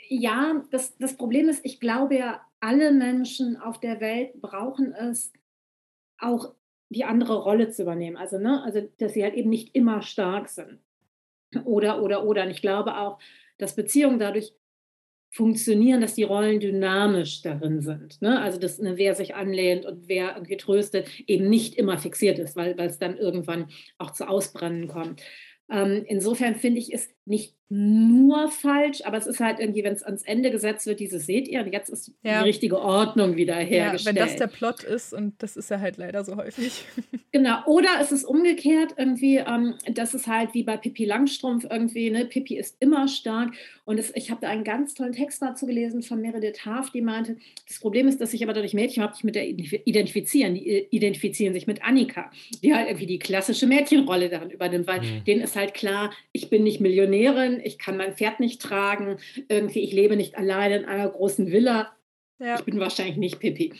ja, 0.08 0.64
das, 0.70 0.96
das 0.98 1.16
Problem 1.16 1.48
ist, 1.48 1.64
ich 1.64 1.80
glaube 1.80 2.16
ja, 2.16 2.40
alle 2.60 2.92
Menschen 2.92 3.56
auf 3.56 3.80
der 3.80 4.00
Welt 4.00 4.40
brauchen 4.40 4.92
es 4.92 5.32
auch 6.18 6.54
die 6.90 7.04
andere 7.04 7.42
Rolle 7.42 7.70
zu 7.70 7.82
übernehmen. 7.82 8.16
Also, 8.16 8.38
ne, 8.38 8.62
also 8.62 8.80
dass 8.98 9.14
sie 9.14 9.22
halt 9.22 9.34
eben 9.34 9.48
nicht 9.48 9.74
immer 9.74 10.02
stark 10.02 10.48
sind. 10.48 10.80
Oder, 11.64 12.02
oder, 12.02 12.24
oder. 12.24 12.42
Und 12.44 12.50
ich 12.50 12.60
glaube 12.60 12.96
auch, 12.98 13.18
dass 13.58 13.76
Beziehungen 13.76 14.18
dadurch 14.18 14.52
funktionieren, 15.32 16.00
dass 16.00 16.14
die 16.14 16.24
Rollen 16.24 16.58
dynamisch 16.58 17.42
darin 17.42 17.80
sind. 17.80 18.20
Ne? 18.20 18.40
Also, 18.40 18.58
dass 18.58 18.80
ne, 18.80 18.96
wer 18.96 19.14
sich 19.14 19.36
anlehnt 19.36 19.86
und 19.86 20.08
wer 20.08 20.34
irgendwie 20.34 20.56
tröstet, 20.56 21.08
eben 21.28 21.48
nicht 21.48 21.76
immer 21.76 21.98
fixiert 21.98 22.40
ist, 22.40 22.56
weil, 22.56 22.76
weil 22.76 22.88
es 22.88 22.98
dann 22.98 23.16
irgendwann 23.16 23.68
auch 23.98 24.10
zu 24.10 24.28
Ausbrennen 24.28 24.88
kommt. 24.88 25.22
Ähm, 25.70 26.04
insofern 26.08 26.56
finde 26.56 26.80
ich 26.80 26.92
es 26.92 27.14
nicht 27.24 27.54
nur 27.72 28.50
falsch, 28.50 29.02
aber 29.04 29.16
es 29.16 29.28
ist 29.28 29.38
halt 29.38 29.60
irgendwie, 29.60 29.84
wenn 29.84 29.92
es 29.92 30.02
ans 30.02 30.24
Ende 30.24 30.50
gesetzt 30.50 30.86
wird, 30.86 30.98
dieses 30.98 31.24
seht 31.24 31.46
ihr, 31.46 31.60
und 31.60 31.72
jetzt 31.72 31.88
ist 31.88 32.12
ja. 32.24 32.42
die 32.42 32.48
richtige 32.48 32.80
Ordnung 32.80 33.36
wieder 33.36 33.54
hergestellt. 33.54 34.16
Ja, 34.16 34.22
wenn 34.22 34.28
das 34.28 34.36
der 34.36 34.48
Plot 34.48 34.82
ist, 34.82 35.14
und 35.14 35.40
das 35.40 35.56
ist 35.56 35.70
ja 35.70 35.78
halt 35.78 35.96
leider 35.96 36.24
so 36.24 36.36
häufig. 36.36 36.84
Genau, 37.32 37.64
oder 37.66 37.90
es 38.00 38.10
ist 38.10 38.24
umgekehrt 38.24 38.94
irgendwie, 38.96 39.36
ähm, 39.36 39.74
das 39.86 40.14
ist 40.14 40.26
halt 40.26 40.52
wie 40.52 40.64
bei 40.64 40.76
Pippi 40.76 41.04
Langstrumpf 41.04 41.64
irgendwie, 41.70 42.10
ne, 42.10 42.24
Pippi 42.24 42.56
ist 42.58 42.74
immer 42.80 43.06
stark 43.06 43.52
und 43.84 43.98
es, 43.98 44.10
ich 44.16 44.32
habe 44.32 44.40
da 44.40 44.48
einen 44.48 44.64
ganz 44.64 44.94
tollen 44.94 45.12
Text 45.12 45.40
dazu 45.40 45.64
gelesen 45.66 46.02
von 46.02 46.20
Meredith 46.20 46.66
Haaf, 46.66 46.90
die 46.90 47.02
meinte, 47.02 47.36
das 47.68 47.78
Problem 47.78 48.08
ist, 48.08 48.20
dass 48.20 48.32
sich 48.32 48.42
aber 48.42 48.52
dadurch 48.52 48.74
Mädchen 48.74 49.02
überhaupt 49.02 49.14
nicht 49.14 49.24
mit 49.24 49.36
der 49.36 49.46
identifizieren, 49.46 50.56
die 50.56 50.68
äh, 50.68 50.86
identifizieren 50.90 51.54
sich 51.54 51.68
mit 51.68 51.84
Annika, 51.84 52.32
die 52.64 52.74
halt 52.74 52.88
irgendwie 52.88 53.06
die 53.06 53.20
klassische 53.20 53.68
Mädchenrolle 53.68 54.28
darin 54.28 54.50
übernimmt, 54.50 54.88
weil 54.88 55.00
mhm. 55.00 55.22
denen 55.24 55.42
ist 55.42 55.54
halt 55.54 55.74
klar, 55.74 56.12
ich 56.32 56.50
bin 56.50 56.64
nicht 56.64 56.80
Millionärin, 56.80 57.59
ich 57.64 57.78
kann 57.78 57.96
mein 57.96 58.14
Pferd 58.14 58.40
nicht 58.40 58.60
tragen, 58.60 59.18
irgendwie 59.48 59.80
ich 59.80 59.92
lebe 59.92 60.16
nicht 60.16 60.36
alleine 60.36 60.76
in 60.76 60.84
einer 60.84 61.08
großen 61.08 61.50
Villa. 61.50 61.92
Ja. 62.38 62.54
Ich 62.58 62.64
bin 62.64 62.80
wahrscheinlich 62.80 63.18
nicht 63.18 63.38
Pippi. 63.38 63.74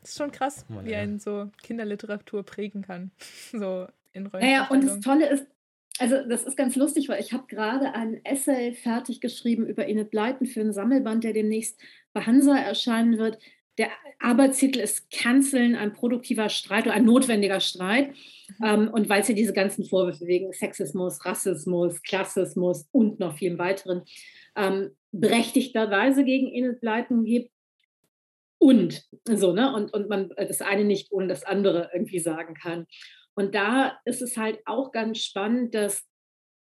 Das 0.00 0.10
ist 0.10 0.18
schon 0.18 0.32
krass, 0.32 0.66
oh, 0.68 0.84
wie 0.84 0.96
einen 0.96 1.20
so 1.20 1.50
Kinderliteratur 1.62 2.42
prägen 2.42 2.82
kann. 2.82 3.10
So 3.52 3.86
in 4.12 4.26
Rollen. 4.26 4.48
Ja, 4.48 4.68
und 4.68 4.84
das 4.84 5.00
Tolle 5.00 5.28
ist, 5.28 5.46
also 5.98 6.16
das 6.28 6.44
ist 6.44 6.56
ganz 6.56 6.74
lustig, 6.76 7.08
weil 7.08 7.20
ich 7.20 7.32
habe 7.32 7.46
gerade 7.46 7.94
ein 7.94 8.24
Essay 8.24 8.74
fertig 8.74 9.20
geschrieben 9.20 9.66
über 9.66 9.86
Enid 9.86 10.10
Blyton 10.10 10.46
für 10.46 10.60
einen 10.60 10.72
Sammelband, 10.72 11.22
der 11.22 11.32
demnächst 11.32 11.80
bei 12.12 12.22
Hansa 12.22 12.56
erscheinen 12.56 13.18
wird. 13.18 13.38
Der 13.78 13.90
Arbeitstitel 14.20 14.78
ist 14.78 15.10
Canceln, 15.10 15.74
ein 15.74 15.92
produktiver 15.92 16.48
Streit 16.48 16.86
oder 16.86 16.94
ein 16.94 17.04
notwendiger 17.04 17.60
Streit. 17.60 18.10
Mhm. 18.58 18.64
Ähm, 18.64 18.88
und 18.88 19.08
weil 19.08 19.22
es 19.22 19.28
ja 19.28 19.34
diese 19.34 19.52
ganzen 19.52 19.84
Vorwürfe 19.84 20.26
wegen 20.26 20.52
Sexismus, 20.52 21.24
Rassismus, 21.24 22.02
Klassismus 22.02 22.88
und 22.92 23.18
noch 23.18 23.36
vielen 23.36 23.58
weiteren 23.58 24.02
ähm, 24.56 24.90
berechtigterweise 25.12 26.24
gegen 26.24 26.78
Blyton 26.80 27.24
gibt. 27.24 27.50
Und 28.58 29.04
so, 29.24 29.52
ne? 29.52 29.74
Und, 29.74 29.92
und 29.92 30.08
man 30.08 30.30
das 30.36 30.62
eine 30.62 30.84
nicht 30.84 31.12
ohne 31.12 31.26
das 31.26 31.44
andere 31.44 31.90
irgendwie 31.92 32.20
sagen 32.20 32.54
kann. 32.54 32.86
Und 33.34 33.54
da 33.54 33.98
ist 34.04 34.22
es 34.22 34.36
halt 34.36 34.60
auch 34.64 34.92
ganz 34.92 35.18
spannend, 35.18 35.74
dass 35.74 36.06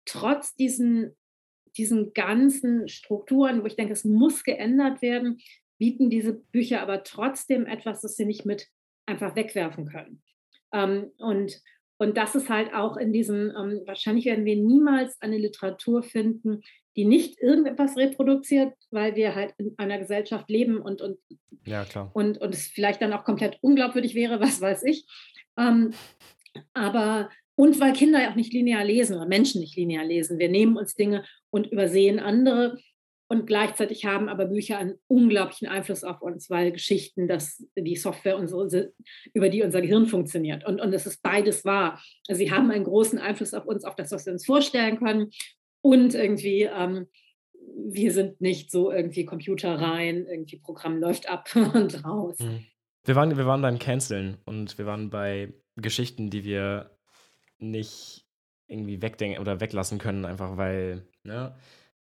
trotz 0.04 0.54
diesen, 0.54 1.16
diesen 1.76 2.12
ganzen 2.12 2.88
Strukturen, 2.88 3.62
wo 3.62 3.66
ich 3.66 3.76
denke, 3.76 3.92
es 3.92 4.04
muss 4.04 4.44
geändert 4.44 5.02
werden, 5.02 5.40
bieten 5.80 6.10
diese 6.10 6.34
Bücher 6.34 6.82
aber 6.82 7.02
trotzdem 7.02 7.66
etwas, 7.66 8.02
das 8.02 8.14
sie 8.14 8.26
nicht 8.26 8.44
mit 8.44 8.68
einfach 9.06 9.34
wegwerfen 9.34 9.86
können. 9.86 10.22
Ähm, 10.72 11.10
und, 11.18 11.60
und 11.98 12.16
das 12.16 12.34
ist 12.34 12.50
halt 12.50 12.72
auch 12.74 12.96
in 12.98 13.12
diesem, 13.12 13.50
ähm, 13.56 13.80
wahrscheinlich 13.86 14.26
werden 14.26 14.44
wir 14.44 14.56
niemals 14.56 15.20
eine 15.20 15.38
Literatur 15.38 16.02
finden, 16.02 16.60
die 16.96 17.06
nicht 17.06 17.40
irgendetwas 17.40 17.96
reproduziert, 17.96 18.74
weil 18.90 19.16
wir 19.16 19.34
halt 19.34 19.54
in 19.56 19.74
einer 19.78 19.98
Gesellschaft 19.98 20.50
leben 20.50 20.76
und, 20.76 21.00
und, 21.00 21.18
ja, 21.64 21.86
und, 22.12 22.38
und 22.38 22.54
es 22.54 22.66
vielleicht 22.66 23.00
dann 23.00 23.14
auch 23.14 23.24
komplett 23.24 23.58
unglaubwürdig 23.62 24.14
wäre, 24.14 24.38
was 24.40 24.60
weiß 24.60 24.82
ich. 24.84 25.06
Ähm, 25.56 25.92
aber 26.74 27.30
Und 27.60 27.78
weil 27.78 27.92
Kinder 27.92 28.22
ja 28.22 28.30
auch 28.30 28.36
nicht 28.36 28.52
linear 28.52 28.84
lesen 28.84 29.16
oder 29.16 29.26
Menschen 29.26 29.60
nicht 29.60 29.76
linear 29.76 30.04
lesen. 30.04 30.38
Wir 30.38 30.48
nehmen 30.48 30.76
uns 30.76 30.94
Dinge 30.94 31.24
und 31.50 31.70
übersehen 31.70 32.18
andere. 32.18 32.78
Und 33.32 33.46
gleichzeitig 33.46 34.04
haben 34.06 34.28
aber 34.28 34.46
Bücher 34.46 34.78
einen 34.78 34.98
unglaublichen 35.06 35.68
Einfluss 35.68 36.02
auf 36.02 36.20
uns, 36.20 36.50
weil 36.50 36.72
Geschichten, 36.72 37.28
das, 37.28 37.64
die 37.76 37.94
Software, 37.94 38.36
unsere, 38.36 38.92
über 39.32 39.48
die 39.48 39.62
unser 39.62 39.80
Gehirn 39.80 40.06
funktioniert. 40.06 40.66
Und, 40.66 40.80
und 40.80 40.92
es 40.92 41.06
ist 41.06 41.22
beides 41.22 41.64
wahr. 41.64 42.02
Also 42.26 42.40
sie 42.40 42.50
haben 42.50 42.72
einen 42.72 42.82
großen 42.82 43.20
Einfluss 43.20 43.54
auf 43.54 43.66
uns, 43.66 43.84
auf 43.84 43.94
das, 43.94 44.10
was 44.10 44.26
wir 44.26 44.32
uns 44.32 44.44
vorstellen 44.44 44.98
können. 44.98 45.30
Und 45.80 46.16
irgendwie, 46.16 46.62
ähm, 46.62 47.06
wir 47.76 48.12
sind 48.12 48.40
nicht 48.40 48.72
so 48.72 48.90
irgendwie 48.90 49.24
Computer 49.26 49.76
rein, 49.80 50.26
irgendwie 50.26 50.58
Programm 50.58 50.98
läuft 50.98 51.28
ab 51.28 51.48
und 51.54 52.04
raus. 52.04 52.36
Mhm. 52.40 52.66
Wir 53.04 53.14
waren, 53.14 53.36
wir 53.36 53.46
waren 53.46 53.62
beim 53.62 53.78
Canceln 53.78 54.38
und 54.44 54.76
wir 54.76 54.86
waren 54.86 55.08
bei 55.08 55.54
Geschichten, 55.76 56.30
die 56.30 56.42
wir 56.42 56.98
nicht 57.60 58.26
irgendwie 58.66 59.00
wegdenken 59.00 59.40
oder 59.40 59.60
weglassen 59.60 59.98
können, 59.98 60.24
einfach 60.24 60.56
weil, 60.56 61.06
ne, 61.22 61.54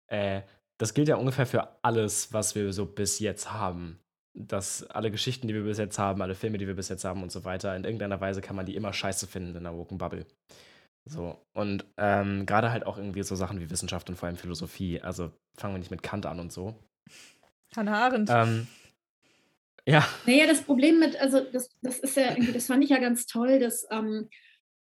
äh, 0.08 0.42
das 0.80 0.94
gilt 0.94 1.10
ja 1.10 1.18
ungefähr 1.18 1.46
für 1.46 1.84
alles, 1.84 2.34
was 2.34 2.56
wir 2.56 2.72
so 2.74 2.86
bis 2.86 3.20
jetzt 3.20 3.52
haben. 3.52 4.00
Dass 4.34 4.84
alle 4.90 5.12
Geschichten, 5.12 5.48
die 5.48 5.54
wir 5.54 5.64
bis 5.64 5.78
jetzt 5.78 6.00
haben, 6.00 6.22
alle 6.22 6.36
Filme, 6.36 6.58
die 6.58 6.68
wir 6.68 6.76
bis 6.76 6.90
jetzt 6.90 7.04
haben 7.04 7.22
und 7.22 7.32
so 7.32 7.44
weiter, 7.44 7.76
in 7.76 7.84
irgendeiner 7.84 8.22
Weise 8.22 8.42
kann 8.42 8.56
man 8.56 8.66
die 8.66 8.76
immer 8.76 8.94
scheiße 8.94 9.28
finden 9.28 9.56
in 9.56 9.64
der 9.64 9.76
Woken 9.76 9.98
Bubble. 9.98 10.26
So, 11.06 11.38
und 11.54 11.86
ähm, 11.98 12.46
gerade 12.46 12.72
halt 12.72 12.86
auch 12.86 12.98
irgendwie 12.98 13.24
so 13.24 13.36
Sachen 13.36 13.60
wie 13.60 13.70
Wissenschaft 13.70 14.10
und 14.10 14.16
vor 14.16 14.28
allem 14.28 14.38
Philosophie. 14.38 15.02
Also 15.02 15.32
fangen 15.58 15.74
wir 15.74 15.80
nicht 15.80 15.92
mit 15.92 16.04
Kant 16.04 16.26
an 16.26 16.40
und 16.40 16.54
so. 16.54 16.76
Hannah 17.76 18.06
Arendt. 18.06 18.30
Ähm, 18.32 18.68
ja. 19.86 20.08
Naja, 20.26 20.48
das 20.48 20.62
Problem 20.62 21.00
mit, 21.00 21.20
also 21.20 21.42
das, 21.52 21.70
das 21.82 22.00
ist 22.00 22.16
ja 22.16 22.32
irgendwie, 22.32 22.54
das 22.54 22.68
fand 22.68 22.84
ich 22.84 22.92
ja 22.92 23.00
ganz 23.00 23.26
toll, 23.26 23.60
dass 23.60 23.86
ähm, 23.92 24.30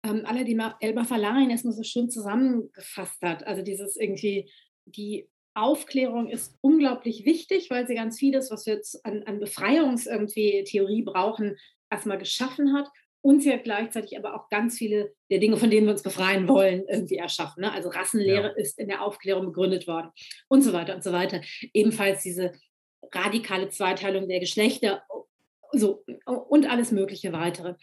ähm, 0.05 0.27
Aladdin 0.27 0.63
Elba 0.81 1.05
Falarin 1.05 1.51
erstmal 1.51 1.75
so 1.75 1.85
schön 1.85 2.11
zusammengefasst 2.11 3.23
hat. 3.23 3.47
Also 3.47 3.63
dieses 3.63 3.97
irgendwie, 3.97 4.51
die 4.85 5.29
Aufklärung 5.57 6.29
ist 6.29 6.57
unglaublich 6.61 7.25
wichtig, 7.25 7.71
weil 7.71 7.87
sie 7.87 7.95
ganz 7.95 8.19
vieles, 8.19 8.51
was 8.51 8.67
wir 8.67 8.75
jetzt 8.75 9.05
an, 9.05 9.23
an 9.25 9.41
Befreiungstheorie 9.41 11.03
brauchen, 11.03 11.57
erstmal 11.91 12.19
geschaffen 12.19 12.75
hat. 12.75 12.89
Und 13.23 13.43
sie 13.43 13.53
hat 13.53 13.65
gleichzeitig 13.65 14.17
aber 14.17 14.35
auch 14.35 14.49
ganz 14.51 14.79
viele 14.79 15.13
der 15.31 15.39
Dinge, 15.39 15.57
von 15.57 15.69
denen 15.69 15.87
wir 15.87 15.93
uns 15.93 16.03
befreien 16.03 16.47
wollen, 16.47 16.85
irgendwie 16.89 17.17
erschaffen. 17.17 17.63
Ne? 17.63 17.73
Also 17.73 17.89
Rassenlehre 17.89 18.49
ja. 18.49 18.55
ist 18.57 18.79
in 18.79 18.87
der 18.87 19.03
Aufklärung 19.03 19.47
begründet 19.47 19.89
worden 19.89 20.11
und 20.49 20.63
so 20.63 20.73
weiter 20.73 20.95
und 20.95 21.03
so 21.03 21.13
weiter. 21.13 21.41
Ebenfalls 21.73 22.23
diese 22.23 22.53
radikale 23.13 23.69
Zweiteilung 23.69 24.29
der 24.29 24.41
Geschlechter 24.41 25.03
so, 25.73 26.05
und 26.25 26.71
alles 26.71 26.93
mögliche 26.93 27.33
weitere. 27.33 27.75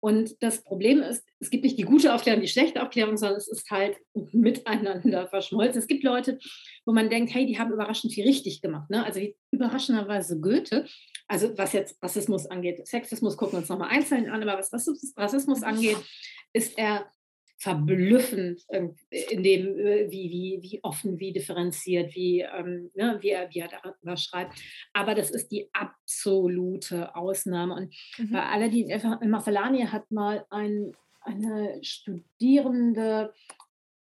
Und 0.00 0.40
das 0.42 0.62
Problem 0.62 1.02
ist, 1.02 1.24
es 1.40 1.50
gibt 1.50 1.64
nicht 1.64 1.78
die 1.78 1.84
gute 1.84 2.14
Aufklärung, 2.14 2.40
die 2.40 2.48
schlechte 2.48 2.82
Aufklärung, 2.82 3.16
sondern 3.16 3.38
es 3.38 3.48
ist 3.48 3.68
halt 3.70 3.96
miteinander 4.32 5.26
verschmolzen. 5.26 5.80
Es 5.80 5.88
gibt 5.88 6.04
Leute, 6.04 6.38
wo 6.86 6.92
man 6.92 7.10
denkt, 7.10 7.34
hey, 7.34 7.46
die 7.46 7.58
haben 7.58 7.72
überraschend 7.72 8.12
viel 8.12 8.24
richtig 8.24 8.62
gemacht. 8.62 8.88
Ne? 8.90 9.04
Also 9.04 9.20
überraschenderweise 9.50 10.40
Goethe, 10.40 10.86
also 11.26 11.56
was 11.58 11.72
jetzt 11.72 12.02
Rassismus 12.02 12.46
angeht, 12.46 12.86
Sexismus 12.86 13.36
gucken 13.36 13.54
wir 13.54 13.58
uns 13.58 13.68
nochmal 13.68 13.90
einzeln 13.90 14.30
an, 14.30 14.42
aber 14.42 14.58
was 14.58 14.72
Rassismus 14.72 15.62
angeht, 15.62 15.98
ist 16.52 16.78
er 16.78 17.10
verblüffend 17.58 18.62
in 18.68 19.42
dem, 19.42 19.78
äh, 19.78 20.10
wie, 20.10 20.30
wie, 20.30 20.58
wie 20.62 20.80
offen, 20.84 21.18
wie 21.18 21.32
differenziert, 21.32 22.14
wie, 22.14 22.40
ähm, 22.40 22.90
ne, 22.94 23.18
wie, 23.20 23.30
er, 23.30 23.52
wie 23.52 23.58
er 23.58 23.68
darüber 23.68 24.16
schreibt. 24.16 24.54
Aber 24.92 25.14
das 25.14 25.30
ist 25.30 25.50
die 25.50 25.68
absolute 25.72 27.14
Ausnahme. 27.16 27.74
Und 27.74 27.94
mhm. 28.16 28.32
bei 28.32 28.42
Aladdin 28.42 28.88
Mafalani 29.28 29.86
hat 29.86 30.10
mal 30.10 30.46
ein, 30.50 30.92
eine 31.22 31.82
Studierende 31.82 33.34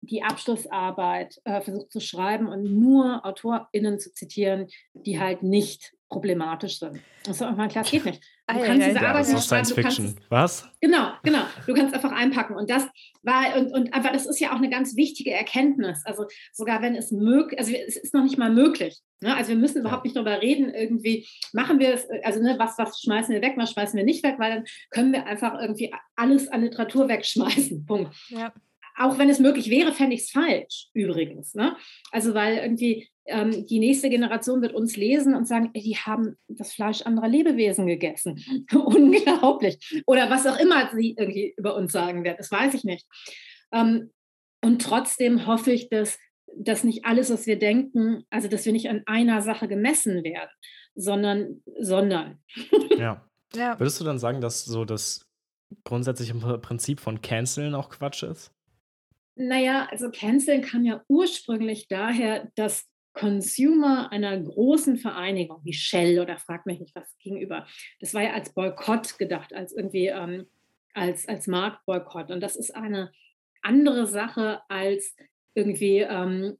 die 0.03 0.22
Abschlussarbeit 0.22 1.40
äh, 1.44 1.61
versucht 1.61 1.92
zu 1.92 2.01
schreiben 2.01 2.48
und 2.48 2.62
nur 2.78 3.24
AutorInnen 3.26 3.98
zu 3.98 4.14
zitieren, 4.14 4.68
die 4.94 5.20
halt 5.20 5.42
nicht 5.42 5.92
problematisch 6.09 6.78
sind. 6.78 7.01
Das 7.24 7.36
ist 7.36 7.42
einfach 7.42 7.68
klar, 7.68 7.84
das 7.84 7.90
geht 7.90 8.05
nicht. 8.05 8.22
Du 8.53 8.61
kannst 8.61 8.86
diese 8.86 8.96
ja, 8.96 9.09
Arbeit 9.09 9.22
das 9.22 9.32
ist 9.32 9.44
Science 9.44 9.72
Fiction. 9.72 10.16
Was? 10.28 10.68
Genau, 10.80 11.12
genau. 11.22 11.40
Du 11.66 11.74
kannst 11.74 11.94
einfach 11.94 12.12
einpacken. 12.12 12.55
Und 12.57 12.70
das 12.70 12.86
war, 13.22 13.57
und, 13.57 13.72
und 13.72 13.94
einfach, 13.94 14.12
das 14.12 14.26
ist 14.26 14.40
ja 14.40 14.51
auch 14.51 14.57
eine 14.57 14.70
ganz 14.70 14.96
wichtige 14.96 15.32
Erkenntnis. 15.32 16.03
Also 16.05 16.26
sogar 16.53 16.82
wenn 16.82 16.94
es 16.94 17.11
möglich, 17.11 17.59
also 17.59 17.72
es 17.72 17.96
ist 17.96 18.14
noch 18.14 18.24
nicht 18.24 18.38
mal 18.38 18.51
möglich. 18.51 18.98
Ne? 19.20 19.34
Also 19.34 19.51
wir 19.51 19.57
müssen 19.57 19.80
überhaupt 19.80 20.05
nicht 20.05 20.16
darüber 20.16 20.40
reden, 20.40 20.72
irgendwie 20.72 21.26
machen 21.53 21.78
wir 21.78 21.94
es, 21.94 22.07
also 22.24 22.40
ne, 22.42 22.57
was, 22.59 22.78
was 22.78 23.01
schmeißen 23.01 23.34
wir 23.34 23.42
weg, 23.42 23.55
was 23.57 23.72
schmeißen 23.72 23.96
wir 23.96 24.05
nicht 24.05 24.24
weg, 24.24 24.36
weil 24.38 24.55
dann 24.55 24.64
können 24.90 25.12
wir 25.12 25.26
einfach 25.26 25.61
irgendwie 25.61 25.92
alles 26.16 26.48
an 26.48 26.62
Literatur 26.62 27.09
wegschmeißen. 27.09 27.84
Punkt. 27.86 28.14
Ja 28.28 28.53
auch 29.01 29.18
wenn 29.18 29.30
es 29.30 29.38
möglich 29.38 29.70
wäre, 29.70 29.92
fände 29.92 30.14
ich 30.14 30.22
es 30.22 30.30
falsch, 30.30 30.88
übrigens. 30.92 31.55
Ne? 31.55 31.74
Also, 32.12 32.34
weil 32.34 32.59
irgendwie 32.59 33.09
ähm, 33.30 33.66
die 33.66 33.78
nächste 33.78 34.10
Generation 34.10 34.62
wird 34.62 34.74
uns 34.74 34.96
lesen 34.96 35.34
und 35.34 35.46
sagen, 35.46 35.70
ey, 35.74 35.82
die 35.82 35.96
haben 35.96 36.36
das 36.48 36.72
Fleisch 36.72 37.02
anderer 37.02 37.28
Lebewesen 37.28 37.86
gegessen. 37.86 38.44
Unglaublich. 38.74 40.02
Oder 40.06 40.30
was 40.30 40.46
auch 40.46 40.58
immer 40.58 40.90
sie 40.94 41.14
irgendwie 41.16 41.54
über 41.56 41.76
uns 41.76 41.92
sagen 41.92 42.24
werden, 42.24 42.36
das 42.38 42.50
weiß 42.50 42.74
ich 42.74 42.84
nicht. 42.84 43.06
Ähm, 43.72 44.10
und 44.62 44.82
trotzdem 44.82 45.46
hoffe 45.46 45.72
ich, 45.72 45.88
dass, 45.88 46.18
dass 46.54 46.84
nicht 46.84 47.04
alles, 47.04 47.30
was 47.30 47.46
wir 47.46 47.58
denken, 47.58 48.24
also 48.30 48.48
dass 48.48 48.66
wir 48.66 48.72
nicht 48.72 48.90
an 48.90 49.02
einer 49.06 49.40
Sache 49.42 49.68
gemessen 49.68 50.22
werden, 50.22 50.50
sondern, 50.94 51.62
sondern. 51.78 52.42
Ja. 52.98 53.26
ja. 53.54 53.78
Würdest 53.78 54.00
du 54.00 54.04
dann 54.04 54.18
sagen, 54.18 54.40
dass 54.40 54.64
so 54.64 54.84
das 54.84 55.26
grundsätzliche 55.84 56.34
Prinzip 56.34 57.00
von 57.00 57.22
Canceln 57.22 57.74
auch 57.74 57.88
Quatsch 57.90 58.22
ist? 58.22 58.52
Naja, 59.36 59.88
also 59.90 60.10
Canceln 60.10 60.62
kam 60.62 60.84
ja 60.84 61.02
ursprünglich 61.08 61.88
daher, 61.88 62.50
dass 62.56 62.89
Consumer 63.12 64.12
einer 64.12 64.38
großen 64.38 64.96
Vereinigung 64.96 65.61
wie 65.64 65.72
Shell 65.72 66.20
oder 66.20 66.36
frag 66.38 66.66
mich 66.66 66.80
nicht 66.80 66.94
was 66.94 67.16
gegenüber, 67.18 67.66
das 68.00 68.14
war 68.14 68.22
ja 68.22 68.32
als 68.32 68.54
Boykott 68.54 69.18
gedacht, 69.18 69.52
als 69.52 69.72
irgendwie 69.72 70.06
ähm, 70.06 70.46
als, 70.94 71.28
als 71.28 71.46
Marktboykott. 71.46 72.30
Und 72.30 72.40
das 72.40 72.56
ist 72.56 72.74
eine 72.74 73.12
andere 73.62 74.06
Sache 74.06 74.61
als 74.68 75.16
irgendwie 75.54 75.98
ähm, 75.98 76.56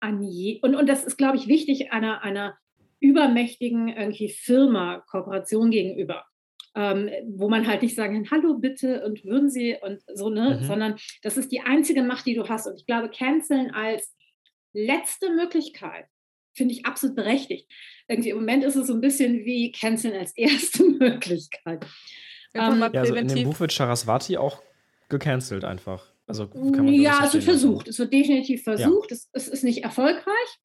an 0.00 0.22
je 0.22 0.60
und, 0.62 0.74
und 0.74 0.88
das 0.88 1.04
ist, 1.04 1.16
glaube 1.16 1.36
ich, 1.36 1.48
wichtig 1.48 1.92
einer, 1.92 2.22
einer 2.22 2.56
übermächtigen 3.00 3.88
irgendwie 3.88 4.28
Firma, 4.28 5.02
Kooperation 5.08 5.70
gegenüber 5.70 6.24
ähm, 6.74 7.10
wo 7.28 7.48
man 7.48 7.66
halt 7.66 7.82
nicht 7.82 7.94
sagen 7.94 8.24
kann, 8.24 8.30
hallo 8.30 8.58
bitte 8.58 9.04
und 9.04 9.24
würden 9.24 9.48
Sie 9.48 9.76
und 9.80 10.02
so, 10.12 10.28
ne, 10.28 10.58
mhm. 10.60 10.64
sondern 10.64 10.96
das 11.22 11.36
ist 11.36 11.52
die 11.52 11.60
einzige 11.60 12.02
Macht, 12.02 12.26
die 12.26 12.34
du 12.34 12.48
hast. 12.48 12.66
Und 12.66 12.76
ich 12.76 12.86
glaube, 12.86 13.10
canceln 13.10 13.70
als 13.70 14.14
letzte 14.74 15.30
Möglichkeit 15.30 16.06
finde 16.52 16.74
ich 16.74 16.86
absolut 16.86 17.16
berechtigt. 17.16 17.70
Irgendwie 18.06 18.30
im 18.30 18.36
Moment 18.36 18.64
ist 18.64 18.76
es 18.76 18.86
so 18.86 18.94
ein 18.94 19.00
bisschen 19.00 19.44
wie 19.44 19.72
canceln 19.72 20.14
als 20.14 20.32
erste 20.36 20.84
Möglichkeit. 20.84 21.84
Ähm, 22.54 22.80
ja, 22.80 23.00
also 23.00 23.14
in 23.14 23.28
dem 23.28 23.44
Buch 23.44 23.58
wird 23.60 23.72
Charaswati 23.72 24.36
auch 24.36 24.62
gecancelt 25.08 25.64
einfach. 25.64 26.12
Also 26.26 26.48
ja, 26.86 27.24
es 27.26 27.34
wird 27.34 27.44
versucht. 27.44 27.88
Es 27.88 27.98
wird 27.98 28.12
definitiv 28.12 28.62
versucht. 28.62 29.10
Ja. 29.10 29.16
Es, 29.16 29.28
es, 29.32 29.48
ist 29.48 29.64
nicht 29.64 29.84
erfolgreich. 29.84 30.60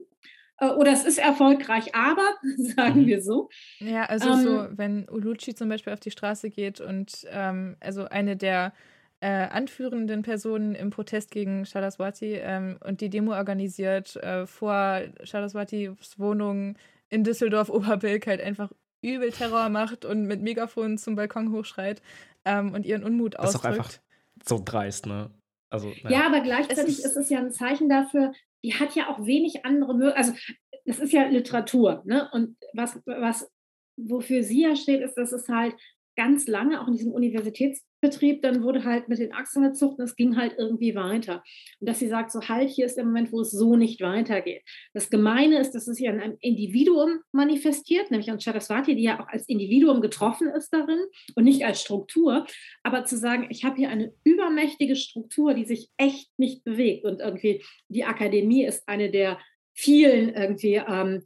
Äh, 0.58 0.68
oder 0.68 0.92
es 0.92 1.04
ist 1.04 1.18
erfolgreich, 1.18 1.94
aber, 1.94 2.36
sagen 2.56 3.02
mhm. 3.02 3.06
wir 3.06 3.22
so. 3.22 3.50
Ja, 3.78 4.04
also 4.04 4.30
ähm, 4.30 4.42
so, 4.42 4.68
wenn 4.72 5.08
Uluchi 5.08 5.54
zum 5.54 5.68
Beispiel 5.68 5.92
auf 5.92 6.00
die 6.00 6.10
Straße 6.10 6.50
geht 6.50 6.80
und 6.80 7.26
ähm, 7.30 7.76
also 7.80 8.04
eine 8.04 8.36
der 8.36 8.72
äh, 9.20 9.48
anführenden 9.48 10.22
Personen 10.22 10.74
im 10.74 10.90
Protest 10.90 11.30
gegen 11.30 11.64
Saraswati 11.64 12.34
ähm, 12.34 12.78
und 12.84 13.00
die 13.00 13.10
Demo 13.10 13.32
organisiert 13.32 14.16
äh, 14.16 14.46
vor 14.46 15.02
Saraswatis 15.24 16.18
Wohnung 16.18 16.76
in 17.10 17.24
Düsseldorf-Oberbilk 17.24 18.26
halt 18.26 18.40
einfach 18.40 18.72
übel 19.02 19.30
Terror 19.30 19.68
macht 19.68 20.04
und 20.04 20.26
mit 20.26 20.42
Megafon 20.42 20.98
zum 20.98 21.16
Balkon 21.16 21.52
hochschreit 21.52 22.02
ähm, 22.44 22.72
und 22.72 22.86
ihren 22.86 23.04
Unmut 23.04 23.34
das 23.34 23.54
ausdrückt. 23.54 23.64
Das 23.64 23.76
ist 23.76 23.78
auch 23.78 23.84
einfach 23.84 24.00
so 24.46 24.62
dreist, 24.64 25.06
ne? 25.06 25.30
Also, 25.70 25.88
ja. 25.88 26.10
ja, 26.10 26.26
aber 26.26 26.40
gleichzeitig 26.40 26.98
es 26.98 27.04
ist, 27.04 27.04
ist, 27.04 27.16
es 27.16 27.30
ja 27.30 27.38
ein 27.38 27.52
Zeichen 27.52 27.88
dafür, 27.88 28.32
die 28.64 28.74
hat 28.74 28.94
ja 28.96 29.08
auch 29.08 29.24
wenig 29.24 29.64
andere 29.64 29.94
Möglichkeiten. 29.94 30.30
Also 30.30 30.54
das 30.84 30.98
ist 30.98 31.12
ja 31.12 31.24
Literatur. 31.26 32.02
Ne? 32.04 32.28
Und 32.32 32.56
was, 32.74 33.00
was, 33.06 33.50
wofür 33.96 34.42
sie 34.42 34.62
ja 34.62 34.74
steht, 34.74 35.00
ist, 35.00 35.14
dass 35.14 35.32
es 35.32 35.48
halt 35.48 35.74
ganz 36.16 36.46
lange 36.46 36.80
auch 36.80 36.88
in 36.88 36.94
diesem 36.94 37.12
Universitätsbetrieb, 37.12 38.42
dann 38.42 38.62
wurde 38.62 38.84
halt 38.84 39.08
mit 39.08 39.18
den 39.18 39.32
Achsen 39.32 39.62
gezuckt 39.62 39.98
und 39.98 40.04
es 40.04 40.16
ging 40.16 40.36
halt 40.36 40.54
irgendwie 40.58 40.94
weiter. 40.94 41.42
Und 41.80 41.88
dass 41.88 41.98
sie 41.98 42.08
sagt, 42.08 42.32
so 42.32 42.40
halt, 42.40 42.68
hier 42.68 42.86
ist 42.86 42.96
der 42.96 43.04
Moment, 43.04 43.32
wo 43.32 43.40
es 43.40 43.50
so 43.50 43.76
nicht 43.76 44.00
weitergeht. 44.00 44.62
Das 44.92 45.10
Gemeine 45.10 45.58
ist, 45.58 45.72
dass 45.72 45.86
es 45.86 45.96
sich 45.96 46.08
an 46.08 46.20
einem 46.20 46.36
Individuum 46.40 47.20
manifestiert, 47.32 48.10
nämlich 48.10 48.30
an 48.30 48.38
Saraswati, 48.38 48.94
die 48.94 49.04
ja 49.04 49.20
auch 49.20 49.28
als 49.28 49.48
Individuum 49.48 50.00
getroffen 50.00 50.48
ist 50.48 50.72
darin 50.72 51.00
und 51.34 51.44
nicht 51.44 51.64
als 51.64 51.80
Struktur. 51.80 52.46
Aber 52.82 53.04
zu 53.04 53.16
sagen, 53.16 53.46
ich 53.50 53.64
habe 53.64 53.76
hier 53.76 53.90
eine 53.90 54.12
übermächtige 54.24 54.96
Struktur, 54.96 55.54
die 55.54 55.64
sich 55.64 55.90
echt 55.96 56.30
nicht 56.38 56.64
bewegt 56.64 57.04
und 57.04 57.20
irgendwie 57.20 57.62
die 57.88 58.04
Akademie 58.04 58.64
ist 58.64 58.88
eine 58.88 59.10
der 59.10 59.38
vielen 59.72 60.34
irgendwie 60.34 60.74
ähm, 60.74 61.16
äh, 61.16 61.22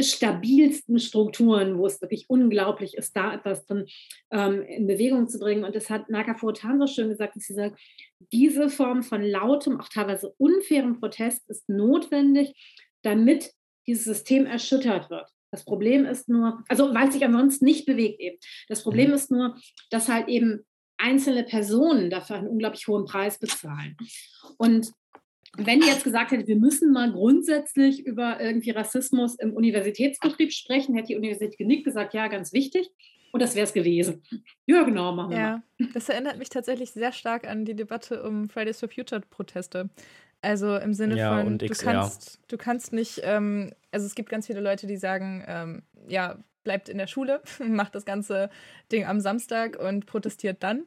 stabilsten 0.00 0.98
Strukturen, 0.98 1.78
wo 1.78 1.86
es 1.86 2.00
wirklich 2.00 2.24
unglaublich 2.28 2.94
ist, 2.94 3.16
da 3.16 3.34
etwas 3.34 3.66
drin 3.66 3.86
ähm, 4.30 4.62
in 4.62 4.86
Bewegung 4.86 5.28
zu 5.28 5.38
bringen. 5.38 5.64
Und 5.64 5.74
das 5.74 5.90
hat 5.90 6.08
Naka 6.08 6.34
Fotan 6.34 6.78
so 6.80 6.86
schön 6.86 7.08
gesagt, 7.08 7.36
dass 7.36 7.44
sie 7.44 7.54
sagt, 7.54 7.78
diese 8.32 8.70
Form 8.70 9.02
von 9.02 9.22
lautem, 9.22 9.80
auch 9.80 9.88
teilweise 9.88 10.34
unfairem 10.38 11.00
Protest 11.00 11.48
ist 11.48 11.68
notwendig, 11.68 12.54
damit 13.02 13.52
dieses 13.86 14.04
System 14.04 14.46
erschüttert 14.46 15.10
wird. 15.10 15.28
Das 15.50 15.64
Problem 15.64 16.04
ist 16.06 16.28
nur, 16.28 16.64
also 16.68 16.94
weil 16.94 17.08
es 17.08 17.14
sich 17.14 17.24
ansonsten 17.24 17.64
nicht 17.64 17.86
bewegt 17.86 18.20
eben. 18.20 18.38
Das 18.68 18.82
Problem 18.82 19.08
mhm. 19.08 19.14
ist 19.14 19.30
nur, 19.30 19.56
dass 19.90 20.08
halt 20.08 20.28
eben 20.28 20.64
einzelne 20.96 21.44
Personen 21.44 22.10
dafür 22.10 22.36
einen 22.36 22.48
unglaublich 22.48 22.88
hohen 22.88 23.04
Preis 23.04 23.38
bezahlen. 23.38 23.96
Und 24.56 24.90
wenn 25.56 25.80
die 25.80 25.86
jetzt 25.86 26.04
gesagt 26.04 26.32
hätte, 26.32 26.46
wir 26.46 26.56
müssen 26.56 26.92
mal 26.92 27.12
grundsätzlich 27.12 28.06
über 28.06 28.40
irgendwie 28.40 28.70
Rassismus 28.70 29.36
im 29.36 29.52
Universitätsbetrieb 29.54 30.52
sprechen, 30.52 30.94
hätte 30.94 31.08
die 31.08 31.16
Universität 31.16 31.58
genickt, 31.58 31.84
gesagt, 31.84 32.14
ja, 32.14 32.28
ganz 32.28 32.52
wichtig. 32.52 32.90
Und 33.32 33.40
das 33.40 33.56
wäre 33.56 33.64
es 33.64 33.72
gewesen. 33.72 34.22
Ja, 34.64 34.84
genau, 34.84 35.12
machen 35.12 35.30
wir 35.30 35.38
ja, 35.38 35.62
mal. 35.78 35.88
Das 35.92 36.08
erinnert 36.08 36.38
mich 36.38 36.50
tatsächlich 36.50 36.92
sehr 36.92 37.10
stark 37.10 37.48
an 37.48 37.64
die 37.64 37.74
Debatte 37.74 38.22
um 38.22 38.48
Fridays 38.48 38.78
for 38.78 38.88
Future 38.88 39.20
Proteste. 39.20 39.90
Also 40.40 40.76
im 40.76 40.94
Sinne 40.94 41.16
ja, 41.16 41.42
von, 41.42 41.58
du 41.58 41.66
kannst, 41.66 42.38
du 42.48 42.56
kannst 42.56 42.92
nicht, 42.92 43.22
ähm, 43.24 43.72
also 43.90 44.06
es 44.06 44.14
gibt 44.14 44.28
ganz 44.28 44.46
viele 44.46 44.60
Leute, 44.60 44.86
die 44.86 44.96
sagen, 44.96 45.42
ähm, 45.48 45.82
ja, 46.06 46.38
bleibt 46.64 46.88
in 46.88 46.98
der 46.98 47.06
Schule, 47.06 47.42
macht 47.58 47.94
das 47.94 48.04
ganze 48.04 48.50
Ding 48.92 49.04
am 49.04 49.20
Samstag 49.20 49.78
und 49.80 50.06
protestiert 50.06 50.62
dann. 50.62 50.84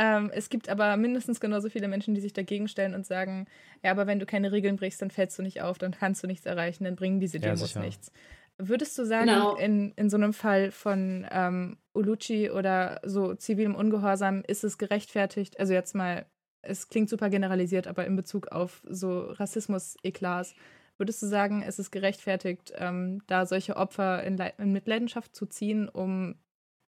Ähm, 0.00 0.30
es 0.32 0.48
gibt 0.48 0.68
aber 0.68 0.96
mindestens 0.96 1.40
genauso 1.40 1.68
viele 1.68 1.88
Menschen, 1.88 2.14
die 2.14 2.20
sich 2.20 2.32
dagegen 2.32 2.68
stellen 2.68 2.94
und 2.94 3.04
sagen, 3.04 3.48
ja, 3.82 3.90
aber 3.90 4.06
wenn 4.06 4.20
du 4.20 4.26
keine 4.26 4.52
Regeln 4.52 4.76
brichst, 4.76 5.02
dann 5.02 5.10
fällst 5.10 5.36
du 5.36 5.42
nicht 5.42 5.60
auf, 5.60 5.76
dann 5.76 5.90
kannst 5.90 6.22
du 6.22 6.28
nichts 6.28 6.46
erreichen, 6.46 6.84
dann 6.84 6.94
bringen 6.94 7.18
diese 7.18 7.40
Demos 7.40 7.74
ja, 7.74 7.80
nichts. 7.80 8.12
Würdest 8.58 8.96
du 8.96 9.04
sagen, 9.04 9.26
genau. 9.26 9.56
in, 9.56 9.92
in 9.96 10.08
so 10.08 10.16
einem 10.16 10.32
Fall 10.32 10.70
von 10.70 11.26
ähm, 11.32 11.78
Uluchi 11.94 12.48
oder 12.48 13.00
so 13.04 13.34
zivilem 13.34 13.74
Ungehorsam 13.74 14.44
ist 14.46 14.62
es 14.62 14.78
gerechtfertigt, 14.78 15.58
also 15.58 15.72
jetzt 15.72 15.96
mal, 15.96 16.26
es 16.62 16.88
klingt 16.88 17.08
super 17.08 17.28
generalisiert, 17.28 17.88
aber 17.88 18.06
in 18.06 18.14
Bezug 18.14 18.48
auf 18.48 18.82
so 18.88 19.22
Rassismus-Eklats, 19.22 20.54
würdest 20.96 21.22
du 21.22 21.26
sagen, 21.26 21.64
es 21.66 21.80
ist 21.80 21.90
gerechtfertigt, 21.90 22.72
ähm, 22.76 23.22
da 23.26 23.46
solche 23.46 23.76
Opfer 23.76 24.22
in, 24.22 24.38
in 24.58 24.72
Mitleidenschaft 24.72 25.34
zu 25.34 25.46
ziehen, 25.46 25.88
um 25.88 26.36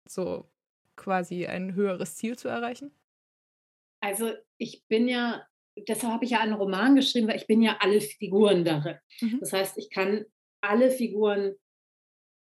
so 0.07 0.47
quasi 0.95 1.47
ein 1.47 1.73
höheres 1.73 2.15
Ziel 2.15 2.37
zu 2.37 2.49
erreichen? 2.49 2.91
Also 4.01 4.31
ich 4.57 4.83
bin 4.87 5.07
ja, 5.07 5.45
deshalb 5.87 6.13
habe 6.13 6.25
ich 6.25 6.31
ja 6.31 6.39
einen 6.39 6.53
Roman 6.53 6.95
geschrieben, 6.95 7.27
weil 7.27 7.37
ich 7.37 7.47
bin 7.47 7.61
ja 7.61 7.77
alle 7.79 8.01
Figuren 8.01 8.63
darin. 8.63 8.97
Mhm. 9.21 9.39
Das 9.39 9.53
heißt, 9.53 9.77
ich 9.77 9.89
kann 9.89 10.25
alle 10.61 10.91
Figuren 10.91 11.55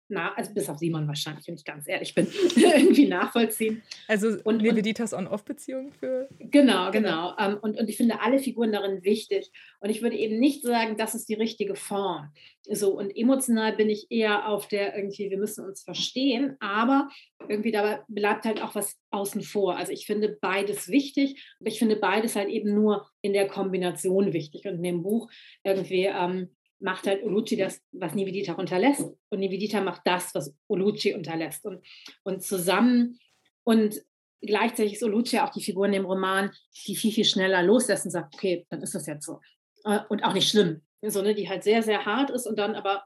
na, 0.09 0.33
also 0.35 0.55
bis 0.55 0.69
auf 0.69 0.79
Simon 0.79 1.09
wahrscheinlich, 1.09 1.47
wenn 1.49 1.57
ich 1.57 1.65
ganz 1.65 1.89
ehrlich 1.89 2.15
bin, 2.15 2.27
irgendwie 2.57 3.09
nachvollziehen. 3.09 3.83
Also 4.07 4.37
und 4.45 4.61
Leveditas 4.61 5.13
On-Off-Beziehung 5.13 5.93
für. 5.93 6.29
Genau, 6.39 6.91
genau. 6.91 7.31
Um, 7.31 7.37
ähm, 7.39 7.59
und, 7.61 7.79
und 7.79 7.89
ich 7.89 7.97
finde 7.97 8.21
alle 8.21 8.39
Figuren 8.39 8.73
darin 8.73 9.03
wichtig. 9.03 9.51
Und 9.81 9.91
ich 9.91 10.03
würde 10.03 10.17
eben 10.17 10.39
nicht 10.39 10.63
sagen, 10.63 10.97
das 10.97 11.15
ist 11.15 11.29
die 11.29 11.35
richtige 11.35 11.75
Form. 11.75 12.33
So, 12.69 12.99
und 12.99 13.17
emotional 13.17 13.77
bin 13.77 13.89
ich 13.89 14.07
eher 14.11 14.49
auf 14.49 14.67
der 14.67 14.97
irgendwie, 14.97 15.31
wir 15.31 15.39
müssen 15.39 15.65
uns 15.65 15.83
verstehen, 15.83 16.57
aber 16.59 17.09
irgendwie 17.49 17.71
dabei 17.71 18.01
bleibt 18.09 18.45
halt 18.45 18.61
auch 18.61 18.75
was 18.75 18.97
außen 19.11 19.43
vor. 19.43 19.77
Also 19.77 19.93
ich 19.93 20.07
finde 20.07 20.37
beides 20.41 20.89
wichtig, 20.89 21.43
aber 21.61 21.69
ich 21.69 21.79
finde 21.79 21.97
beides 21.97 22.35
halt 22.35 22.49
eben 22.49 22.75
nur 22.75 23.09
in 23.23 23.33
der 23.33 23.47
Kombination 23.47 24.33
wichtig. 24.33 24.67
Und 24.67 24.77
in 24.77 24.83
dem 24.83 25.03
Buch 25.03 25.31
irgendwie 25.63 26.07
ähm, 26.07 26.56
macht 26.79 27.07
halt 27.07 27.23
Olucci 27.23 27.57
das, 27.57 27.81
was 27.93 28.15
Nivedita 28.15 28.55
unterlässt. 28.55 29.07
Und 29.31 29.41
Nivedita 29.41 29.81
macht 29.81 30.03
das, 30.05 30.35
was 30.35 30.55
Olucci 30.69 31.15
unterlässt. 31.15 31.65
Und, 31.65 31.85
und 32.23 32.43
zusammen 32.43 33.19
und 33.65 34.03
gleichzeitig 34.41 34.95
ist 34.95 35.03
Olucci 35.03 35.39
auch 35.39 35.51
die 35.51 35.63
Figur 35.63 35.87
in 35.87 35.93
dem 35.93 36.07
Roman, 36.07 36.51
die 36.87 36.97
viel, 36.97 37.13
viel 37.13 37.25
schneller 37.25 37.63
loslässt 37.63 38.05
und 38.05 38.11
sagt, 38.11 38.35
okay, 38.35 38.67
dann 38.69 38.83
ist 38.83 38.95
das 38.95 39.07
jetzt 39.07 39.27
so. 39.27 39.41
Äh, 39.85 40.01
und 40.09 40.23
auch 40.25 40.35
nicht 40.35 40.49
schlimm. 40.49 40.83
So, 41.03 41.23
ne, 41.23 41.35
die 41.35 41.49
halt 41.49 41.63
sehr, 41.63 41.83
sehr 41.83 42.05
hart 42.05 42.31
ist 42.31 42.47
und 42.47 42.59
dann 42.59 42.75
aber, 42.75 43.05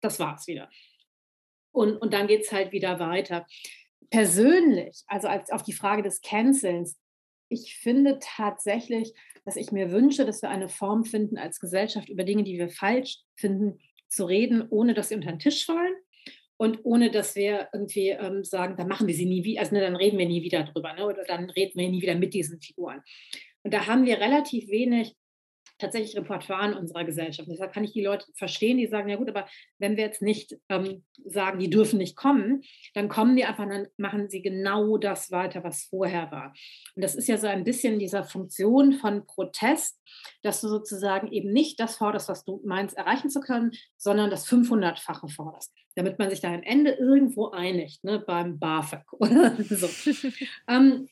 das 0.00 0.18
war's 0.18 0.46
wieder. 0.46 0.70
Und, 1.72 1.96
und 1.96 2.14
dann 2.14 2.26
geht 2.26 2.42
es 2.42 2.52
halt 2.52 2.72
wieder 2.72 2.98
weiter. 2.98 3.46
Persönlich, 4.10 5.02
also 5.06 5.28
als 5.28 5.50
auf 5.50 5.62
die 5.62 5.72
Frage 5.72 6.02
des 6.02 6.22
Cancelns, 6.22 6.96
ich 7.48 7.76
finde 7.76 8.18
tatsächlich, 8.20 9.12
dass 9.46 9.56
ich 9.56 9.72
mir 9.72 9.92
wünsche, 9.92 10.26
dass 10.26 10.42
wir 10.42 10.50
eine 10.50 10.68
Form 10.68 11.04
finden 11.04 11.38
als 11.38 11.60
Gesellschaft 11.60 12.08
über 12.08 12.24
Dinge, 12.24 12.42
die 12.42 12.58
wir 12.58 12.68
falsch 12.68 13.20
finden, 13.36 13.78
zu 14.08 14.24
reden, 14.24 14.66
ohne 14.68 14.92
dass 14.92 15.08
sie 15.08 15.14
unter 15.14 15.30
den 15.30 15.38
Tisch 15.38 15.64
fallen 15.64 15.94
und 16.56 16.84
ohne 16.84 17.10
dass 17.10 17.36
wir 17.36 17.68
irgendwie 17.72 18.10
ähm, 18.10 18.44
sagen, 18.44 18.76
dann 18.76 18.88
machen 18.88 19.06
wir 19.06 19.14
sie 19.14 19.26
nie 19.26 19.44
wieder, 19.44 19.60
also 19.60 19.74
ne, 19.74 19.80
dann 19.80 19.96
reden 19.96 20.18
wir 20.18 20.26
nie 20.26 20.42
wieder 20.42 20.64
drüber 20.64 20.94
ne, 20.94 21.06
oder 21.06 21.24
dann 21.24 21.48
reden 21.50 21.78
wir 21.78 21.88
nie 21.88 22.02
wieder 22.02 22.14
mit 22.14 22.34
diesen 22.34 22.60
Figuren. 22.60 23.02
Und 23.62 23.72
da 23.72 23.86
haben 23.86 24.04
wir 24.04 24.18
relativ 24.18 24.68
wenig 24.68 25.14
tatsächlich 25.78 26.16
Repertoire 26.16 26.72
in 26.72 26.78
unserer 26.78 27.04
Gesellschaft. 27.04 27.48
Deshalb 27.50 27.72
kann 27.72 27.84
ich 27.84 27.92
die 27.92 28.04
Leute 28.04 28.26
verstehen, 28.34 28.78
die 28.78 28.86
sagen, 28.86 29.08
ja 29.08 29.16
gut, 29.16 29.28
aber 29.28 29.46
wenn 29.78 29.96
wir 29.96 30.04
jetzt 30.04 30.22
nicht 30.22 30.56
ähm, 30.68 31.04
sagen, 31.24 31.58
die 31.58 31.70
dürfen 31.70 31.98
nicht 31.98 32.16
kommen, 32.16 32.62
dann 32.94 33.08
kommen 33.08 33.36
die 33.36 33.44
einfach, 33.44 33.68
dann 33.68 33.88
machen 33.96 34.28
sie 34.28 34.42
genau 34.42 34.96
das 34.96 35.30
weiter, 35.30 35.64
was 35.64 35.84
vorher 35.84 36.30
war. 36.30 36.52
Und 36.94 37.02
das 37.02 37.14
ist 37.14 37.28
ja 37.28 37.36
so 37.36 37.46
ein 37.46 37.64
bisschen 37.64 37.98
dieser 37.98 38.24
Funktion 38.24 38.92
von 38.92 39.26
Protest, 39.26 40.00
dass 40.42 40.60
du 40.60 40.68
sozusagen 40.68 41.30
eben 41.32 41.52
nicht 41.52 41.80
das 41.80 41.96
forderst, 41.96 42.28
was 42.28 42.44
du 42.44 42.60
meinst, 42.64 42.96
erreichen 42.96 43.30
zu 43.30 43.40
können, 43.40 43.72
sondern 43.96 44.30
das 44.30 44.48
500-fache 44.48 45.28
forderst, 45.28 45.72
damit 45.94 46.18
man 46.18 46.30
sich 46.30 46.40
da 46.40 46.52
am 46.52 46.62
Ende 46.62 46.92
irgendwo 46.92 47.50
einigt, 47.50 48.04
ne, 48.04 48.18
beim 48.18 48.58
BAföG 48.58 49.04
oder 49.12 49.56
so. 49.68 49.88
ähm, 50.68 51.08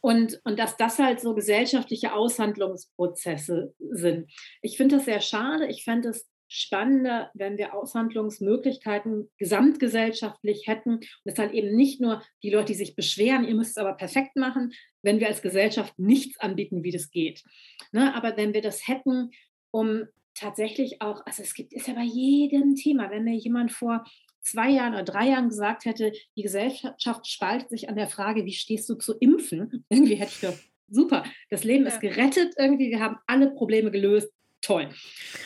und, 0.00 0.40
und 0.44 0.58
dass 0.58 0.76
das 0.76 0.98
halt 0.98 1.20
so 1.20 1.34
gesellschaftliche 1.34 2.12
Aushandlungsprozesse 2.12 3.74
sind. 3.78 4.30
Ich 4.60 4.76
finde 4.76 4.96
das 4.96 5.04
sehr 5.04 5.20
schade. 5.20 5.66
Ich 5.66 5.84
fände 5.84 6.10
es 6.10 6.28
spannender, 6.48 7.30
wenn 7.32 7.56
wir 7.56 7.72
Aushandlungsmöglichkeiten 7.74 9.30
gesamtgesellschaftlich 9.38 10.66
hätten. 10.66 10.96
Und 10.96 11.06
es 11.24 11.38
halt 11.38 11.52
eben 11.52 11.74
nicht 11.74 12.00
nur 12.00 12.22
die 12.42 12.50
Leute, 12.50 12.66
die 12.66 12.74
sich 12.74 12.94
beschweren, 12.94 13.44
ihr 13.44 13.54
müsst 13.54 13.70
es 13.70 13.76
aber 13.78 13.94
perfekt 13.94 14.36
machen, 14.36 14.72
wenn 15.02 15.18
wir 15.18 15.28
als 15.28 15.40
Gesellschaft 15.40 15.98
nichts 15.98 16.38
anbieten, 16.38 16.84
wie 16.84 16.90
das 16.90 17.10
geht. 17.10 17.42
Ne? 17.90 18.14
Aber 18.14 18.36
wenn 18.36 18.52
wir 18.52 18.60
das 18.60 18.86
hätten, 18.86 19.30
um 19.70 20.04
tatsächlich 20.34 21.00
auch, 21.00 21.24
also 21.24 21.42
es 21.42 21.54
gibt, 21.54 21.72
ist 21.72 21.88
ja 21.88 21.94
bei 21.94 22.04
jedem 22.04 22.74
Thema, 22.74 23.10
wenn 23.10 23.24
mir 23.24 23.36
jemand 23.36 23.72
vor 23.72 24.04
zwei 24.42 24.70
Jahren 24.70 24.94
oder 24.94 25.04
drei 25.04 25.28
Jahren 25.28 25.48
gesagt 25.48 25.84
hätte, 25.84 26.12
die 26.36 26.42
Gesellschaft 26.42 27.26
spaltet 27.26 27.70
sich 27.70 27.88
an 27.88 27.96
der 27.96 28.08
Frage, 28.08 28.44
wie 28.44 28.52
stehst 28.52 28.88
du 28.88 28.94
zu 28.94 29.14
Impfen? 29.18 29.84
Irgendwie 29.88 30.14
hätte 30.14 30.32
ich 30.34 30.40
gedacht, 30.40 30.62
super, 30.88 31.24
das 31.50 31.64
Leben 31.64 31.86
ist 31.86 32.00
gerettet, 32.00 32.54
irgendwie, 32.58 32.90
wir 32.90 33.00
haben 33.00 33.16
alle 33.26 33.50
Probleme 33.50 33.90
gelöst, 33.90 34.30
toll. 34.60 34.90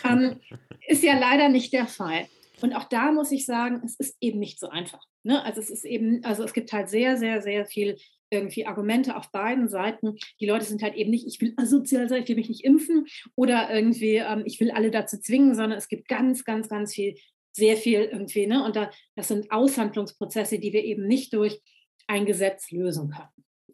Ähm, 0.05 0.41
ist 0.89 1.03
ja 1.03 1.19
leider 1.19 1.49
nicht 1.49 1.73
der 1.73 1.87
Fall. 1.87 2.27
Und 2.63 2.75
auch 2.75 2.85
da 2.85 3.13
muss 3.13 3.33
ich 3.33 3.45
sagen, 3.45 3.83
es 3.85 3.97
ist 3.97 4.17
eben 4.21 4.39
nicht 4.39 4.59
so 4.59 4.69
einfach. 4.69 5.05
Ne? 5.23 5.45
Also 5.45 5.61
es 5.61 5.71
ist 5.71 5.85
eben, 5.85 6.25
also 6.25 6.43
es 6.43 6.53
gibt 6.53 6.73
halt 6.73 6.89
sehr, 6.89 7.17
sehr, 7.17 7.43
sehr 7.43 7.67
viel 7.67 7.97
irgendwie 8.31 8.67
Argumente 8.67 9.17
auf 9.17 9.31
beiden 9.31 9.69
Seiten. 9.69 10.17
Die 10.41 10.47
Leute 10.47 10.65
sind 10.65 10.83
halt 10.83 10.95
eben 10.95 11.11
nicht, 11.11 11.27
ich 11.27 11.41
will 11.41 11.55
asozial 11.57 12.09
sein, 12.09 12.23
ich 12.23 12.29
will 12.29 12.37
mich 12.37 12.49
nicht 12.49 12.65
impfen 12.65 13.07
oder 13.35 13.73
irgendwie, 13.73 14.17
ähm, 14.17 14.43
ich 14.47 14.59
will 14.59 14.71
alle 14.71 14.91
dazu 14.91 15.19
zwingen, 15.19 15.55
sondern 15.55 15.79
es 15.79 15.89
gibt 15.89 16.09
ganz, 16.09 16.45
ganz, 16.45 16.69
ganz 16.69 16.95
viel 16.95 17.17
sehr 17.57 17.77
viel 17.77 18.03
irgendwie. 18.03 18.47
Ne? 18.47 18.63
Und 18.65 18.77
da, 18.77 18.91
das 19.15 19.29
sind 19.29 19.51
Aushandlungsprozesse, 19.51 20.59
die 20.59 20.73
wir 20.73 20.85
eben 20.85 21.07
nicht 21.07 21.33
durch 21.33 21.61
ein 22.07 22.27
Gesetz 22.27 22.71
lösen 22.71 23.11
können. 23.11 23.29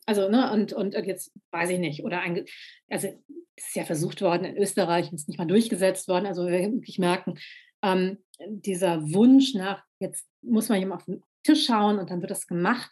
Also, 0.06 0.28
ne, 0.28 0.52
und, 0.52 0.72
und 0.72 0.94
jetzt 0.94 1.32
weiß 1.52 1.70
ich 1.70 1.78
nicht, 1.78 2.02
oder 2.02 2.20
ein, 2.20 2.44
also 2.88 3.08
es 3.54 3.66
ist 3.68 3.76
ja 3.76 3.84
versucht 3.84 4.20
worden 4.20 4.44
in 4.44 4.56
Österreich, 4.56 5.12
ist 5.12 5.28
nicht 5.28 5.38
mal 5.38 5.46
durchgesetzt 5.46 6.08
worden. 6.08 6.26
Also 6.26 6.46
wir 6.46 6.72
wirklich 6.72 6.98
merken, 6.98 7.38
ähm, 7.82 8.18
dieser 8.40 9.02
Wunsch 9.12 9.54
nach, 9.54 9.84
jetzt 10.00 10.26
muss 10.42 10.68
man 10.68 10.80
jemand 10.80 11.02
auf 11.02 11.06
den 11.06 11.22
Tisch 11.44 11.66
schauen 11.66 11.98
und 11.98 12.10
dann 12.10 12.20
wird 12.20 12.30
das 12.30 12.46
gemacht, 12.46 12.90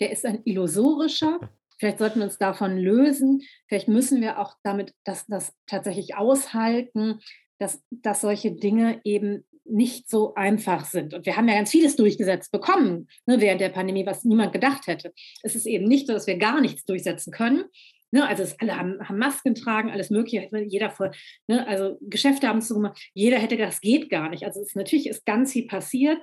der 0.00 0.10
ist 0.10 0.26
ein 0.26 0.40
illusorischer. 0.44 1.38
Vielleicht 1.78 1.98
sollten 1.98 2.18
wir 2.18 2.26
uns 2.26 2.38
davon 2.38 2.76
lösen. 2.76 3.42
Vielleicht 3.68 3.88
müssen 3.88 4.20
wir 4.20 4.38
auch 4.38 4.54
damit 4.62 4.94
das, 5.04 5.26
das 5.26 5.54
tatsächlich 5.66 6.14
aushalten, 6.14 7.20
dass, 7.58 7.82
dass 7.90 8.22
solche 8.22 8.52
Dinge 8.52 9.00
eben 9.04 9.46
nicht 9.70 10.08
so 10.08 10.34
einfach 10.34 10.84
sind. 10.84 11.14
Und 11.14 11.26
wir 11.26 11.36
haben 11.36 11.48
ja 11.48 11.54
ganz 11.54 11.70
vieles 11.70 11.96
durchgesetzt 11.96 12.52
bekommen 12.52 13.08
ne, 13.26 13.40
während 13.40 13.60
der 13.60 13.68
Pandemie, 13.68 14.06
was 14.06 14.24
niemand 14.24 14.52
gedacht 14.52 14.86
hätte. 14.86 15.12
Es 15.42 15.54
ist 15.54 15.66
eben 15.66 15.86
nicht 15.86 16.06
so, 16.06 16.12
dass 16.12 16.26
wir 16.26 16.36
gar 16.36 16.60
nichts 16.60 16.84
durchsetzen 16.84 17.32
können. 17.32 17.64
Ne, 18.12 18.26
also 18.26 18.42
es, 18.42 18.58
alle 18.58 18.76
haben, 18.76 18.98
haben, 19.08 19.18
Masken 19.18 19.54
tragen, 19.54 19.90
alles 19.90 20.10
Mögliche. 20.10 20.48
Jeder 20.66 20.90
vor, 20.90 21.12
ne, 21.46 21.66
also 21.66 21.96
Geschäfte 22.00 22.48
haben 22.48 22.60
zugemacht. 22.60 23.00
Jeder 23.14 23.38
hätte 23.38 23.56
das 23.56 23.80
geht 23.80 24.10
gar 24.10 24.28
nicht. 24.30 24.44
Also 24.44 24.60
es, 24.60 24.74
natürlich 24.74 25.08
ist 25.08 25.24
ganz 25.24 25.52
viel 25.52 25.66
passiert, 25.66 26.18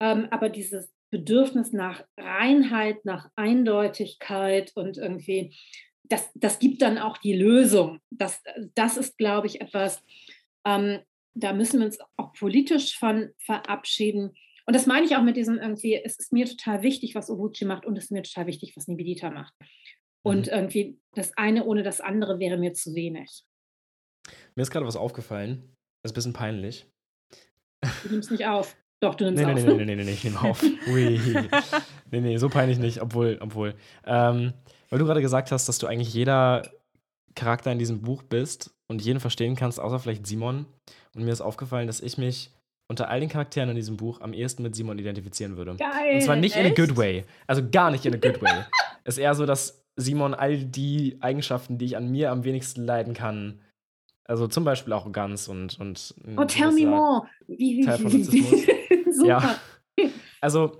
ähm, 0.00 0.28
aber 0.30 0.48
dieses 0.48 0.90
Bedürfnis 1.10 1.72
nach 1.72 2.04
Reinheit, 2.18 3.04
nach 3.04 3.28
Eindeutigkeit 3.36 4.72
und 4.74 4.96
irgendwie, 4.96 5.54
das, 6.04 6.30
das 6.34 6.58
gibt 6.58 6.80
dann 6.80 6.96
auch 6.96 7.18
die 7.18 7.34
Lösung. 7.34 8.00
Das, 8.10 8.42
das 8.74 8.96
ist, 8.96 9.18
glaube 9.18 9.46
ich, 9.46 9.60
etwas, 9.60 10.02
ähm, 10.64 11.00
da 11.34 11.52
müssen 11.52 11.80
wir 11.80 11.86
uns 11.86 11.98
auch 12.16 12.32
politisch 12.32 12.98
von 12.98 13.30
verabschieden. 13.38 14.34
Und 14.66 14.76
das 14.76 14.86
meine 14.86 15.06
ich 15.06 15.16
auch 15.16 15.22
mit 15.22 15.36
diesem 15.36 15.58
irgendwie, 15.58 15.94
es 16.02 16.18
ist 16.18 16.32
mir 16.32 16.46
total 16.46 16.82
wichtig, 16.82 17.14
was 17.14 17.30
Obuchi 17.30 17.64
macht 17.64 17.84
und 17.84 17.96
es 17.98 18.04
ist 18.04 18.10
mir 18.10 18.22
total 18.22 18.46
wichtig, 18.46 18.76
was 18.76 18.86
Nibidita 18.86 19.30
macht. 19.30 19.54
Und 20.22 20.46
mhm. 20.46 20.52
irgendwie 20.52 21.00
das 21.14 21.36
eine 21.36 21.64
ohne 21.64 21.82
das 21.82 22.00
andere 22.00 22.38
wäre 22.38 22.56
mir 22.56 22.74
zu 22.74 22.94
wenig. 22.94 23.44
Mir 24.54 24.62
ist 24.62 24.70
gerade 24.70 24.86
was 24.86 24.96
aufgefallen. 24.96 25.74
Das 26.02 26.10
ist 26.10 26.12
ein 26.12 26.14
bisschen 26.14 26.32
peinlich. 26.32 26.86
Du 28.04 28.10
nimmst 28.10 28.30
nicht 28.30 28.46
auf. 28.46 28.76
Doch, 29.00 29.16
du 29.16 29.24
nimmst 29.24 29.42
nee, 29.42 29.50
auf. 29.50 29.54
Nee, 29.54 29.62
nee, 29.62 29.84
nee, 29.84 29.96
nee, 29.96 30.04
nee, 30.04 30.12
ich 30.12 30.22
nehme 30.22 30.40
auf. 30.40 30.62
Ui. 30.86 31.20
nee, 32.12 32.20
nee, 32.20 32.36
so 32.36 32.48
peinlich 32.48 32.78
nicht, 32.78 33.02
obwohl, 33.02 33.38
obwohl. 33.40 33.74
Ähm, 34.04 34.52
weil 34.90 34.98
du 35.00 35.04
gerade 35.04 35.22
gesagt 35.22 35.50
hast, 35.50 35.68
dass 35.68 35.78
du 35.78 35.88
eigentlich 35.88 36.14
jeder 36.14 36.70
Charakter 37.34 37.72
in 37.72 37.80
diesem 37.80 38.02
Buch 38.02 38.22
bist 38.22 38.72
und 38.88 39.02
jeden 39.02 39.18
verstehen 39.18 39.56
kannst, 39.56 39.80
außer 39.80 39.98
vielleicht 39.98 40.26
Simon. 40.26 40.66
Und 41.14 41.24
mir 41.24 41.32
ist 41.32 41.40
aufgefallen, 41.40 41.86
dass 41.86 42.00
ich 42.00 42.18
mich 42.18 42.50
unter 42.88 43.08
all 43.08 43.20
den 43.20 43.28
Charakteren 43.28 43.70
in 43.70 43.76
diesem 43.76 43.96
Buch 43.96 44.20
am 44.20 44.32
ehesten 44.32 44.62
mit 44.62 44.74
Simon 44.74 44.98
identifizieren 44.98 45.56
würde. 45.56 45.76
Geil. 45.76 46.14
Und 46.14 46.22
zwar 46.22 46.36
nicht 46.36 46.56
Echt? 46.56 46.66
in 46.66 46.72
a 46.72 46.74
good 46.74 46.96
way. 46.96 47.24
Also 47.46 47.62
gar 47.70 47.90
nicht 47.90 48.04
in 48.04 48.14
a 48.14 48.18
good 48.18 48.42
way. 48.42 48.64
es 49.04 49.14
ist 49.16 49.18
eher 49.18 49.34
so, 49.34 49.46
dass 49.46 49.84
Simon 49.96 50.34
all 50.34 50.58
die 50.58 51.18
Eigenschaften, 51.20 51.78
die 51.78 51.86
ich 51.86 51.96
an 51.96 52.10
mir 52.10 52.30
am 52.30 52.44
wenigsten 52.44 52.84
leiden 52.84 53.14
kann, 53.14 53.60
also 54.24 54.46
zum 54.46 54.64
Beispiel 54.64 54.92
Arroganz 54.92 55.48
und. 55.48 55.78
und 55.80 56.14
oh, 56.36 56.44
tell 56.44 56.72
me 56.72 56.86
more. 56.86 57.26
Teil 57.84 57.98
von. 57.98 58.10
Super. 59.12 59.26
Ja. 59.26 59.58
Also, 60.40 60.78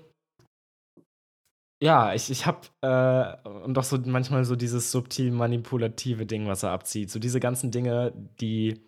ja, 1.82 2.14
ich, 2.14 2.30
ich 2.30 2.46
habe 2.46 2.60
äh, 2.80 3.48
und 3.48 3.74
doch 3.74 3.84
so 3.84 3.98
manchmal 3.98 4.44
so 4.44 4.54
dieses 4.54 4.92
subtil 4.92 5.32
manipulative 5.32 6.26
Ding, 6.26 6.46
was 6.46 6.62
er 6.62 6.70
abzieht. 6.70 7.10
So 7.10 7.18
diese 7.18 7.40
ganzen 7.40 7.70
Dinge, 7.70 8.12
die 8.40 8.80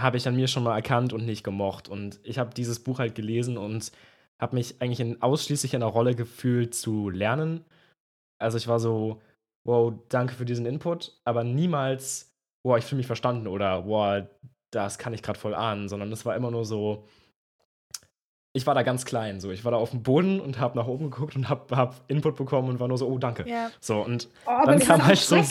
habe 0.00 0.16
ich 0.16 0.26
an 0.28 0.36
mir 0.36 0.48
schon 0.48 0.62
mal 0.62 0.76
erkannt 0.76 1.12
und 1.12 1.26
nicht 1.26 1.44
gemocht. 1.44 1.88
Und 1.88 2.20
ich 2.22 2.38
habe 2.38 2.54
dieses 2.54 2.78
Buch 2.80 2.98
halt 2.98 3.14
gelesen 3.14 3.58
und 3.58 3.92
habe 4.40 4.56
mich 4.56 4.80
eigentlich 4.80 5.00
in, 5.00 5.20
ausschließlich 5.20 5.74
in 5.74 5.80
der 5.80 5.88
Rolle 5.88 6.14
gefühlt 6.14 6.74
zu 6.74 7.10
lernen. 7.10 7.64
Also 8.38 8.56
ich 8.56 8.68
war 8.68 8.78
so, 8.78 9.20
wow, 9.64 9.92
danke 10.08 10.34
für 10.34 10.44
diesen 10.44 10.66
Input, 10.66 11.12
aber 11.24 11.44
niemals, 11.44 12.32
wow, 12.64 12.78
ich 12.78 12.84
fühle 12.84 12.98
mich 12.98 13.06
verstanden 13.06 13.48
oder 13.48 13.86
wow, 13.86 14.24
das 14.70 14.98
kann 14.98 15.12
ich 15.12 15.22
gerade 15.22 15.38
voll 15.38 15.54
ahnen, 15.54 15.88
sondern 15.88 16.12
es 16.12 16.24
war 16.24 16.36
immer 16.36 16.50
nur 16.50 16.64
so, 16.64 17.04
ich 18.52 18.66
war 18.66 18.74
da 18.74 18.82
ganz 18.82 19.04
klein, 19.04 19.40
so 19.40 19.50
ich 19.50 19.64
war 19.64 19.72
da 19.72 19.78
auf 19.78 19.90
dem 19.90 20.02
Boden 20.02 20.40
und 20.40 20.58
habe 20.58 20.78
nach 20.78 20.86
oben 20.86 21.10
geguckt 21.10 21.36
und 21.36 21.48
habe 21.48 21.76
hab 21.76 21.96
Input 22.08 22.36
bekommen 22.36 22.68
und 22.68 22.80
war 22.80 22.88
nur 22.88 22.98
so, 22.98 23.08
oh 23.08 23.18
danke. 23.18 23.48
Ja. 23.48 23.70
So 23.80 24.00
und 24.00 24.28
oh, 24.46 24.66
dann 24.66 24.78
kam 24.78 25.04
halt 25.04 25.18
so 25.18 25.42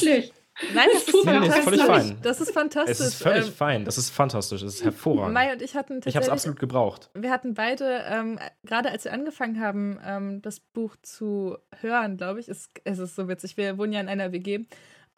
Nein, 0.74 0.88
das, 0.92 1.04
ist, 1.04 1.26
nee, 1.26 1.40
nee, 1.40 1.48
ist 1.48 1.58
völlig 1.60 1.84
fein. 1.84 2.18
Das 2.24 2.42
ist 2.42 2.52
fantastisch. 2.52 3.00
Es 3.00 3.00
ist 3.00 3.22
völlig 3.22 3.48
ähm, 3.48 3.54
fein. 3.54 3.86
Das 3.86 3.98
ist 3.98 4.10
fantastisch. 4.10 4.62
Es 4.64 4.76
ist 4.76 4.84
hervorragend. 4.84 5.34
Mai 5.34 5.54
und 5.54 5.62
ich 5.62 5.76
hatten 5.76 6.02
Ich 6.06 6.16
habe 6.16 6.26
es 6.26 6.32
absolut 6.32 6.60
gebraucht. 6.60 7.10
Wir 7.14 7.32
hatten 7.32 7.54
beide, 7.54 8.04
ähm, 8.10 8.40
gerade 8.64 8.90
als 8.90 9.06
wir 9.06 9.14
angefangen 9.14 9.60
haben, 9.60 10.00
ähm, 10.04 10.42
das 10.42 10.60
Buch 10.60 10.96
zu 11.02 11.58
hören, 11.82 12.18
glaube 12.18 12.40
ich, 12.40 12.48
ist, 12.48 12.72
es 12.84 13.00
ist 13.00 13.16
so 13.16 13.28
witzig. 13.28 13.58
Wir 13.58 13.78
wohnen 13.78 13.94
ja 13.94 14.00
in 14.00 14.10
einer 14.10 14.32
WG 14.32 14.66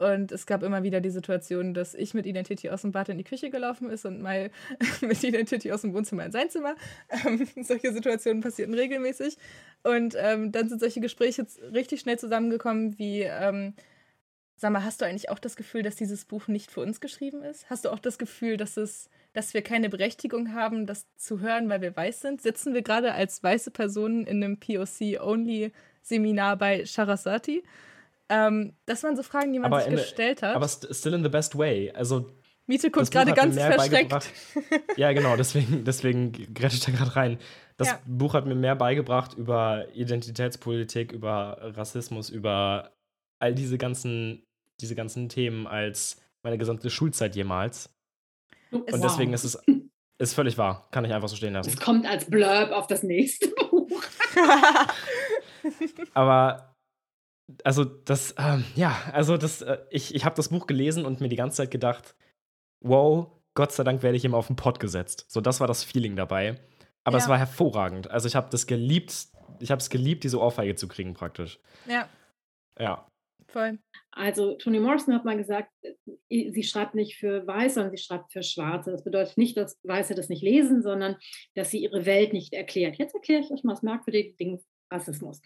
und 0.00 0.32
es 0.32 0.46
gab 0.46 0.62
immer 0.62 0.82
wieder 0.82 1.02
die 1.02 1.10
Situation, 1.10 1.74
dass 1.74 1.92
ich 1.92 2.14
mit 2.14 2.24
Identity 2.24 2.70
aus 2.70 2.80
dem 2.80 2.90
Bad 2.90 3.10
in 3.10 3.18
die 3.18 3.24
Küche 3.24 3.50
gelaufen 3.50 3.90
ist 3.90 4.06
und 4.06 4.22
Mai 4.22 4.50
mit 5.02 5.22
Identity 5.22 5.70
aus 5.72 5.82
dem 5.82 5.92
Wohnzimmer 5.92 6.24
in 6.24 6.32
sein 6.32 6.48
Zimmer. 6.48 6.74
Ähm, 7.26 7.46
solche 7.62 7.92
Situationen 7.92 8.42
passierten 8.42 8.74
regelmäßig. 8.74 9.36
Und 9.82 10.16
ähm, 10.18 10.52
dann 10.52 10.70
sind 10.70 10.80
solche 10.80 11.00
Gespräche 11.00 11.46
richtig 11.74 12.00
schnell 12.00 12.18
zusammengekommen, 12.18 12.98
wie 12.98 13.22
ähm, 13.22 13.74
Sag 14.60 14.72
mal, 14.72 14.84
hast 14.84 15.00
du 15.00 15.06
eigentlich 15.06 15.30
auch 15.30 15.38
das 15.38 15.56
Gefühl, 15.56 15.82
dass 15.82 15.96
dieses 15.96 16.26
Buch 16.26 16.46
nicht 16.46 16.70
für 16.70 16.80
uns 16.80 17.00
geschrieben 17.00 17.42
ist? 17.42 17.70
Hast 17.70 17.86
du 17.86 17.88
auch 17.88 17.98
das 17.98 18.18
Gefühl, 18.18 18.58
dass 18.58 18.76
es, 18.76 19.08
dass 19.32 19.54
wir 19.54 19.62
keine 19.62 19.88
Berechtigung 19.88 20.52
haben, 20.52 20.84
das 20.84 21.06
zu 21.16 21.40
hören, 21.40 21.70
weil 21.70 21.80
wir 21.80 21.96
weiß 21.96 22.20
sind? 22.20 22.42
Sitzen 22.42 22.74
wir 22.74 22.82
gerade 22.82 23.14
als 23.14 23.42
weiße 23.42 23.70
Personen 23.70 24.26
in 24.26 24.44
einem 24.44 24.60
POC-Only-Seminar 24.60 26.58
bei 26.58 26.84
Sharasati? 26.84 27.62
Ähm, 28.28 28.74
das 28.84 29.02
waren 29.02 29.16
so 29.16 29.22
Fragen, 29.22 29.50
die 29.54 29.60
man 29.60 29.72
aber 29.72 29.80
sich 29.80 29.94
gestellt 29.94 30.42
hat. 30.42 30.54
Aber 30.54 30.68
still 30.68 31.14
in 31.14 31.22
the 31.22 31.30
best 31.30 31.56
way. 31.56 31.90
Also 31.92 32.30
Miete 32.66 32.90
guckt 32.90 33.10
gerade 33.10 33.32
ganz 33.32 33.56
versteckt. 33.56 34.30
ja, 34.98 35.14
genau, 35.14 35.36
deswegen, 35.36 35.84
deswegen 35.86 36.32
grätsche 36.52 36.76
ich 36.76 36.84
da 36.84 36.92
gerade 36.92 37.16
rein. 37.16 37.38
Das 37.78 37.88
ja. 37.88 38.00
Buch 38.04 38.34
hat 38.34 38.44
mir 38.44 38.56
mehr 38.56 38.76
beigebracht 38.76 39.32
über 39.38 39.86
Identitätspolitik, 39.94 41.12
über 41.12 41.56
Rassismus, 41.62 42.28
über 42.28 42.92
all 43.38 43.54
diese 43.54 43.78
ganzen 43.78 44.46
diese 44.80 44.94
ganzen 44.94 45.28
Themen 45.28 45.66
als 45.66 46.20
meine 46.42 46.58
gesamte 46.58 46.90
Schulzeit 46.90 47.36
jemals. 47.36 47.90
Und 48.70 48.90
wow. 48.92 49.00
deswegen 49.00 49.32
ist 49.32 49.44
es 49.44 49.58
ist 50.18 50.34
völlig 50.34 50.58
wahr. 50.58 50.88
Kann 50.90 51.04
ich 51.04 51.12
einfach 51.12 51.28
so 51.28 51.36
stehen 51.36 51.54
lassen. 51.54 51.70
Es 51.70 51.80
kommt 51.80 52.06
als 52.06 52.26
Blurb 52.26 52.70
auf 52.72 52.86
das 52.86 53.02
nächste 53.02 53.48
Buch. 53.70 54.02
Aber 56.14 56.76
also 57.64 57.84
das, 57.84 58.34
ähm, 58.38 58.64
ja, 58.76 58.96
also 59.12 59.36
das, 59.36 59.62
äh, 59.62 59.78
ich, 59.90 60.14
ich 60.14 60.24
habe 60.24 60.36
das 60.36 60.48
Buch 60.48 60.66
gelesen 60.66 61.04
und 61.04 61.20
mir 61.20 61.28
die 61.28 61.36
ganze 61.36 61.58
Zeit 61.58 61.70
gedacht, 61.70 62.14
wow, 62.80 63.28
Gott 63.54 63.72
sei 63.72 63.82
Dank 63.82 64.02
werde 64.02 64.16
ich 64.16 64.24
ihm 64.24 64.34
auf 64.34 64.46
den 64.46 64.56
Pott 64.56 64.78
gesetzt. 64.78 65.26
So, 65.28 65.40
das 65.40 65.60
war 65.60 65.66
das 65.66 65.82
Feeling 65.84 66.16
dabei. 66.16 66.60
Aber 67.04 67.18
ja. 67.18 67.24
es 67.24 67.28
war 67.28 67.38
hervorragend. 67.38 68.10
Also 68.10 68.28
ich 68.28 68.36
habe 68.36 68.48
das 68.50 68.66
geliebt, 68.66 69.26
ich 69.58 69.70
habe 69.70 69.80
es 69.80 69.90
geliebt, 69.90 70.22
diese 70.22 70.40
Ohrfeige 70.40 70.74
zu 70.76 70.86
kriegen 70.86 71.14
praktisch. 71.14 71.58
Ja. 71.86 72.08
Ja. 72.78 73.09
Voll. 73.52 73.78
Also 74.12 74.54
Toni 74.54 74.80
Morrison 74.80 75.14
hat 75.14 75.24
mal 75.24 75.36
gesagt, 75.36 75.70
äh, 75.82 76.50
sie 76.50 76.62
schreibt 76.62 76.94
nicht 76.94 77.16
für 77.16 77.46
Weiße, 77.46 77.74
sondern 77.74 77.96
sie 77.96 78.02
schreibt 78.02 78.32
für 78.32 78.42
Schwarze. 78.42 78.90
Das 78.90 79.04
bedeutet 79.04 79.38
nicht, 79.38 79.56
dass 79.56 79.78
Weiße 79.82 80.14
das 80.14 80.28
nicht 80.28 80.42
lesen, 80.42 80.82
sondern 80.82 81.16
dass 81.54 81.70
sie 81.70 81.82
ihre 81.82 82.06
Welt 82.06 82.32
nicht 82.32 82.52
erklärt. 82.52 82.96
Jetzt 82.96 83.14
erkläre 83.14 83.42
ich 83.42 83.50
euch 83.50 83.64
mal 83.64 83.74
das 83.74 83.82
merkwürdige 83.82 84.34
Ding 84.34 84.60
Rassismus. 84.90 85.40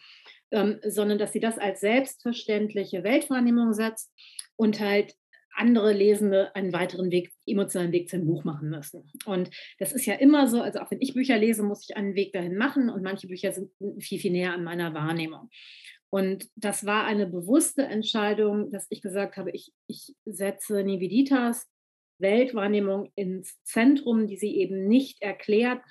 Ähm, 0.50 0.80
sondern 0.82 1.18
dass 1.18 1.32
sie 1.32 1.40
das 1.40 1.58
als 1.58 1.80
selbstverständliche 1.80 3.04
Weltwahrnehmung 3.04 3.74
setzt 3.74 4.12
und 4.56 4.80
halt 4.80 5.14
andere 5.56 5.92
Lesende 5.92 6.54
einen 6.54 6.72
weiteren 6.72 7.10
Weg, 7.10 7.32
emotionalen 7.46 7.92
Weg 7.92 8.08
zum 8.08 8.26
Buch 8.26 8.44
machen 8.44 8.70
müssen. 8.70 9.10
Und 9.24 9.50
das 9.78 9.92
ist 9.92 10.06
ja 10.06 10.14
immer 10.14 10.48
so, 10.48 10.60
also 10.60 10.80
auch 10.80 10.90
wenn 10.90 11.00
ich 11.00 11.14
Bücher 11.14 11.38
lese, 11.38 11.62
muss 11.62 11.88
ich 11.88 11.96
einen 11.96 12.14
Weg 12.14 12.32
dahin 12.32 12.56
machen 12.56 12.90
und 12.90 13.02
manche 13.02 13.28
Bücher 13.28 13.52
sind 13.52 13.70
viel, 14.00 14.18
viel 14.18 14.32
näher 14.32 14.52
an 14.52 14.64
meiner 14.64 14.94
Wahrnehmung. 14.94 15.50
Und 16.14 16.48
das 16.54 16.86
war 16.86 17.06
eine 17.06 17.26
bewusste 17.26 17.82
Entscheidung, 17.82 18.70
dass 18.70 18.86
ich 18.88 19.02
gesagt 19.02 19.36
habe, 19.36 19.50
ich, 19.50 19.72
ich 19.88 20.14
setze 20.24 20.84
Nividitas 20.84 21.68
Weltwahrnehmung 22.20 23.10
ins 23.16 23.60
Zentrum, 23.64 24.28
die 24.28 24.36
sie 24.36 24.56
eben 24.58 24.86
nicht 24.86 25.20
erklärt. 25.22 25.82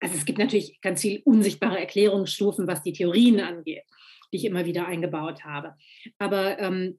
Also 0.00 0.14
es 0.16 0.24
gibt 0.24 0.38
natürlich 0.38 0.80
ganz 0.80 1.02
viele 1.02 1.20
unsichtbare 1.24 1.78
Erklärungsstufen, 1.78 2.66
was 2.66 2.84
die 2.84 2.94
Theorien 2.94 3.40
angeht, 3.40 3.82
die 4.32 4.38
ich 4.38 4.44
immer 4.46 4.64
wieder 4.64 4.86
eingebaut 4.86 5.44
habe. 5.44 5.74
Aber 6.16 6.58
ähm, 6.58 6.98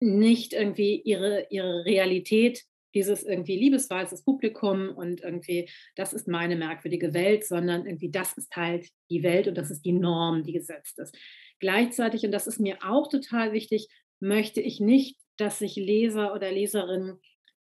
nicht 0.00 0.54
irgendwie 0.54 1.00
ihre, 1.04 1.46
ihre 1.50 1.84
Realität, 1.84 2.64
dieses 2.94 3.22
irgendwie 3.22 3.56
liebesweißes 3.56 4.24
Publikum 4.24 4.90
und 4.90 5.22
irgendwie, 5.22 5.70
das 5.94 6.12
ist 6.12 6.26
meine 6.26 6.56
merkwürdige 6.56 7.14
Welt, 7.14 7.46
sondern 7.46 7.86
irgendwie, 7.86 8.10
das 8.10 8.36
ist 8.36 8.54
halt 8.56 8.88
die 9.08 9.22
Welt 9.22 9.46
und 9.46 9.56
das 9.56 9.70
ist 9.70 9.82
die 9.82 9.92
Norm, 9.92 10.42
die 10.42 10.52
gesetzt 10.52 10.98
ist. 10.98 11.16
Gleichzeitig, 11.62 12.24
und 12.24 12.32
das 12.32 12.48
ist 12.48 12.58
mir 12.58 12.78
auch 12.84 13.08
total 13.08 13.52
wichtig, 13.52 13.86
möchte 14.18 14.60
ich 14.60 14.80
nicht, 14.80 15.16
dass 15.36 15.60
sich 15.60 15.76
Leser 15.76 16.34
oder 16.34 16.50
Leserinnen 16.50 17.20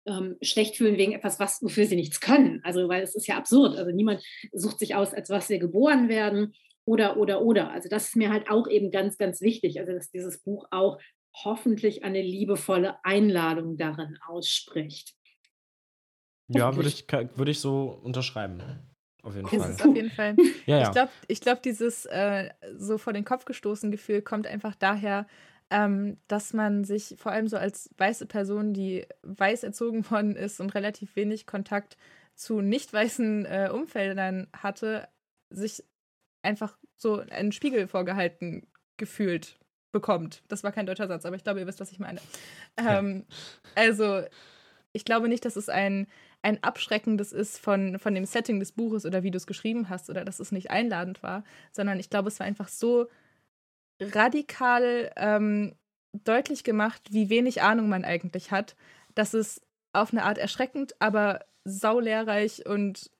ähm, 0.07 0.37
schlecht 0.43 0.77
fühlen 0.77 0.99
wegen 0.99 1.13
etwas, 1.13 1.41
was, 1.41 1.63
wofür 1.63 1.87
sie 1.87 1.97
nichts 1.97 2.21
können. 2.21 2.61
Also, 2.65 2.87
weil 2.91 3.03
es 3.03 3.15
ist 3.15 3.27
ja 3.27 3.39
absurd. 3.39 3.79
Also 3.79 3.91
niemand 3.91 4.23
sucht 4.53 4.79
sich 4.79 4.95
aus, 4.95 5.15
als 5.15 5.31
was 5.31 5.49
wir 5.49 5.59
geboren 5.59 6.11
werden 6.11 6.53
oder, 6.85 7.17
oder, 7.17 7.41
oder. 7.41 7.71
Also 7.71 7.89
das 7.89 8.09
ist 8.09 8.17
mir 8.17 8.29
halt 8.29 8.51
auch 8.51 8.69
eben 8.69 8.91
ganz, 8.91 9.17
ganz 9.17 9.41
wichtig. 9.41 9.81
Also, 9.81 9.95
dass 9.95 10.11
dieses 10.11 10.43
Buch 10.43 10.67
auch 10.71 11.01
hoffentlich 11.43 12.05
eine 12.05 12.21
liebevolle 12.21 13.03
Einladung 13.05 13.79
darin 13.79 14.19
ausspricht. 14.27 15.15
Ja, 16.49 16.77
würde 16.77 16.91
ich, 16.91 17.07
würde 17.11 17.51
ich 17.53 17.61
so 17.61 17.99
unterschreiben. 18.03 18.63
Auf 19.23 19.35
jeden 19.35 19.49
Fall. 19.49 19.71
Ist 19.71 19.85
auf 19.85 19.97
jeden 19.97 20.11
Fall. 20.11 20.37
ja, 20.67 20.79
ja. 20.79 20.87
Ich 20.87 20.93
glaube, 20.93 21.11
ich 21.27 21.41
glaub, 21.41 21.63
dieses 21.63 22.07
äh, 22.07 22.51
so 22.77 22.99
vor 22.99 23.13
den 23.13 23.25
Kopf 23.25 23.45
gestoßen 23.45 23.91
Gefühl 23.91 24.23
kommt 24.23 24.47
einfach 24.47 24.75
daher, 24.75 25.27
ähm, 25.71 26.17
dass 26.29 26.53
man 26.53 26.85
sich 26.85 27.17
vor 27.19 27.33
allem 27.33 27.49
so 27.49 27.57
als 27.57 27.91
weiße 27.99 28.27
Person, 28.27 28.73
die 28.73 29.07
weiß 29.23 29.65
erzogen 29.65 30.09
worden 30.11 30.37
ist 30.37 30.61
und 30.61 30.75
relativ 30.75 31.17
wenig 31.17 31.47
Kontakt 31.47 31.97
zu 32.35 32.61
nicht 32.61 32.93
weißen 32.93 33.47
äh, 33.47 33.71
Umfeldern 33.73 34.47
hatte, 34.53 35.09
sich 35.51 35.85
einfach 36.43 36.79
so 36.95 37.19
einen 37.31 37.53
Spiegel 37.53 37.89
vorgehalten 37.89 38.67
gefühlt 38.97 39.59
bekommt. 39.93 40.43
Das 40.49 40.63
war 40.63 40.73
kein 40.73 40.87
deutscher 40.87 41.09
Satz, 41.09 41.25
aber 41.25 41.37
ich 41.37 41.45
glaube, 41.45 41.61
ihr 41.61 41.67
wisst, 41.67 41.81
was 41.81 41.93
ich 41.93 41.99
meine. 41.99 42.21
Ähm, 42.77 43.25
also, 43.75 44.23
ich 44.93 45.05
glaube 45.05 45.29
nicht, 45.29 45.45
dass 45.45 45.57
es 45.57 45.69
ein 45.69 46.07
ein 46.43 46.63
abschreckendes 46.63 47.33
ist 47.33 47.59
von, 47.59 47.99
von 47.99 48.15
dem 48.15 48.25
Setting 48.25 48.61
des 48.61 48.73
Buches 48.73 49.05
oder 49.05 49.23
wie 49.23 49.31
du 49.31 49.37
es 49.37 49.47
geschrieben 49.47 49.89
hast 49.89 50.09
oder 50.09 50.25
dass 50.25 50.41
es 50.41 50.53
nicht 50.53 50.71
einladend 50.71 51.23
war, 51.23 51.45
sondern 51.73 51.99
ich 51.99 52.11
glaube, 52.11 52.29
es 52.29 52.39
war 52.39 52.47
einfach 52.47 52.69
so 52.69 53.09
radikal 54.01 55.11
ähm, 55.17 55.75
deutlich 56.13 56.65
gemacht, 56.65 57.03
wie 57.11 57.29
wenig 57.29 57.63
Ahnung 57.63 57.89
man 57.89 58.05
eigentlich 58.05 58.51
hat, 58.53 58.77
dass 59.15 59.35
es 59.35 59.61
auf 59.93 60.13
eine 60.13 60.25
Art 60.25 60.39
erschreckend, 60.39 60.95
aber 61.01 61.45
saulehrreich 61.65 62.67
und 62.67 63.11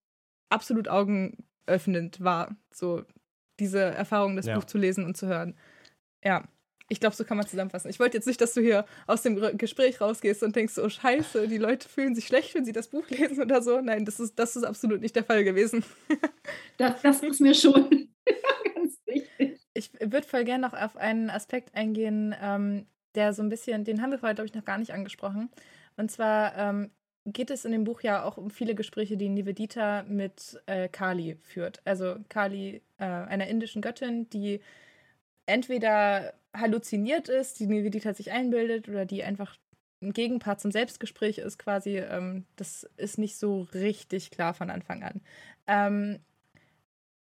absolut 0.49 0.89
augenöffnend 0.89 2.23
war. 2.23 2.57
So 2.73 3.05
diese 3.59 3.81
Erfahrung, 3.81 4.37
das 4.37 4.47
ja. 4.47 4.55
Buch 4.55 4.65
zu 4.65 4.79
lesen 4.79 5.05
und 5.05 5.17
zu 5.17 5.27
hören. 5.27 5.57
Ja, 6.25 6.45
ich 6.89 7.01
glaube, 7.01 7.15
so 7.15 7.25
kann 7.25 7.37
man 7.37 7.47
zusammenfassen. 7.47 7.91
Ich 7.91 8.01
wollte 8.01 8.17
jetzt 8.17 8.27
nicht, 8.27 8.41
dass 8.41 8.55
du 8.55 8.61
hier 8.61 8.87
aus 9.07 9.23
dem 9.23 9.59
Gespräch 9.59 10.01
rausgehst 10.01 10.43
und 10.43 10.57
denkst, 10.57 10.79
oh 10.79 10.89
Scheiße, 10.89 11.47
die 11.47 11.59
Leute 11.59 11.89
fühlen 11.89 12.15
sich 12.15 12.27
schlecht, 12.27 12.55
wenn 12.55 12.65
sie 12.65 12.73
das 12.73 12.89
Buch 12.89 13.09
lesen 13.11 13.43
oder 13.43 13.63
so. 13.63 13.81
Nein, 13.81 14.05
das 14.05 14.19
ist, 14.21 14.39
das 14.39 14.57
ist 14.57 14.65
absolut 14.65 15.01
nicht 15.03 15.15
der 15.15 15.25
Fall 15.25 15.45
gewesen. 15.45 15.85
das, 16.79 17.03
das 17.03 17.23
ist 17.23 17.41
mir 17.41 17.55
schon 17.55 18.09
ganz 18.75 18.99
wichtig. 19.05 19.61
Ich 19.75 19.93
würde 20.01 20.27
voll 20.27 20.45
gerne 20.45 20.67
noch 20.67 20.73
auf 20.73 20.97
einen 20.97 21.29
Aspekt 21.31 21.75
eingehen, 21.75 22.35
ähm, 22.41 22.87
der 23.15 23.35
so 23.35 23.43
ein 23.43 23.51
bisschen, 23.51 23.85
den 23.85 24.01
haben 24.01 24.11
wir 24.11 24.19
vorher, 24.19 24.35
glaube 24.35 24.49
ich, 24.49 24.55
noch 24.55 24.65
gar 24.65 24.79
nicht 24.79 24.93
angesprochen. 24.93 25.51
Und 25.97 26.11
zwar 26.11 26.57
ähm, 26.57 26.91
geht 27.27 27.51
es 27.51 27.67
in 27.67 27.73
dem 27.73 27.85
Buch 27.85 28.01
ja 28.01 28.25
auch 28.25 28.39
um 28.39 28.51
viele 28.51 28.75
Gespräche, 28.75 29.19
die 29.19 29.29
Nivedita 29.29 30.05
mit 30.05 30.61
äh, 30.67 30.89
Kali 30.89 31.37
führt. 31.43 31.83
Also 31.85 32.17
Kali, 32.31 32.83
äh, 32.99 33.05
einer 33.05 33.47
indischen 33.47 33.83
Göttin, 33.83 34.31
die 34.31 34.61
entweder 35.47 36.35
halluziniert 36.55 37.29
ist, 37.29 37.61
die 37.61 37.67
Nivedita 37.67 38.15
sich 38.15 38.33
einbildet 38.33 38.89
oder 38.89 39.05
die 39.05 39.23
einfach 39.23 39.57
ein 40.01 40.13
Gegenpart 40.13 40.61
zum 40.61 40.71
Selbstgespräch 40.71 41.39
ist 41.39 41.59
quasi. 41.59 41.99
Ähm, 41.99 42.45
das 42.57 42.85
ist 42.97 43.19
nicht 43.19 43.37
so 43.37 43.63
richtig 43.75 44.31
klar 44.31 44.55
von 44.55 44.71
Anfang 44.71 45.03
an. 45.03 45.21
Ähm, 45.67 46.21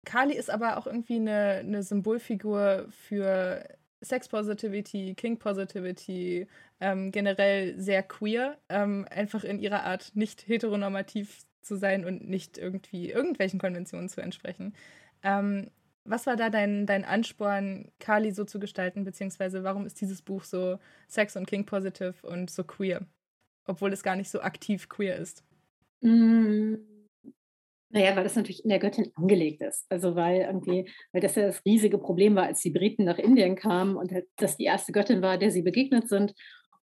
Kali 0.05 0.35
ist 0.35 0.51
aber 0.51 0.79
auch 0.79 0.87
irgendwie 0.87 1.17
eine, 1.17 1.61
eine 1.61 1.83
Symbolfigur 1.83 2.87
für 2.91 3.65
Sex 4.01 4.29
Positivity, 4.29 5.15
King 5.15 5.39
Positivity, 5.39 6.47
ähm, 6.81 7.11
generell 7.13 7.79
sehr 7.79 8.03
queer, 8.03 8.57
ähm, 8.71 9.07
einfach 9.11 9.45
in 9.45 9.59
ihrer 9.59 9.85
Art 9.85 10.13
nicht 10.15 10.49
heteronormativ 10.49 11.45
zu 11.61 11.77
sein 11.77 12.07
und 12.07 12.27
nicht 12.27 12.57
irgendwie 12.57 13.11
irgendwelchen 13.11 13.61
Konventionen 13.61 14.09
zu 14.09 14.23
entsprechen. 14.23 14.75
Ähm, 15.23 15.71
was 16.05 16.27
war 16.27 16.37
da 16.37 16.51
dein, 16.51 16.87
dein 16.87 17.05
Ansporn, 17.05 17.91
Kali 17.99 18.33
so 18.33 18.45
zu 18.45 18.59
gestalten, 18.59 19.05
beziehungsweise 19.05 19.65
warum 19.65 19.87
ist 19.87 20.01
dieses 20.01 20.23
Buch 20.23 20.45
so 20.45 20.79
sex- 21.09 21.37
und 21.37 21.47
king-positive 21.47 22.15
und 22.23 22.51
so 22.51 22.65
queer, 22.65 23.07
obwohl 23.67 23.93
es 23.93 24.03
gar 24.03 24.17
nicht 24.17 24.31
so 24.31 24.41
aktiv 24.41 24.89
queer 24.89 25.17
ist? 25.17 25.45
Mm. 26.01 26.77
Naja, 27.93 28.15
weil 28.15 28.23
das 28.23 28.37
natürlich 28.37 28.63
in 28.63 28.71
der 28.71 28.79
Göttin 28.79 29.11
angelegt 29.17 29.63
ist. 29.63 29.85
Also 29.91 30.15
weil 30.15 30.43
irgendwie, 30.43 30.89
weil 31.11 31.21
das 31.21 31.35
ja 31.35 31.47
das 31.47 31.65
riesige 31.65 31.99
Problem 31.99 32.37
war, 32.37 32.45
als 32.45 32.61
die 32.61 32.71
Briten 32.71 33.05
nach 33.05 33.19
Indien 33.19 33.57
kamen 33.57 33.97
und 33.97 34.13
halt, 34.13 34.29
das 34.37 34.57
die 34.57 34.65
erste 34.65 34.93
Göttin 34.93 35.23
war, 35.23 35.39
der 35.39 35.51
sie 35.51 35.63
begegnet 35.63 36.09
sind 36.09 36.33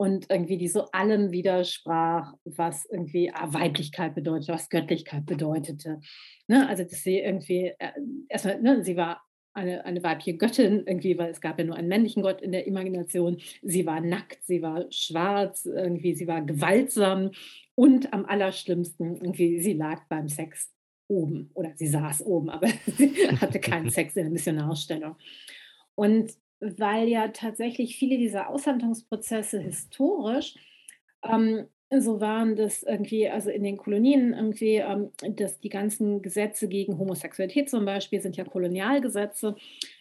und 0.01 0.31
irgendwie 0.31 0.57
die 0.57 0.67
so 0.67 0.89
allem 0.93 1.31
widersprach, 1.31 2.33
was 2.43 2.85
irgendwie 2.85 3.31
ah, 3.31 3.53
Weiblichkeit 3.53 4.15
bedeutet, 4.15 4.47
was 4.49 4.69
Göttlichkeit 4.69 5.27
bedeutete. 5.27 5.99
Ne? 6.47 6.67
Also 6.67 6.85
dass 6.85 7.03
sie 7.03 7.19
irgendwie, 7.19 7.71
äh, 7.77 7.91
erstmal, 8.27 8.59
ne, 8.63 8.83
sie 8.83 8.97
war 8.97 9.21
eine, 9.53 9.85
eine 9.85 10.01
weibliche 10.01 10.37
Göttin, 10.37 10.87
irgendwie, 10.87 11.19
weil 11.19 11.29
es 11.29 11.39
gab 11.39 11.59
ja 11.59 11.65
nur 11.65 11.75
einen 11.75 11.87
männlichen 11.87 12.23
Gott 12.23 12.41
in 12.41 12.51
der 12.51 12.65
Imagination. 12.65 13.37
Sie 13.61 13.85
war 13.85 14.01
nackt, 14.01 14.43
sie 14.43 14.63
war 14.63 14.87
schwarz, 14.89 15.65
irgendwie, 15.65 16.15
sie 16.15 16.25
war 16.25 16.41
gewaltsam 16.41 17.29
und 17.75 18.11
am 18.11 18.25
allerschlimmsten, 18.25 19.17
irgendwie, 19.17 19.61
sie 19.61 19.73
lag 19.73 20.07
beim 20.09 20.27
Sex 20.27 20.71
oben 21.09 21.51
oder 21.53 21.73
sie 21.75 21.85
saß 21.85 22.25
oben, 22.25 22.49
aber 22.49 22.69
sie 22.97 23.13
hatte 23.39 23.59
keinen 23.59 23.89
Sex 23.91 24.15
in 24.15 24.23
der 24.23 24.31
Missionarstellung. 24.31 25.15
Und 25.93 26.31
weil 26.61 27.07
ja 27.07 27.27
tatsächlich 27.29 27.97
viele 27.97 28.17
dieser 28.17 28.49
Aushandlungsprozesse 28.49 29.59
historisch 29.59 30.55
ähm, 31.23 31.67
so 31.99 32.21
waren, 32.21 32.55
dass 32.55 32.83
irgendwie, 32.83 33.27
also 33.27 33.49
in 33.49 33.63
den 33.63 33.75
Kolonien 33.75 34.33
irgendwie, 34.33 34.75
ähm, 34.75 35.11
dass 35.35 35.59
die 35.59 35.69
ganzen 35.69 36.21
Gesetze 36.21 36.69
gegen 36.69 36.97
Homosexualität 36.97 37.69
zum 37.69 37.83
Beispiel 37.83 38.21
sind 38.21 38.37
ja 38.37 38.45
Kolonialgesetze. 38.45 39.55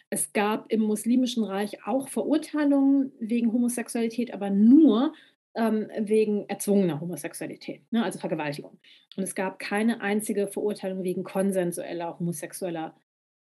Es 0.09 0.31
gab 0.31 0.71
im 0.71 0.81
Muslimischen 0.81 1.43
Reich 1.43 1.85
auch 1.85 2.07
Verurteilungen 2.07 3.11
wegen 3.19 3.51
Homosexualität, 3.51 4.33
aber 4.33 4.49
nur 4.49 5.13
ähm, 5.53 5.89
wegen 5.97 6.47
erzwungener 6.47 7.01
Homosexualität, 7.01 7.81
ne, 7.91 8.03
also 8.03 8.19
Vergewaltigung. 8.19 8.79
Und 9.17 9.23
es 9.23 9.35
gab 9.35 9.59
keine 9.59 9.99
einzige 9.99 10.47
Verurteilung 10.47 11.03
wegen 11.03 11.23
konsensueller 11.23 12.17
homosexueller 12.19 12.95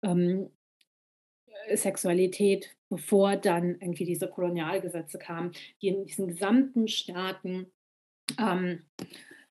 ähm, 0.01 0.49
Sexualität, 1.75 2.75
bevor 2.89 3.35
dann 3.37 3.79
irgendwie 3.79 4.05
diese 4.05 4.27
Kolonialgesetze 4.27 5.17
kamen, 5.17 5.51
die 5.81 5.89
in 5.89 6.05
diesen 6.05 6.27
gesamten 6.27 6.87
Staaten 6.87 7.67
ähm, 8.39 8.83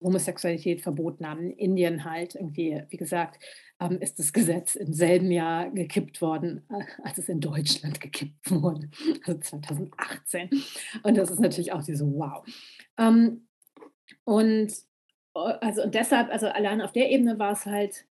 Homosexualität 0.03 0.81
verboten 0.81 1.27
haben. 1.27 1.43
In 1.43 1.53
Indien 1.53 2.05
halt 2.05 2.35
irgendwie, 2.35 2.83
wie 2.89 2.97
gesagt, 2.97 3.43
ähm, 3.81 3.99
ist 4.01 4.19
das 4.19 4.33
Gesetz 4.33 4.75
im 4.75 4.93
selben 4.93 5.31
Jahr 5.31 5.71
gekippt 5.71 6.21
worden, 6.21 6.67
äh, 6.71 6.85
als 7.03 7.19
es 7.19 7.29
in 7.29 7.41
Deutschland 7.41 8.01
gekippt 8.01 8.51
wurde, 8.51 8.89
also 9.25 9.41
2018. 9.41 10.51
Und 11.03 11.17
das 11.17 11.31
ist 11.31 11.41
natürlich 11.41 11.73
auch 11.73 11.83
diese 11.83 12.07
Wow. 12.07 12.45
Ähm, 12.99 13.47
und 14.25 14.73
äh, 15.35 15.39
also 15.61 15.83
und 15.83 15.95
deshalb, 15.95 16.31
also 16.31 16.47
allein 16.49 16.81
auf 16.81 16.93
der 16.93 17.11
Ebene 17.11 17.39
war 17.39 17.53
es 17.53 17.67
halt 17.67 18.07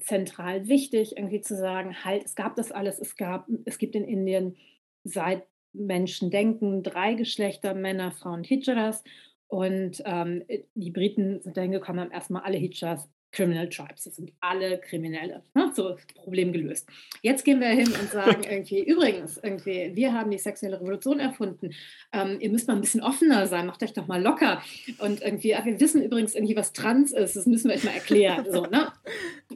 zentral 0.00 0.68
wichtig, 0.68 1.16
irgendwie 1.16 1.40
zu 1.40 1.56
sagen, 1.56 2.04
halt, 2.04 2.24
es 2.24 2.34
gab 2.34 2.56
das 2.56 2.72
alles, 2.72 2.98
es 2.98 3.16
gab, 3.16 3.46
es 3.64 3.78
gibt 3.78 3.94
in 3.94 4.04
Indien 4.04 4.56
seit 5.04 5.44
Menschen 5.72 6.30
denken 6.30 6.82
drei 6.82 7.14
Geschlechter, 7.14 7.74
Männer, 7.74 8.12
Frauen, 8.12 8.44
Hijras. 8.44 9.04
Und 9.46 10.02
ähm, 10.04 10.44
die 10.74 10.90
Briten 10.90 11.40
sind 11.40 11.56
dahin 11.56 11.72
gekommen, 11.72 12.00
haben 12.00 12.10
erstmal 12.10 12.42
alle 12.42 12.58
Hijras 12.58 13.08
Criminal 13.30 13.68
Tribes. 13.68 14.04
Das 14.04 14.16
sind 14.16 14.32
alle 14.40 14.78
Kriminelle. 14.78 15.42
Ne? 15.54 15.70
So, 15.74 15.96
Problem 16.16 16.52
gelöst. 16.52 16.88
Jetzt 17.22 17.44
gehen 17.44 17.60
wir 17.60 17.68
hin 17.68 17.88
und 17.88 18.10
sagen 18.10 18.42
irgendwie, 18.50 18.82
übrigens, 18.82 19.38
irgendwie, 19.38 19.92
wir 19.94 20.12
haben 20.12 20.30
die 20.30 20.38
sexuelle 20.38 20.80
Revolution 20.80 21.20
erfunden. 21.20 21.74
Ähm, 22.12 22.38
ihr 22.40 22.50
müsst 22.50 22.68
mal 22.68 22.74
ein 22.74 22.80
bisschen 22.80 23.02
offener 23.02 23.46
sein, 23.46 23.66
macht 23.66 23.82
euch 23.82 23.92
doch 23.92 24.06
mal 24.06 24.22
locker. 24.22 24.62
Und 24.98 25.22
irgendwie, 25.22 25.54
ach, 25.54 25.64
wir 25.64 25.78
wissen 25.80 26.02
übrigens 26.02 26.34
irgendwie, 26.34 26.56
was 26.56 26.72
Trans 26.72 27.12
ist. 27.12 27.36
Das 27.36 27.46
müssen 27.46 27.68
wir 27.68 27.76
euch 27.76 27.84
mal 27.84 27.94
erklären. 27.94 28.46
So, 28.50 28.66
ne? 28.66 28.92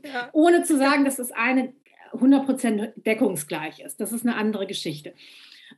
Ja. 0.05 0.31
Ohne 0.33 0.65
zu 0.65 0.77
sagen, 0.79 1.05
dass 1.05 1.17
das 1.17 1.31
eine 1.31 1.73
100% 2.13 2.93
deckungsgleich 2.97 3.81
ist. 3.81 4.01
Das 4.01 4.13
ist 4.13 4.27
eine 4.27 4.37
andere 4.37 4.67
Geschichte. 4.67 5.15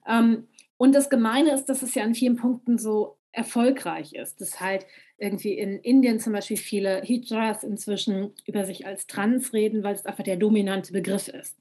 Ähm, 0.09 0.49
und 0.77 0.95
das 0.95 1.11
Gemeine 1.11 1.53
ist, 1.53 1.67
dass 1.67 1.83
es 1.83 1.95
ja 1.95 2.05
an 2.05 2.15
vielen 2.15 2.37
Punkten 2.37 2.79
so 2.79 3.19
erfolgreich 3.33 4.15
ist. 4.15 4.41
Dass 4.41 4.61
halt 4.61 4.87
irgendwie 5.19 5.53
in 5.55 5.79
Indien 5.79 6.21
zum 6.21 6.33
Beispiel 6.33 6.57
viele 6.57 7.03
Hijras 7.03 7.62
inzwischen 7.62 8.33
über 8.47 8.65
sich 8.65 8.87
als 8.87 9.07
trans 9.07 9.53
reden, 9.53 9.83
weil 9.83 9.95
es 9.95 10.07
einfach 10.07 10.25
der 10.25 10.37
dominante 10.37 10.93
Begriff 10.93 11.29
ist, 11.29 11.57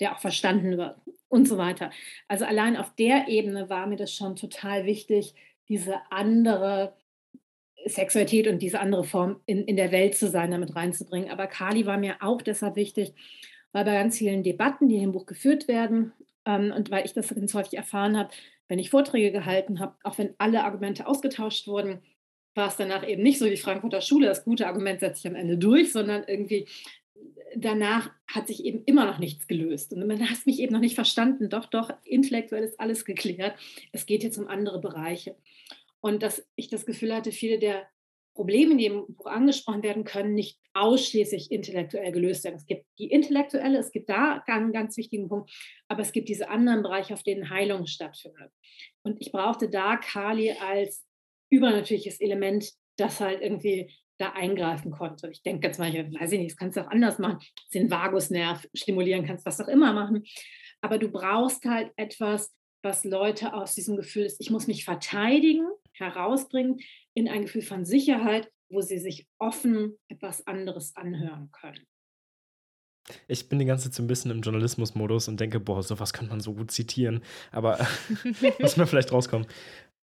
der 0.00 0.14
auch 0.14 0.20
verstanden 0.20 0.78
wird 0.78 0.96
und 1.28 1.46
so 1.46 1.58
weiter. 1.58 1.90
Also 2.28 2.44
allein 2.44 2.76
auf 2.76 2.94
der 2.94 3.28
Ebene 3.28 3.68
war 3.68 3.86
mir 3.86 3.96
das 3.96 4.12
schon 4.12 4.36
total 4.36 4.86
wichtig, 4.86 5.34
diese 5.68 5.96
andere 6.10 6.94
Sexualität 7.86 8.48
und 8.48 8.60
diese 8.62 8.80
andere 8.80 9.04
Form 9.04 9.40
in, 9.46 9.64
in 9.64 9.76
der 9.76 9.92
Welt 9.92 10.14
zu 10.16 10.28
sein, 10.28 10.50
damit 10.50 10.74
reinzubringen. 10.74 11.30
Aber 11.30 11.46
Kali 11.46 11.86
war 11.86 11.98
mir 11.98 12.16
auch 12.20 12.40
deshalb 12.40 12.76
wichtig, 12.76 13.12
weil 13.72 13.84
bei 13.84 13.92
ganz 13.92 14.18
vielen 14.18 14.42
Debatten, 14.42 14.88
die 14.88 14.96
im 14.96 15.12
Buch 15.12 15.26
geführt 15.26 15.68
werden, 15.68 16.12
ähm, 16.46 16.72
und 16.74 16.90
weil 16.90 17.04
ich 17.04 17.12
das 17.12 17.34
ganz 17.34 17.54
häufig 17.54 17.74
erfahren 17.74 18.16
habe, 18.16 18.30
wenn 18.68 18.78
ich 18.78 18.90
Vorträge 18.90 19.32
gehalten 19.32 19.80
habe, 19.80 19.94
auch 20.02 20.16
wenn 20.18 20.34
alle 20.38 20.64
Argumente 20.64 21.06
ausgetauscht 21.06 21.66
wurden, 21.66 22.00
war 22.54 22.68
es 22.68 22.76
danach 22.76 23.06
eben 23.06 23.22
nicht 23.22 23.38
so 23.38 23.46
wie 23.46 23.56
Frankfurter 23.56 24.00
Schule, 24.00 24.26
das 24.26 24.44
gute 24.44 24.66
Argument 24.66 25.00
setzt 25.00 25.22
sich 25.22 25.30
am 25.30 25.36
Ende 25.36 25.58
durch, 25.58 25.92
sondern 25.92 26.24
irgendwie 26.26 26.66
danach 27.56 28.10
hat 28.26 28.48
sich 28.48 28.64
eben 28.64 28.82
immer 28.84 29.06
noch 29.06 29.18
nichts 29.18 29.46
gelöst. 29.46 29.92
Und 29.92 30.06
man 30.06 30.28
hat 30.28 30.46
mich 30.46 30.60
eben 30.60 30.72
noch 30.72 30.80
nicht 30.80 30.94
verstanden. 30.94 31.48
Doch, 31.48 31.66
doch, 31.66 31.90
intellektuell 32.04 32.64
ist 32.64 32.80
alles 32.80 33.04
geklärt. 33.04 33.58
Es 33.92 34.06
geht 34.06 34.22
jetzt 34.22 34.38
um 34.38 34.48
andere 34.48 34.80
Bereiche. 34.80 35.36
Und 36.00 36.22
dass 36.22 36.46
ich 36.56 36.68
das 36.68 36.86
Gefühl 36.86 37.14
hatte, 37.14 37.32
viele 37.32 37.58
der 37.58 37.86
Probleme, 38.34 38.76
die 38.76 38.86
im 38.86 39.06
Buch 39.14 39.26
angesprochen 39.26 39.84
werden 39.84 40.02
können, 40.02 40.34
nicht 40.34 40.58
ausschließlich 40.72 41.52
intellektuell 41.52 42.10
gelöst 42.10 42.42
werden. 42.42 42.56
Es 42.56 42.66
gibt 42.66 42.84
die 42.98 43.06
intellektuelle, 43.06 43.78
es 43.78 43.92
gibt 43.92 44.10
da 44.10 44.42
einen 44.46 44.72
ganz 44.72 44.96
wichtigen 44.96 45.28
Punkt, 45.28 45.52
aber 45.86 46.02
es 46.02 46.10
gibt 46.10 46.28
diese 46.28 46.48
anderen 46.48 46.82
Bereiche, 46.82 47.14
auf 47.14 47.22
denen 47.22 47.48
Heilung 47.48 47.86
stattfindet. 47.86 48.50
Und 49.02 49.20
ich 49.20 49.30
brauchte 49.30 49.70
da 49.70 49.96
Kali 49.96 50.50
als 50.50 51.04
übernatürliches 51.50 52.20
Element, 52.20 52.70
das 52.96 53.20
halt 53.20 53.40
irgendwie 53.40 53.92
da 54.18 54.30
eingreifen 54.30 54.92
konnte. 54.92 55.28
Ich 55.30 55.42
denke 55.42 55.66
jetzt 55.66 55.78
mal, 55.78 55.92
ich 55.92 56.20
weiß 56.20 56.32
ich 56.32 56.38
nicht, 56.38 56.52
das 56.52 56.56
kannst 56.56 56.76
du 56.76 56.82
auch 56.82 56.90
anders 56.90 57.18
machen, 57.18 57.38
den 57.72 57.90
Vagusnerv 57.90 58.66
stimulieren 58.74 59.26
kannst, 59.26 59.44
was 59.44 59.60
auch 59.60 59.68
immer 59.68 59.92
machen. 59.92 60.24
Aber 60.80 60.98
du 60.98 61.08
brauchst 61.08 61.64
halt 61.64 61.90
etwas, 61.96 62.54
was 62.82 63.04
Leute 63.04 63.54
aus 63.54 63.74
diesem 63.74 63.96
Gefühl 63.96 64.24
ist, 64.24 64.40
ich 64.40 64.50
muss 64.50 64.66
mich 64.66 64.84
verteidigen, 64.84 65.66
herausbringen 65.92 66.78
in 67.14 67.28
ein 67.28 67.42
Gefühl 67.42 67.62
von 67.62 67.84
Sicherheit, 67.84 68.50
wo 68.68 68.80
sie 68.80 68.98
sich 68.98 69.26
offen 69.38 69.98
etwas 70.08 70.46
anderes 70.46 70.94
anhören 70.96 71.50
können. 71.52 71.86
Ich 73.28 73.48
bin 73.48 73.58
die 73.58 73.64
ganze 73.66 73.84
Zeit 73.84 73.94
so 73.94 74.02
ein 74.02 74.06
bisschen 74.06 74.30
im 74.30 74.40
Journalismus-Modus 74.40 75.28
und 75.28 75.38
denke, 75.38 75.60
boah, 75.60 75.82
sowas 75.82 76.12
kann 76.12 76.28
man 76.28 76.40
so 76.40 76.54
gut 76.54 76.70
zitieren. 76.70 77.22
Aber 77.52 77.78
muss 78.60 78.76
man 78.76 78.86
vielleicht 78.86 79.12
rauskommen. 79.12 79.46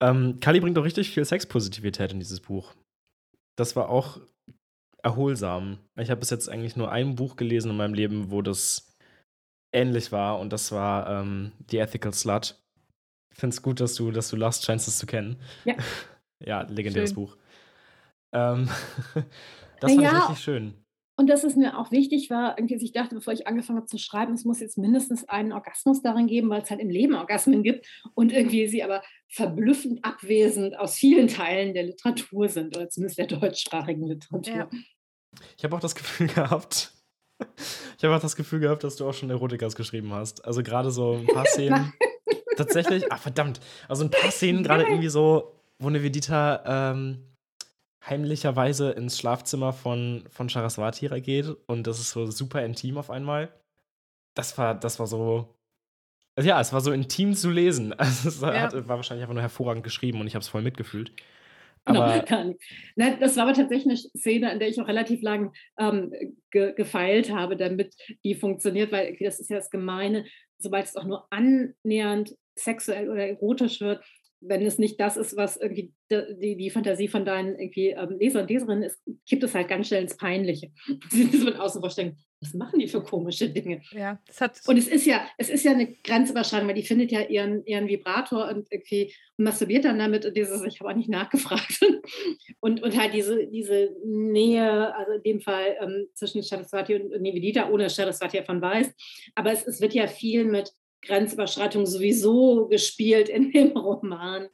Ähm, 0.01 0.39
Kali 0.39 0.59
bringt 0.59 0.77
doch 0.77 0.83
richtig 0.83 1.11
viel 1.11 1.23
Sexpositivität 1.25 2.11
in 2.11 2.19
dieses 2.19 2.39
Buch. 2.39 2.73
Das 3.57 3.75
war 3.75 3.89
auch 3.89 4.19
erholsam. 5.03 5.79
Ich 5.97 6.09
habe 6.09 6.19
bis 6.19 6.29
jetzt 6.29 6.49
eigentlich 6.49 6.75
nur 6.75 6.91
ein 6.91 7.15
Buch 7.15 7.35
gelesen 7.35 7.71
in 7.71 7.77
meinem 7.77 7.93
Leben, 7.93 8.31
wo 8.31 8.41
das 8.41 8.95
ähnlich 9.73 10.11
war 10.11 10.39
und 10.39 10.51
das 10.51 10.71
war 10.71 11.09
ähm, 11.09 11.51
The 11.69 11.77
Ethical 11.77 12.13
Slut. 12.13 12.59
Ich 13.33 13.39
finde 13.39 13.53
es 13.53 13.61
gut, 13.61 13.79
dass 13.79 13.95
du, 13.95 14.11
dass 14.11 14.29
du 14.29 14.35
lachst, 14.35 14.65
scheinst 14.65 14.87
es 14.87 14.97
zu 14.97 15.05
kennen. 15.05 15.39
Ja. 15.65 15.75
ja, 16.43 16.61
legendäres 16.63 17.11
Schön. 17.11 17.15
Buch. 17.15 17.37
Ähm, 18.33 18.69
das 19.79 19.91
fand 19.93 20.01
Ja. 20.01 20.09
ich 20.11 20.29
richtig 20.29 20.43
schön. 20.43 20.80
Und 21.21 21.27
dass 21.27 21.43
es 21.43 21.55
mir 21.55 21.77
auch 21.77 21.91
wichtig 21.91 22.31
war, 22.31 22.57
irgendwie, 22.57 22.73
dass 22.73 22.81
ich 22.81 22.93
dachte, 22.93 23.13
bevor 23.13 23.31
ich 23.31 23.45
angefangen 23.45 23.77
habe 23.77 23.85
zu 23.85 23.99
schreiben, 23.99 24.33
es 24.33 24.43
muss 24.43 24.59
jetzt 24.59 24.79
mindestens 24.79 25.29
einen 25.29 25.53
Orgasmus 25.53 26.01
darin 26.01 26.25
geben, 26.25 26.49
weil 26.49 26.63
es 26.63 26.71
halt 26.71 26.79
im 26.79 26.89
Leben 26.89 27.13
Orgasmen 27.13 27.61
gibt 27.61 27.85
und 28.15 28.31
irgendwie 28.31 28.67
sie 28.67 28.81
aber 28.81 29.03
verblüffend 29.27 30.03
abwesend 30.03 30.79
aus 30.79 30.95
vielen 30.95 31.27
Teilen 31.27 31.75
der 31.75 31.83
Literatur 31.83 32.49
sind 32.49 32.75
oder 32.75 32.89
zumindest 32.89 33.19
der 33.19 33.27
deutschsprachigen 33.27 34.07
Literatur. 34.07 34.55
Ja. 34.55 34.69
Ich 35.59 35.63
habe 35.63 35.75
auch 35.75 35.79
das 35.79 35.93
Gefühl 35.93 36.25
gehabt, 36.25 36.91
ich 37.99 38.03
habe 38.03 38.15
auch 38.15 38.21
das 38.21 38.35
Gefühl 38.35 38.61
gehabt, 38.61 38.83
dass 38.83 38.95
du 38.95 39.07
auch 39.07 39.13
schon 39.13 39.29
Erotikas 39.29 39.75
geschrieben 39.75 40.11
hast. 40.13 40.43
Also 40.43 40.63
gerade 40.63 40.89
so 40.89 41.17
ein 41.17 41.27
paar 41.27 41.45
Szenen. 41.45 41.93
tatsächlich, 42.57 43.11
ah 43.11 43.17
verdammt, 43.17 43.59
also 43.87 44.03
ein 44.03 44.09
paar 44.09 44.31
Szenen 44.31 44.63
gerade 44.63 44.85
irgendwie 44.85 45.09
so, 45.09 45.53
wo 45.77 45.87
eine 45.87 46.01
Vedita 46.01 46.93
ähm, 46.93 47.30
heimlicherweise 48.05 48.91
ins 48.91 49.17
Schlafzimmer 49.17 49.73
von, 49.73 50.25
von 50.29 50.49
Saraswati 50.49 51.07
geht 51.21 51.47
und 51.67 51.87
das 51.87 51.99
ist 51.99 52.11
so 52.11 52.25
super 52.31 52.63
intim 52.65 52.97
auf 52.97 53.09
einmal. 53.09 53.49
Das 54.35 54.57
war, 54.57 54.75
das 54.75 54.99
war 54.99 55.07
so. 55.07 55.55
Also 56.35 56.49
ja, 56.49 56.61
es 56.61 56.73
war 56.73 56.81
so 56.81 56.91
intim 56.91 57.33
zu 57.35 57.49
lesen. 57.51 57.93
Also 57.99 58.29
es 58.29 58.41
Ja. 58.41 58.53
hat, 58.53 58.73
war 58.73 58.97
wahrscheinlich 58.97 59.23
einfach 59.23 59.33
nur 59.35 59.41
hervorragend 59.43 59.83
geschrieben 59.83 60.21
und 60.21 60.27
ich 60.27 60.35
habe 60.35 60.41
es 60.43 60.49
voll 60.49 60.61
mitgefühlt. 60.61 61.11
Genau, 61.85 62.01
Aber. 62.09 62.25
Nein, 62.95 63.17
das 63.19 63.35
war 63.37 63.43
aber 63.43 63.53
tatsächlich 63.53 63.87
eine 63.87 63.97
Szene, 63.97 64.51
an 64.51 64.59
der 64.59 64.69
ich 64.69 64.79
auch 64.79 64.87
relativ 64.87 65.21
lang 65.21 65.53
ähm, 65.79 66.13
ge 66.51 66.73
gefeilt 66.73 67.31
habe, 67.31 67.57
damit 67.57 67.95
die 68.23 68.35
funktioniert, 68.35 68.91
weil 68.91 69.17
das 69.19 69.39
ist 69.39 69.49
ja 69.49 69.57
das 69.57 69.69
Gemeine, 69.71 70.25
sobald 70.59 70.85
es 70.85 70.95
auch 70.95 71.05
nur 71.05 71.27
annähernd 71.31 72.35
sexuell 72.55 73.09
oder 73.09 73.27
erotisch 73.27 73.81
wird, 73.81 74.03
wenn 74.41 74.65
es 74.65 74.79
nicht 74.79 74.99
das 74.99 75.17
ist, 75.17 75.37
was 75.37 75.57
irgendwie 75.57 75.93
die, 76.09 76.57
die 76.57 76.69
Fantasie 76.71 77.07
von 77.07 77.25
deinen 77.25 77.57
irgendwie, 77.57 77.89
ähm, 77.89 78.17
Leser 78.19 78.41
und 78.41 78.49
Leserinnen 78.49 78.83
ist, 78.83 78.99
kippt 79.27 79.43
es 79.43 79.53
halt 79.53 79.67
ganz 79.67 79.87
schnell 79.87 80.01
ins 80.01 80.17
Peinliche. 80.17 80.71
Sie 81.09 81.25
sind 81.25 81.43
von 81.43 81.55
außen 81.55 81.79
vorstellen, 81.79 82.17
was 82.41 82.55
machen 82.55 82.79
die 82.79 82.87
für 82.87 83.03
komische 83.03 83.49
Dinge? 83.49 83.81
Ja, 83.91 84.19
das 84.25 84.41
hat. 84.41 84.59
Und 84.65 84.77
es 84.77 84.87
ist 84.87 85.05
ja, 85.05 85.27
es 85.37 85.49
ist 85.49 85.63
ja 85.63 85.71
eine 85.71 85.93
Grenzüberschreitung, 85.93 86.67
weil 86.67 86.75
die 86.75 86.83
findet 86.83 87.11
ja 87.11 87.21
ihren, 87.21 87.63
ihren 87.65 87.87
Vibrator 87.87 88.49
und 88.49 88.67
irgendwie 88.71 89.13
masturbiert 89.37 89.85
dann 89.85 89.99
damit 89.99 90.25
und 90.25 90.35
dieses, 90.35 90.63
ich 90.63 90.79
habe 90.79 90.89
auch 90.89 90.95
nicht 90.95 91.09
nachgefragt. 91.09 91.79
Und, 92.59 92.83
und 92.83 92.95
halt 92.95 93.13
diese, 93.13 93.47
diese 93.47 93.95
Nähe, 94.05 94.95
also 94.95 95.13
in 95.13 95.23
dem 95.23 95.41
Fall 95.41 95.77
ähm, 95.81 96.07
zwischen 96.13 96.43
Saraswati 96.43 96.95
und 96.95 97.21
Nivedita, 97.21 97.69
ohne 97.69 97.89
Saraswati 97.89 98.37
davon 98.37 98.61
weiß. 98.61 98.91
Aber 99.33 99.51
es, 99.51 99.65
es 99.65 99.81
wird 99.81 99.93
ja 99.93 100.05
viel 100.05 100.45
mit 100.45 100.71
Grenzüberschreitung 101.01 101.85
sowieso 101.85 102.67
gespielt 102.67 103.29
in 103.29 103.51
dem 103.51 103.71
Roman. 103.77 104.47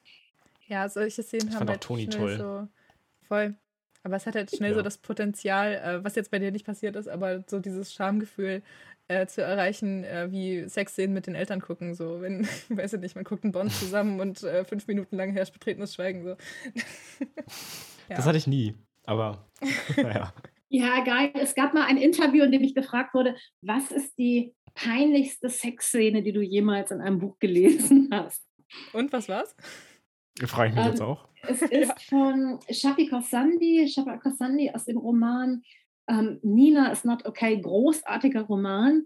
Ja, 0.68 0.88
solche 0.90 1.24
Szenen 1.24 1.48
Ich 1.50 1.54
haben 1.56 1.60
fand 1.60 1.70
auch 1.70 1.74
halt 1.74 1.84
Toni 1.84 2.04
schnell 2.12 2.38
toll. 2.38 2.38
so 2.38 3.28
voll. 3.28 3.56
Aber 4.04 4.16
es 4.16 4.26
hat 4.26 4.36
halt 4.36 4.52
schnell 4.56 4.72
so 4.72 4.78
Ja. 4.80 4.84
das 4.84 4.98
Potenzial, 4.98 5.74
äh, 5.74 6.04
was 6.04 6.16
jetzt 6.16 6.32
bei 6.32 6.40
dir 6.40 6.52
nicht 6.52 6.66
passiert 6.66 6.96
ist, 6.96 7.10
aber 7.10 7.44
so 7.48 7.60
dieses 7.60 7.94
Schamgefühl 7.94 8.62
äh, 9.10 9.26
zu 9.28 9.42
erreichen, 9.42 10.04
äh, 10.04 10.28
wie 10.32 10.68
Sexszenen 10.70 11.14
mit 11.14 11.28
den 11.28 11.36
Eltern 11.36 11.60
gucken. 11.62 11.94
So, 11.96 12.22
wenn, 12.22 12.42
ich 12.42 12.50
weiß 12.78 12.94
ich 12.94 13.00
nicht, 13.02 13.16
man 13.16 13.24
guckt 13.26 13.44
einen 13.44 13.52
Bond 13.54 13.72
zusammen 13.74 14.20
und 14.22 14.44
äh, 14.44 14.64
fünf 14.66 14.88
Minuten 14.88 15.16
lang 15.18 15.32
herrscht 15.32 15.54
betretenes 15.54 15.94
Schweigen. 15.96 16.24
So. 16.24 16.30
ja. 18.10 18.16
das 18.16 18.26
hatte 18.26 18.38
ich 18.38 18.48
nie. 18.48 18.76
Aber 19.04 19.46
naja. 19.98 20.34
Ja, 20.70 21.02
geil. 21.06 21.32
Es 21.36 21.56
gab 21.56 21.74
mal 21.74 21.86
ein 21.86 21.98
Interview, 21.98 22.44
in 22.44 22.52
dem 22.52 22.64
ich 22.64 22.76
gefragt 22.76 23.14
wurde, 23.14 23.36
was 23.62 23.92
ist 23.92 24.18
die 24.18 24.54
peinlichste 24.78 25.50
Sexszene, 25.50 26.22
die 26.22 26.34
du 26.34 26.42
jemals 26.42 26.92
in 26.92 27.02
einem 27.02 27.20
Buch 27.20 27.40
gelesen 27.40 28.10
hast? 28.14 28.46
Und 28.94 29.12
was 29.14 29.28
war's? 29.30 29.56
Frage 30.46 30.70
ich 30.70 30.76
mich 30.76 30.86
Ähm, 30.86 30.92
jetzt 30.92 31.02
auch. 31.02 31.28
Es 31.44 31.62
ist 31.62 32.04
von 32.04 32.60
Shafi 32.70 33.08
Khorsandi, 33.08 33.88
Shafi 33.88 34.18
Khorsandi 34.20 34.72
aus 34.72 34.86
dem 34.86 34.98
Roman 34.98 35.64
ähm, 36.08 36.40
Nina 36.42 36.92
is 36.92 37.04
not 37.04 37.26
okay, 37.26 37.60
großartiger 37.62 38.42
Roman. 38.44 39.06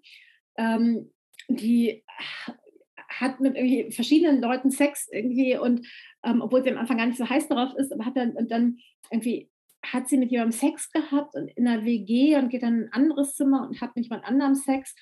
Ähm, 0.57 1.11
die 1.47 2.03
hat 3.09 3.39
mit 3.39 3.55
irgendwie 3.55 3.91
verschiedenen 3.91 4.41
Leuten 4.41 4.71
Sex 4.71 5.09
irgendwie 5.11 5.57
und 5.57 5.85
ähm, 6.23 6.41
obwohl 6.41 6.63
sie 6.63 6.71
am 6.71 6.77
Anfang 6.77 6.97
gar 6.97 7.07
nicht 7.07 7.17
so 7.17 7.27
heiß 7.27 7.47
darauf 7.47 7.73
ist, 7.75 7.91
aber 7.91 8.05
hat 8.05 8.15
dann 8.15 8.31
und 8.31 8.51
dann 8.51 8.77
irgendwie 9.09 9.49
hat 9.83 10.07
sie 10.07 10.17
mit 10.17 10.31
jemandem 10.31 10.57
Sex 10.57 10.91
gehabt 10.91 11.35
und 11.35 11.49
in 11.49 11.67
einer 11.67 11.83
WG 11.83 12.35
und 12.37 12.49
geht 12.49 12.63
dann 12.63 12.83
in 12.83 12.83
ein 12.85 12.93
anderes 12.93 13.35
Zimmer 13.35 13.67
und 13.67 13.81
hat 13.81 13.95
mit 13.95 14.05
jemand 14.05 14.25
anderem 14.25 14.55
Sex. 14.55 14.95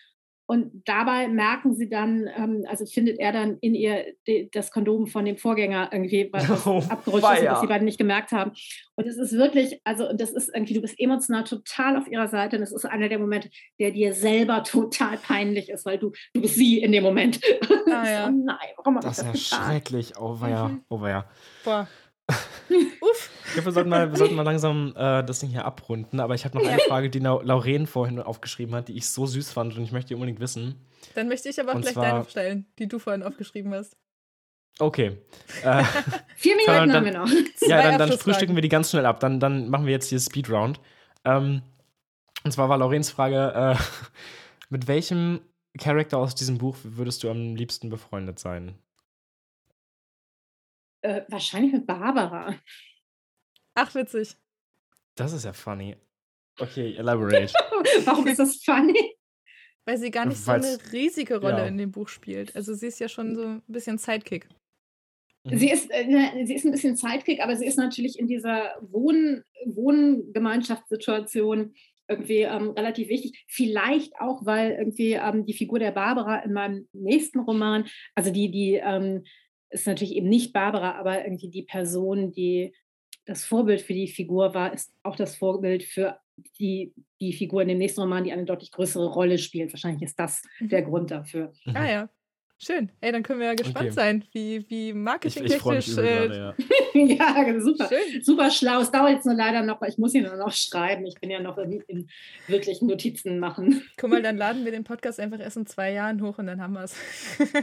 Und 0.50 0.82
dabei 0.86 1.28
merken 1.28 1.76
sie 1.76 1.88
dann, 1.89 2.28
ähm, 2.36 2.66
also 2.68 2.84
findet 2.88 3.20
er 3.20 3.32
dann 3.32 3.60
in 3.62 3.76
ihr 3.76 4.16
de, 4.26 4.50
das 4.52 4.72
Kondom 4.72 5.06
von 5.06 5.24
dem 5.24 5.38
Vorgänger 5.38 5.89
irgendwie, 5.91 6.28
was 6.32 6.43
Oh, 6.66 6.82
abgerutscht 6.89 7.38
ist, 7.41 7.45
was 7.45 7.62
die 7.62 7.68
beiden 7.68 7.86
nicht 7.86 8.00
gemerkt 8.00 8.32
haben. 8.32 8.54
Und 8.95 9.06
es 9.06 9.18
ist 9.18 9.34
wirklich, 9.34 9.80
also 9.84 10.12
das 10.12 10.32
ist 10.32 10.50
irgendwie, 10.52 10.74
du 10.74 10.82
bist 10.82 11.00
emotional 11.00 11.43
total 11.43 11.97
auf 11.97 12.08
ihrer 12.08 12.28
Seite 12.28 12.58
und 12.58 12.64
es 12.64 12.72
ist 12.72 12.84
einer 12.86 13.10
der 13.10 13.20
Momente, 13.20 13.52
der 13.80 13.91
dir 13.91 14.12
selber 14.14 14.64
total 14.64 15.18
peinlich 15.18 15.70
ist, 15.70 15.86
weil 15.86 16.00
du, 16.00 16.14
du 16.34 16.41
bist 16.41 16.56
sie 16.56 16.80
in 16.80 16.91
dem 16.93 17.04
Moment. 17.04 17.39
Ah, 17.91 18.10
ja. 18.10 18.26
so, 18.28 18.32
nein, 18.32 18.58
warum 18.78 18.95
Das 19.02 19.18
das, 19.18 19.34
ist 19.36 19.52
ja 19.52 19.66
schrecklich. 19.66 20.14
Oh 20.20 20.39
weia, 20.39 20.68
Mhm. 20.68 20.84
oh 20.89 21.02
weia. 21.02 21.26
Boah. 21.64 21.88
Uff. 23.02 23.32
Ich 23.50 23.54
glaube, 23.54 23.66
wir 23.66 23.72
sollten 23.74 23.89
mal, 23.89 24.10
wir 24.12 24.18
sollten 24.18 24.36
mal 24.36 24.43
langsam 24.43 24.93
äh, 24.95 25.24
das 25.24 25.39
Ding 25.39 25.50
hier 25.50 25.66
abrunden. 25.66 26.20
Aber 26.20 26.36
ich 26.36 26.45
habe 26.45 26.58
noch 26.58 26.66
eine 26.68 26.80
Frage, 26.80 27.10
die 27.10 27.20
Lau 27.20 27.41
Lauren 27.41 27.88
vorhin 27.88 28.20
aufgeschrieben 28.20 28.74
hat, 28.76 28.88
die 28.88 28.97
ich 28.97 29.08
so 29.10 29.26
süß 29.26 29.52
fand 29.52 29.76
und 29.78 29.84
ich 29.84 29.91
möchte 29.91 30.10
die 30.10 30.14
unbedingt 30.16 30.39
wissen. 30.39 30.76
Dann 31.16 31.28
möchte 31.28 31.50
ich 31.50 31.60
aber 31.60 31.72
auch 31.72 31.76
Und 31.76 31.82
gleich 31.82 31.93
zwar- 31.93 32.06
deine 32.12 32.26
stellen, 32.30 32.66
die 32.80 32.88
du 32.88 33.00
vorhin 33.00 33.24
aufgeschrieben 33.24 33.74
hast. 33.74 33.97
Okay. 34.80 35.18
Äh, 35.64 35.84
Vier 36.38 36.56
Minuten 36.56 36.74
Sondern 36.76 36.95
haben 36.95 37.06
wir 37.06 37.14
noch. 37.20 37.68
ja, 37.68 37.82
dann, 37.82 37.97
dann 37.97 38.18
frühstücken 38.18 38.56
wir 38.56 38.62
die 38.62 38.70
ganz 38.70 38.91
schnell 38.91 39.06
ab. 39.06 39.20
Dann, 39.20 39.39
dann 39.41 39.70
machen 39.70 39.86
wir 39.86 39.91
jetzt 39.91 40.08
hier 40.10 40.20
Speedround. 40.20 40.80
Ähm, 41.26 41.62
und 42.45 42.52
zwar 42.52 42.70
war 42.70 42.78
Laurens 42.78 43.10
Frage: 43.10 43.76
äh, 43.78 43.84
Mit 44.70 44.88
welchem 44.88 45.41
Charakter 45.78 46.18
aus 46.18 46.36
diesem 46.36 46.58
Buch 46.60 46.78
würdest 46.84 47.24
du 47.24 47.30
am 47.30 47.56
liebsten 47.56 47.89
befreundet 47.89 48.39
sein? 48.39 48.78
Äh, 51.02 51.22
wahrscheinlich 51.30 51.74
mit 51.74 51.88
Barbara. 51.88 52.54
Ach, 53.82 53.96
witzig. 53.96 54.36
Das 55.16 55.32
ist 55.32 55.46
ja 55.46 55.54
funny. 55.54 55.96
Okay, 56.60 56.98
elaborate. 56.98 57.54
Warum 58.04 58.28
ist 58.28 58.40
das 58.40 58.58
funny? 58.58 59.16
Weil 59.86 59.98
sie 59.98 60.12
gar 60.12 60.26
nicht 60.26 60.38
so 60.38 60.52
Weil's- 60.52 60.80
eine 60.80 60.92
riesige 60.92 61.40
Rolle 61.40 61.60
ja. 61.60 61.68
in 61.68 61.78
dem 61.78 61.92
Buch 61.92 62.10
spielt. 62.10 62.54
Also 62.58 62.74
sie 62.74 62.88
ist 62.88 63.00
ja 63.00 63.08
schon 63.08 63.36
so 63.36 63.44
ein 63.44 63.64
bisschen 63.68 63.98
Sidekick. 63.98 64.50
Sie 65.46 65.72
ist, 65.72 65.90
äh, 65.90 66.46
sie 66.46 66.56
ist 66.56 66.66
ein 66.66 66.74
bisschen 66.74 66.98
Sidekick, 66.98 67.42
aber 67.42 67.56
sie 67.56 67.66
ist 67.66 67.78
natürlich 67.78 68.20
in 68.20 68.28
dieser 68.28 68.76
Wohn 68.82 69.46
Wohngemeinschaftssituation 69.66 71.74
irgendwie 72.10 72.42
ähm, 72.42 72.72
relativ 72.72 73.08
wichtig. 73.08 73.46
Vielleicht 73.48 74.20
auch, 74.20 74.46
weil 74.46 74.72
irgendwie 74.72 75.14
ähm, 75.14 75.46
die 75.46 75.54
Figur 75.54 75.80
der 75.80 75.92
Barbara 75.92 76.40
in 76.40 76.52
meinem 76.52 76.90
nächsten 76.92 77.40
Roman, 77.40 77.88
also 78.14 78.30
die, 78.32 78.52
die 78.52 78.74
ähm, 78.74 79.24
ist 79.70 79.88
natürlich 79.88 80.16
eben 80.16 80.28
nicht 80.28 80.52
Barbara, 80.52 81.00
aber 81.00 81.24
irgendwie 81.24 81.50
die 81.50 81.64
Person, 81.64 82.34
die 82.34 82.74
das 83.30 83.46
Vorbild 83.46 83.82
für 83.82 83.94
die 83.94 84.08
Figur 84.08 84.54
war, 84.56 84.74
ist 84.74 84.92
auch 85.04 85.16
das 85.16 85.36
Vorbild 85.36 85.84
für 85.84 86.20
die, 86.60 86.94
die 87.22 87.34
Figur 87.34 87.62
in 87.62 87.68
dem 87.68 87.78
nächsten 87.78 88.02
Roman, 88.02 88.24
die 88.24 88.32
eine 88.34 88.46
deutlich 88.46 88.72
größere 88.72 89.08
Rolle 89.08 89.38
spielt. 89.38 89.72
Wahrscheinlich 89.74 90.02
ist 90.04 90.20
das 90.20 90.42
Mhm. 90.60 90.70
der 90.70 90.82
Grund 90.84 91.12
dafür. 91.12 91.54
Mhm. 91.66 91.76
Ah 91.76 91.90
ja. 91.92 92.10
Schön. 92.62 92.91
Ey, 92.99 93.14
dann 93.14 93.24
können 93.24 93.39
wir 93.39 93.47
ja 93.47 93.53
gespannt 93.53 93.86
Okay. 93.86 93.91
sein, 93.91 94.26
wie, 94.34 94.66
wie 94.70 94.89
Ich, 95.24 95.38
ich 95.38 95.55
freue 95.57 95.78
mich 95.78 95.95
marketingtechnisch. 95.95 95.97
äh, 95.97 96.38
ja. 96.38 96.53
ja, 97.45 97.60
super. 97.62 97.88
Schön. 97.88 98.22
super 98.22 98.51
schlau. 98.51 98.82
Es 98.82 98.91
dauert 98.91 99.12
jetzt 99.12 99.26
nur 99.26 99.36
leider 99.36 99.62
noch, 99.64 99.80
weil 99.80 99.89
ich 99.89 99.97
muss 99.97 100.14
ihn 100.14 100.24
nur 100.24 100.36
noch 100.36 100.51
schreiben. 100.51 101.05
Ich 101.05 101.16
bin 101.22 101.30
ja 101.30 101.39
noch 101.39 101.57
in, 101.57 101.80
in 101.88 102.10
wirklichen 102.47 102.88
Notizen 102.88 103.39
machen. 103.39 103.84
Guck 103.95 104.10
mal, 104.10 104.22
dann 104.22 104.36
laden 104.36 104.66
wir 104.66 104.74
den 104.74 104.84
Podcast 104.84 105.22
einfach 105.22 105.39
erst 105.39 105.55
in 105.55 105.68
zwei 105.68 105.93
Jahren 105.93 106.22
hoch 106.22 106.38
und 106.38 106.47
dann 106.47 106.62
haben 106.62 106.74
wir 106.74 106.84
es. 106.84 106.95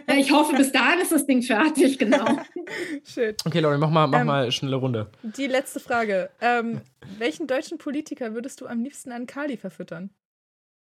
Ja, 0.08 0.14
ich 0.16 0.32
hoffe, 0.32 0.56
bis 0.56 0.72
dahin 0.72 1.00
ist 1.00 1.12
das 1.12 1.26
Ding 1.26 1.42
fertig, 1.42 1.98
genau. 1.98 2.24
Schön. 3.04 3.34
Okay, 3.44 3.60
Lauren, 3.60 3.78
mach 3.80 3.90
mal, 3.90 4.06
mach 4.06 4.20
Ähm, 4.20 4.26
mal 4.26 4.50
schnelle 4.50 4.76
Runde. 4.76 5.10
Die 5.22 5.46
letzte 5.46 5.78
Frage. 5.78 6.30
Ähm, 6.40 6.80
welchen 7.18 7.46
deutschen 7.46 7.76
Politiker 7.76 8.32
würdest 8.32 8.62
du 8.62 8.66
am 8.66 8.82
liebsten 8.82 9.12
an 9.12 9.26
Kali 9.26 9.58
verfüttern? 9.58 10.08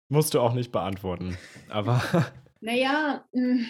Musst 0.07 0.33
du 0.33 0.39
auch 0.39 0.53
nicht 0.53 0.71
beantworten. 0.71 1.37
Aber 1.67 2.01
Naja, 2.61 3.25
mh, 3.33 3.65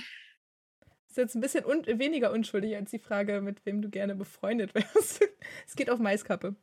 Ist 1.17 1.23
jetzt 1.23 1.35
ein 1.35 1.41
bisschen 1.41 1.65
un 1.65 1.83
weniger 1.99 2.31
unschuldig 2.31 2.75
als 2.75 2.91
die 2.91 2.99
Frage, 2.99 3.41
mit 3.41 3.65
wem 3.65 3.81
du 3.81 3.89
gerne 3.89 4.13
befreundet 4.13 4.75
wärst. 4.75 5.19
es 5.67 5.75
geht 5.75 5.89
auf 5.89 5.97
Maiskappe. 5.97 6.55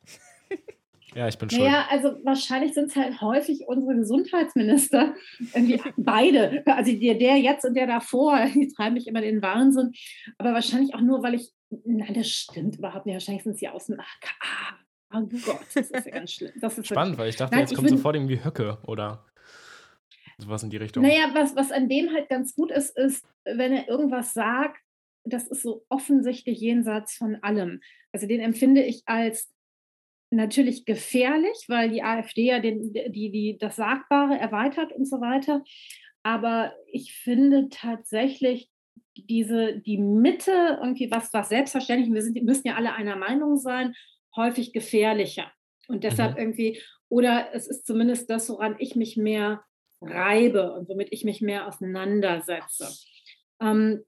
ja, 1.16 1.26
ich 1.26 1.36
bin 1.38 1.50
schuld. 1.50 1.62
naja, 1.62 1.86
also 1.90 2.16
wahrscheinlich 2.24 2.72
sind 2.72 2.86
es 2.90 2.94
halt 2.94 3.20
häufig 3.20 3.64
unsere 3.66 3.96
Gesundheitsminister. 3.96 5.16
Irgendwie 5.52 5.82
beide. 5.96 6.62
Also 6.66 6.92
der, 6.92 7.16
der 7.16 7.38
jetzt 7.38 7.64
und 7.64 7.74
der 7.74 7.88
davor, 7.88 8.46
die 8.55 8.68
treiben 8.68 8.94
mich 8.94 9.09
immer 9.09 9.24
in 9.24 9.34
den 9.36 9.42
Wahnsinn. 9.42 9.90
Aber 10.38 10.52
wahrscheinlich 10.52 10.94
auch 10.94 11.00
nur, 11.00 11.24
weil 11.24 11.34
ich. 11.34 11.50
Nein, 11.84 12.14
das 12.14 12.28
stimmt 12.28 12.76
überhaupt 12.78 13.07
nicht. 13.07 13.14
Wahrscheinlich 13.14 13.42
sind 13.42 13.59
sie 13.59 13.66
aus 13.66 13.86
dem 13.86 13.98
AKA. 13.98 14.78
Oh 15.16 15.28
Gott, 15.44 15.59
das 15.74 15.90
ist 15.90 16.07
ja 16.07 16.12
ganz 16.12 16.30
schlimm. 16.30 16.52
Das 16.61 16.78
ist 16.78 16.86
Spannend, 16.86 17.18
weil 17.18 17.28
ich 17.28 17.36
dachte, 17.36 17.55
Nein, 17.57 17.62
jetzt 17.62 17.72
ich 17.72 17.76
kommt 17.76 17.88
bin- 17.88 17.96
sofort 17.96 18.14
irgendwie 18.14 18.44
Höcke 18.44 18.78
oder 18.86 19.24
sowas 20.39 20.62
in 20.62 20.70
die 20.70 20.76
Richtung. 20.76 21.03
Naja, 21.03 21.30
was, 21.32 21.57
was 21.57 21.72
an 21.72 21.89
dem 21.89 22.12
halt 22.12 22.28
ganz 22.28 22.55
gut 22.55 22.70
ist, 22.70 22.97
ist, 22.97 23.26
wenn 23.45 23.72
er 23.72 23.89
irgendwas 23.89 24.35
sagt, 24.35 24.80
das 25.24 25.49
ist 25.49 25.62
so 25.62 25.85
offensichtlich 25.89 26.61
jenseits 26.61 27.14
von 27.14 27.37
allem. 27.43 27.80
Also 28.12 28.26
den 28.26 28.41
empfinde 28.41 28.82
ich 28.82 29.03
als 29.07 29.53
natürlich 30.30 30.85
gefährlich, 30.85 31.64
weil 31.68 31.91
die 31.91 32.03
AfD 32.03 32.47
ja 32.47 32.61
den, 32.61 32.93
die, 32.93 33.30
die, 33.30 33.59
das 33.59 33.76
Sagbare 33.76 34.39
erweitert 34.39 34.93
und 34.93 35.07
so 35.07 35.20
weiter. 35.20 35.62
Aber 36.22 36.74
ich 36.91 37.14
finde 37.14 37.68
tatsächlich 37.70 38.70
diese, 39.16 39.78
die 39.78 39.99
Mitte, 39.99 40.78
irgendwie 40.80 41.11
was, 41.11 41.32
was 41.32 41.49
selbstverständlich, 41.49 42.12
wir 42.12 42.22
sind, 42.22 42.43
müssen 42.43 42.66
ja 42.66 42.74
alle 42.74 42.95
einer 42.95 43.16
Meinung 43.16 43.57
sein, 43.57 43.95
häufig 44.35 44.72
gefährlicher. 44.72 45.53
Und 45.87 46.03
deshalb 46.05 46.32
Mhm. 46.32 46.39
irgendwie, 46.39 46.80
oder 47.09 47.55
es 47.55 47.66
ist 47.68 47.87
zumindest 47.87 48.28
das, 48.30 48.49
woran 48.49 48.76
ich 48.78 48.97
mich 48.97 49.16
mehr 49.16 49.62
reibe 50.05 50.72
und 50.72 50.88
womit 50.88 51.09
ich 51.11 51.24
mich 51.24 51.40
mehr 51.40 51.66
auseinandersetze. 51.66 52.88
Ähm, 53.61 54.05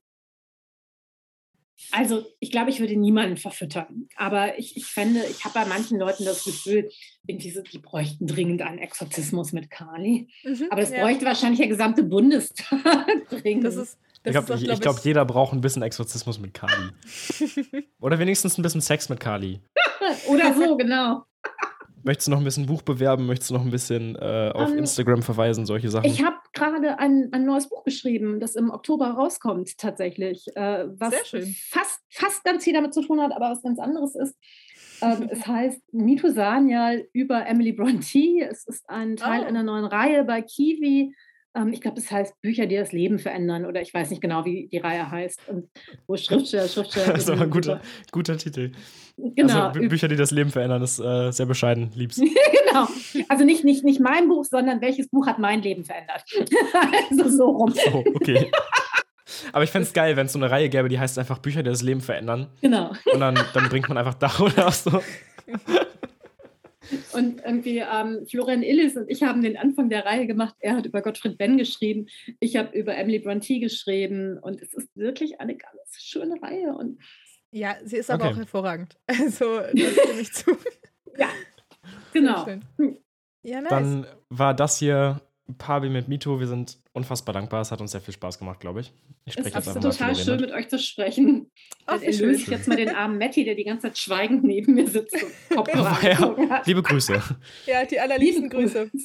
also 1.92 2.24
ich 2.40 2.50
glaube, 2.50 2.70
ich 2.70 2.80
würde 2.80 2.96
niemanden 2.96 3.36
verfüttern. 3.36 4.08
Aber 4.16 4.58
ich, 4.58 4.76
ich 4.76 4.86
fände, 4.86 5.22
ich 5.30 5.44
habe 5.44 5.54
bei 5.54 5.64
manchen 5.66 5.98
Leuten 5.98 6.24
das 6.24 6.44
Gefühl, 6.44 6.90
irgendwie 7.26 7.50
so, 7.50 7.62
die 7.62 7.78
bräuchten 7.78 8.26
dringend 8.26 8.62
einen 8.62 8.78
Exorzismus 8.78 9.52
mit 9.52 9.70
Kali. 9.70 10.28
Mhm, 10.42 10.68
Aber 10.70 10.80
das 10.80 10.90
ja. 10.90 11.00
bräuchte 11.00 11.26
wahrscheinlich 11.26 11.60
der 11.60 11.68
gesamte 11.68 12.02
Bundestag 12.02 13.06
dringend. 13.30 13.64
Das 13.64 13.76
ist, 13.76 13.98
das 14.22 14.34
ich 14.34 14.44
glaube, 14.44 14.46
glaub 14.46 14.74
ich 14.74 14.80
glaub, 14.80 14.98
jeder 15.00 15.24
braucht 15.24 15.52
ein 15.52 15.60
bisschen 15.60 15.82
Exorzismus 15.82 16.38
mit 16.38 16.54
Kali. 16.54 16.90
oder 18.00 18.18
wenigstens 18.18 18.58
ein 18.58 18.62
bisschen 18.62 18.80
Sex 18.80 19.08
mit 19.08 19.20
Kali. 19.20 19.60
Oder 20.28 20.54
so, 20.54 20.76
genau. 20.78 21.24
Möchtest 22.06 22.28
du 22.28 22.30
noch 22.30 22.38
ein 22.38 22.44
bisschen 22.44 22.66
Buch 22.66 22.82
bewerben? 22.82 23.26
Möchtest 23.26 23.50
du 23.50 23.54
noch 23.54 23.62
ein 23.64 23.70
bisschen 23.70 24.14
äh, 24.14 24.52
auf 24.54 24.70
Ähm, 24.70 24.78
Instagram 24.78 25.22
verweisen? 25.22 25.66
Solche 25.66 25.90
Sachen. 25.90 26.06
Ich 26.08 26.24
habe 26.24 26.36
gerade 26.52 27.00
ein, 27.00 27.28
ein 27.32 27.44
neues 27.44 27.68
Buch 27.68 27.82
geschrieben, 27.82 28.38
das 28.38 28.54
im 28.54 28.70
Oktober 28.70 29.08
rauskommt 29.10 29.76
tatsächlich, 29.76 30.46
äh, 30.54 30.86
was 30.98 31.10
Sehr 31.10 31.24
schön. 31.24 31.56
fast, 31.68 32.00
fast 32.08 32.44
ganz 32.44 32.62
viel 32.62 32.74
damit 32.74 32.94
zu 32.94 33.02
tun 33.02 33.20
hat, 33.20 33.32
aber 33.34 33.50
was 33.50 33.60
ganz 33.62 33.80
anderes 33.80 34.14
ist. 34.14 34.36
Ähm, 35.02 35.28
es 35.30 35.44
heißt 35.46 35.82
Mito 35.92 36.30
Sanyal 36.30 37.06
über 37.12 37.44
Emily 37.44 37.72
Bronte. 37.72 38.46
Es 38.48 38.64
ist 38.66 38.88
ein 38.88 39.16
Teil 39.16 39.42
Oh. 39.42 39.46
einer 39.46 39.64
neuen 39.64 39.84
Reihe 39.84 40.22
bei 40.24 40.42
Kiwi. 40.42 41.12
Ähm, 41.56 41.72
ich 41.72 41.80
glaube, 41.80 41.98
es 41.98 42.10
heißt 42.10 42.40
Bücher, 42.42 42.66
die 42.66 42.76
das 42.76 42.92
Leben 42.92 43.18
verändern 43.18 43.64
oder 43.64 43.80
ich 43.80 43.92
weiß 43.92 44.10
nicht 44.10 44.20
genau, 44.20 44.44
wie 44.44 44.68
die 44.70 44.78
Reihe 44.78 45.10
heißt. 45.10 45.40
Und 45.48 45.68
wo 46.06 46.16
Schriftsteller, 46.16 46.68
Schriftsteller. 46.68 47.14
das 47.14 47.24
ist 47.24 47.30
aber 47.30 47.42
ein 47.42 47.50
guter, 47.50 47.80
guter 48.12 48.36
Titel. 48.36 48.72
Genau, 49.16 49.68
Also 49.68 49.80
Bü 49.80 49.88
Bücher, 49.88 50.08
die 50.08 50.16
das 50.16 50.30
Leben 50.30 50.50
verändern, 50.50 50.82
ist 50.82 50.98
äh, 50.98 51.30
sehr 51.30 51.46
bescheiden. 51.46 51.90
Lieb's. 51.94 52.16
genau. 52.68 52.86
Also 53.28 53.44
nicht, 53.44 53.64
nicht, 53.64 53.82
nicht 53.82 54.00
mein 54.00 54.28
Buch, 54.28 54.44
sondern 54.44 54.82
welches 54.82 55.08
Buch 55.08 55.26
hat 55.26 55.38
mein 55.38 55.62
Leben 55.62 55.84
verändert. 55.84 56.22
also 57.10 57.28
so 57.30 57.50
rum. 57.50 57.74
Oh, 57.92 58.04
okay. 58.14 58.50
Aber 59.52 59.64
ich 59.64 59.70
fände 59.70 59.86
es 59.86 59.94
geil, 59.94 60.16
wenn 60.16 60.26
es 60.26 60.32
so 60.32 60.38
eine 60.38 60.50
Reihe 60.50 60.68
gäbe, 60.68 60.88
die 60.88 60.98
heißt 60.98 61.18
einfach 61.18 61.38
Bücher, 61.38 61.62
die 61.62 61.70
das 61.70 61.82
Leben 61.82 62.00
verändern. 62.02 62.48
Genau. 62.60 62.92
Und 63.12 63.20
dann, 63.20 63.38
dann 63.54 63.68
bringt 63.70 63.88
man 63.88 63.96
einfach 63.96 64.14
darüber 64.14 64.70
so. 64.70 65.00
Und 67.12 67.42
irgendwie 67.44 67.78
ähm, 67.78 68.26
Florian 68.30 68.62
Illis 68.62 68.96
und 68.96 69.08
ich 69.10 69.22
haben 69.22 69.42
den 69.42 69.56
Anfang 69.56 69.88
der 69.90 70.04
Reihe 70.04 70.26
gemacht. 70.26 70.54
Er 70.60 70.76
hat 70.76 70.86
über 70.86 71.02
Gottfried 71.02 71.36
Benn 71.38 71.56
geschrieben, 71.58 72.06
ich 72.40 72.56
habe 72.56 72.76
über 72.78 72.96
Emily 72.96 73.18
Bronte 73.18 73.58
geschrieben. 73.58 74.38
Und 74.40 74.60
es 74.62 74.72
ist 74.74 74.88
wirklich 74.96 75.40
eine 75.40 75.56
ganz 75.56 75.74
schöne 75.98 76.40
Reihe. 76.42 76.74
Und 76.76 77.00
Ja, 77.50 77.76
sie 77.84 77.96
ist 77.96 78.10
aber 78.10 78.24
Okay. 78.24 78.32
auch 78.34 78.36
hervorragend. 78.38 78.96
Also, 79.08 79.60
da 79.60 79.68
stimme 79.70 80.20
ich 80.20 80.32
zu. 80.32 80.56
ja, 81.18 81.28
genau. 82.12 82.46
Ja, 83.42 83.60
nice. 83.60 83.70
Dann 83.70 84.06
war 84.28 84.54
das 84.54 84.78
hier 84.78 85.20
Pabi 85.58 85.88
mit 85.88 86.08
Mito. 86.08 86.40
Wir 86.40 86.48
sind 86.48 86.78
unfassbar 86.92 87.32
dankbar. 87.32 87.60
Es 87.60 87.70
hat 87.70 87.80
uns 87.80 87.92
sehr 87.92 88.00
viel 88.00 88.14
Spaß 88.14 88.38
gemacht, 88.38 88.58
glaube 88.60 88.80
ich. 88.80 88.92
Ich 89.24 89.28
Es 89.28 89.32
spreche 89.34 89.56
jetzt 89.58 89.66
ist 89.66 89.68
einfach 89.68 89.82
mal 89.82 89.90
total 89.90 90.14
für 90.14 90.20
schön, 90.22 90.38
Lena. 90.40 90.46
mit 90.46 90.64
euch 90.64 90.68
zu 90.68 90.78
sprechen. 90.78 91.50
Ach, 91.86 91.94
Dann 91.94 92.02
erlöse 92.02 92.42
ich 92.42 92.46
jetzt 92.48 92.66
mal 92.68 92.76
den 92.76 92.88
armen 92.88 93.18
Matti, 93.18 93.44
der 93.44 93.54
die 93.54 93.64
ganze 93.64 93.82
Zeit 93.88 93.98
schweigend 93.98 94.42
neben 94.44 94.74
mir 94.74 94.88
sitzt 94.88 95.14
und 95.14 95.32
Kopfhörer 95.56 96.38
Ja. 96.48 96.62
Liebe 96.66 96.82
Grüße. 96.82 97.22
ja, 97.66 97.84
die 97.84 98.00
allerliebsten 98.00 98.50
Liebe 98.50 98.56
Grüße. 98.56 98.90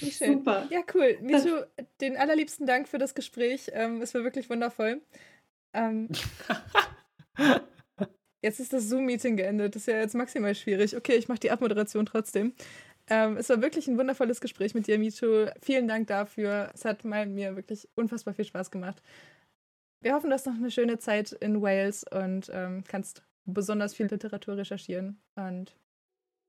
Wie 0.00 0.10
schön. 0.10 0.34
Super. 0.38 0.66
Ja, 0.70 0.80
cool. 0.94 1.18
Michu, 1.20 1.50
den 2.00 2.16
allerliebsten 2.16 2.66
Dank 2.66 2.88
für 2.88 2.98
das 2.98 3.14
Gespräch. 3.14 3.70
Ähm, 3.74 4.00
es 4.00 4.14
war 4.14 4.24
wirklich 4.24 4.48
wundervoll. 4.48 5.02
Ähm, 5.74 6.08
jetzt 8.42 8.60
ist 8.60 8.72
das 8.72 8.88
Zoom-Meeting 8.88 9.36
geendet. 9.36 9.74
Das 9.74 9.82
ist 9.82 9.86
ja 9.92 9.98
jetzt 10.00 10.14
maximal 10.14 10.54
schwierig. 10.54 10.96
Okay, 10.96 11.14
ich 11.16 11.28
mache 11.28 11.40
die 11.40 11.50
Abmoderation 11.50 12.06
trotzdem. 12.06 12.54
Ähm, 13.12 13.36
es 13.36 13.50
war 13.50 13.60
wirklich 13.60 13.88
ein 13.88 13.98
wundervolles 13.98 14.40
Gespräch 14.40 14.74
mit 14.74 14.86
dir, 14.86 14.98
Michu. 14.98 15.46
Vielen 15.60 15.86
Dank 15.86 16.06
dafür. 16.06 16.70
Es 16.72 16.86
hat 16.86 17.04
mal, 17.04 17.26
mir 17.26 17.56
wirklich 17.56 17.86
unfassbar 17.94 18.32
viel 18.32 18.46
Spaß 18.46 18.70
gemacht. 18.70 19.02
Wir 20.00 20.14
hoffen, 20.14 20.30
du 20.30 20.34
hast 20.34 20.46
noch 20.46 20.54
eine 20.54 20.70
schöne 20.70 20.98
Zeit 20.98 21.32
in 21.32 21.60
Wales 21.60 22.04
und 22.10 22.50
ähm, 22.54 22.84
kannst 22.88 23.22
besonders 23.44 23.92
viel 23.92 24.06
Literatur 24.06 24.56
recherchieren. 24.56 25.20
Und 25.34 25.76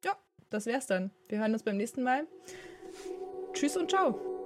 ja, 0.05 0.14
das 0.49 0.66
wär's 0.66 0.88
dann. 0.88 1.11
Wir 1.28 1.39
hören 1.39 1.51
uns 1.51 1.64
beim 1.64 1.76
nächsten 1.76 2.01
Mal. 2.01 2.28
Tschüss 3.51 3.76
und 3.76 3.89
ciao. 3.89 4.42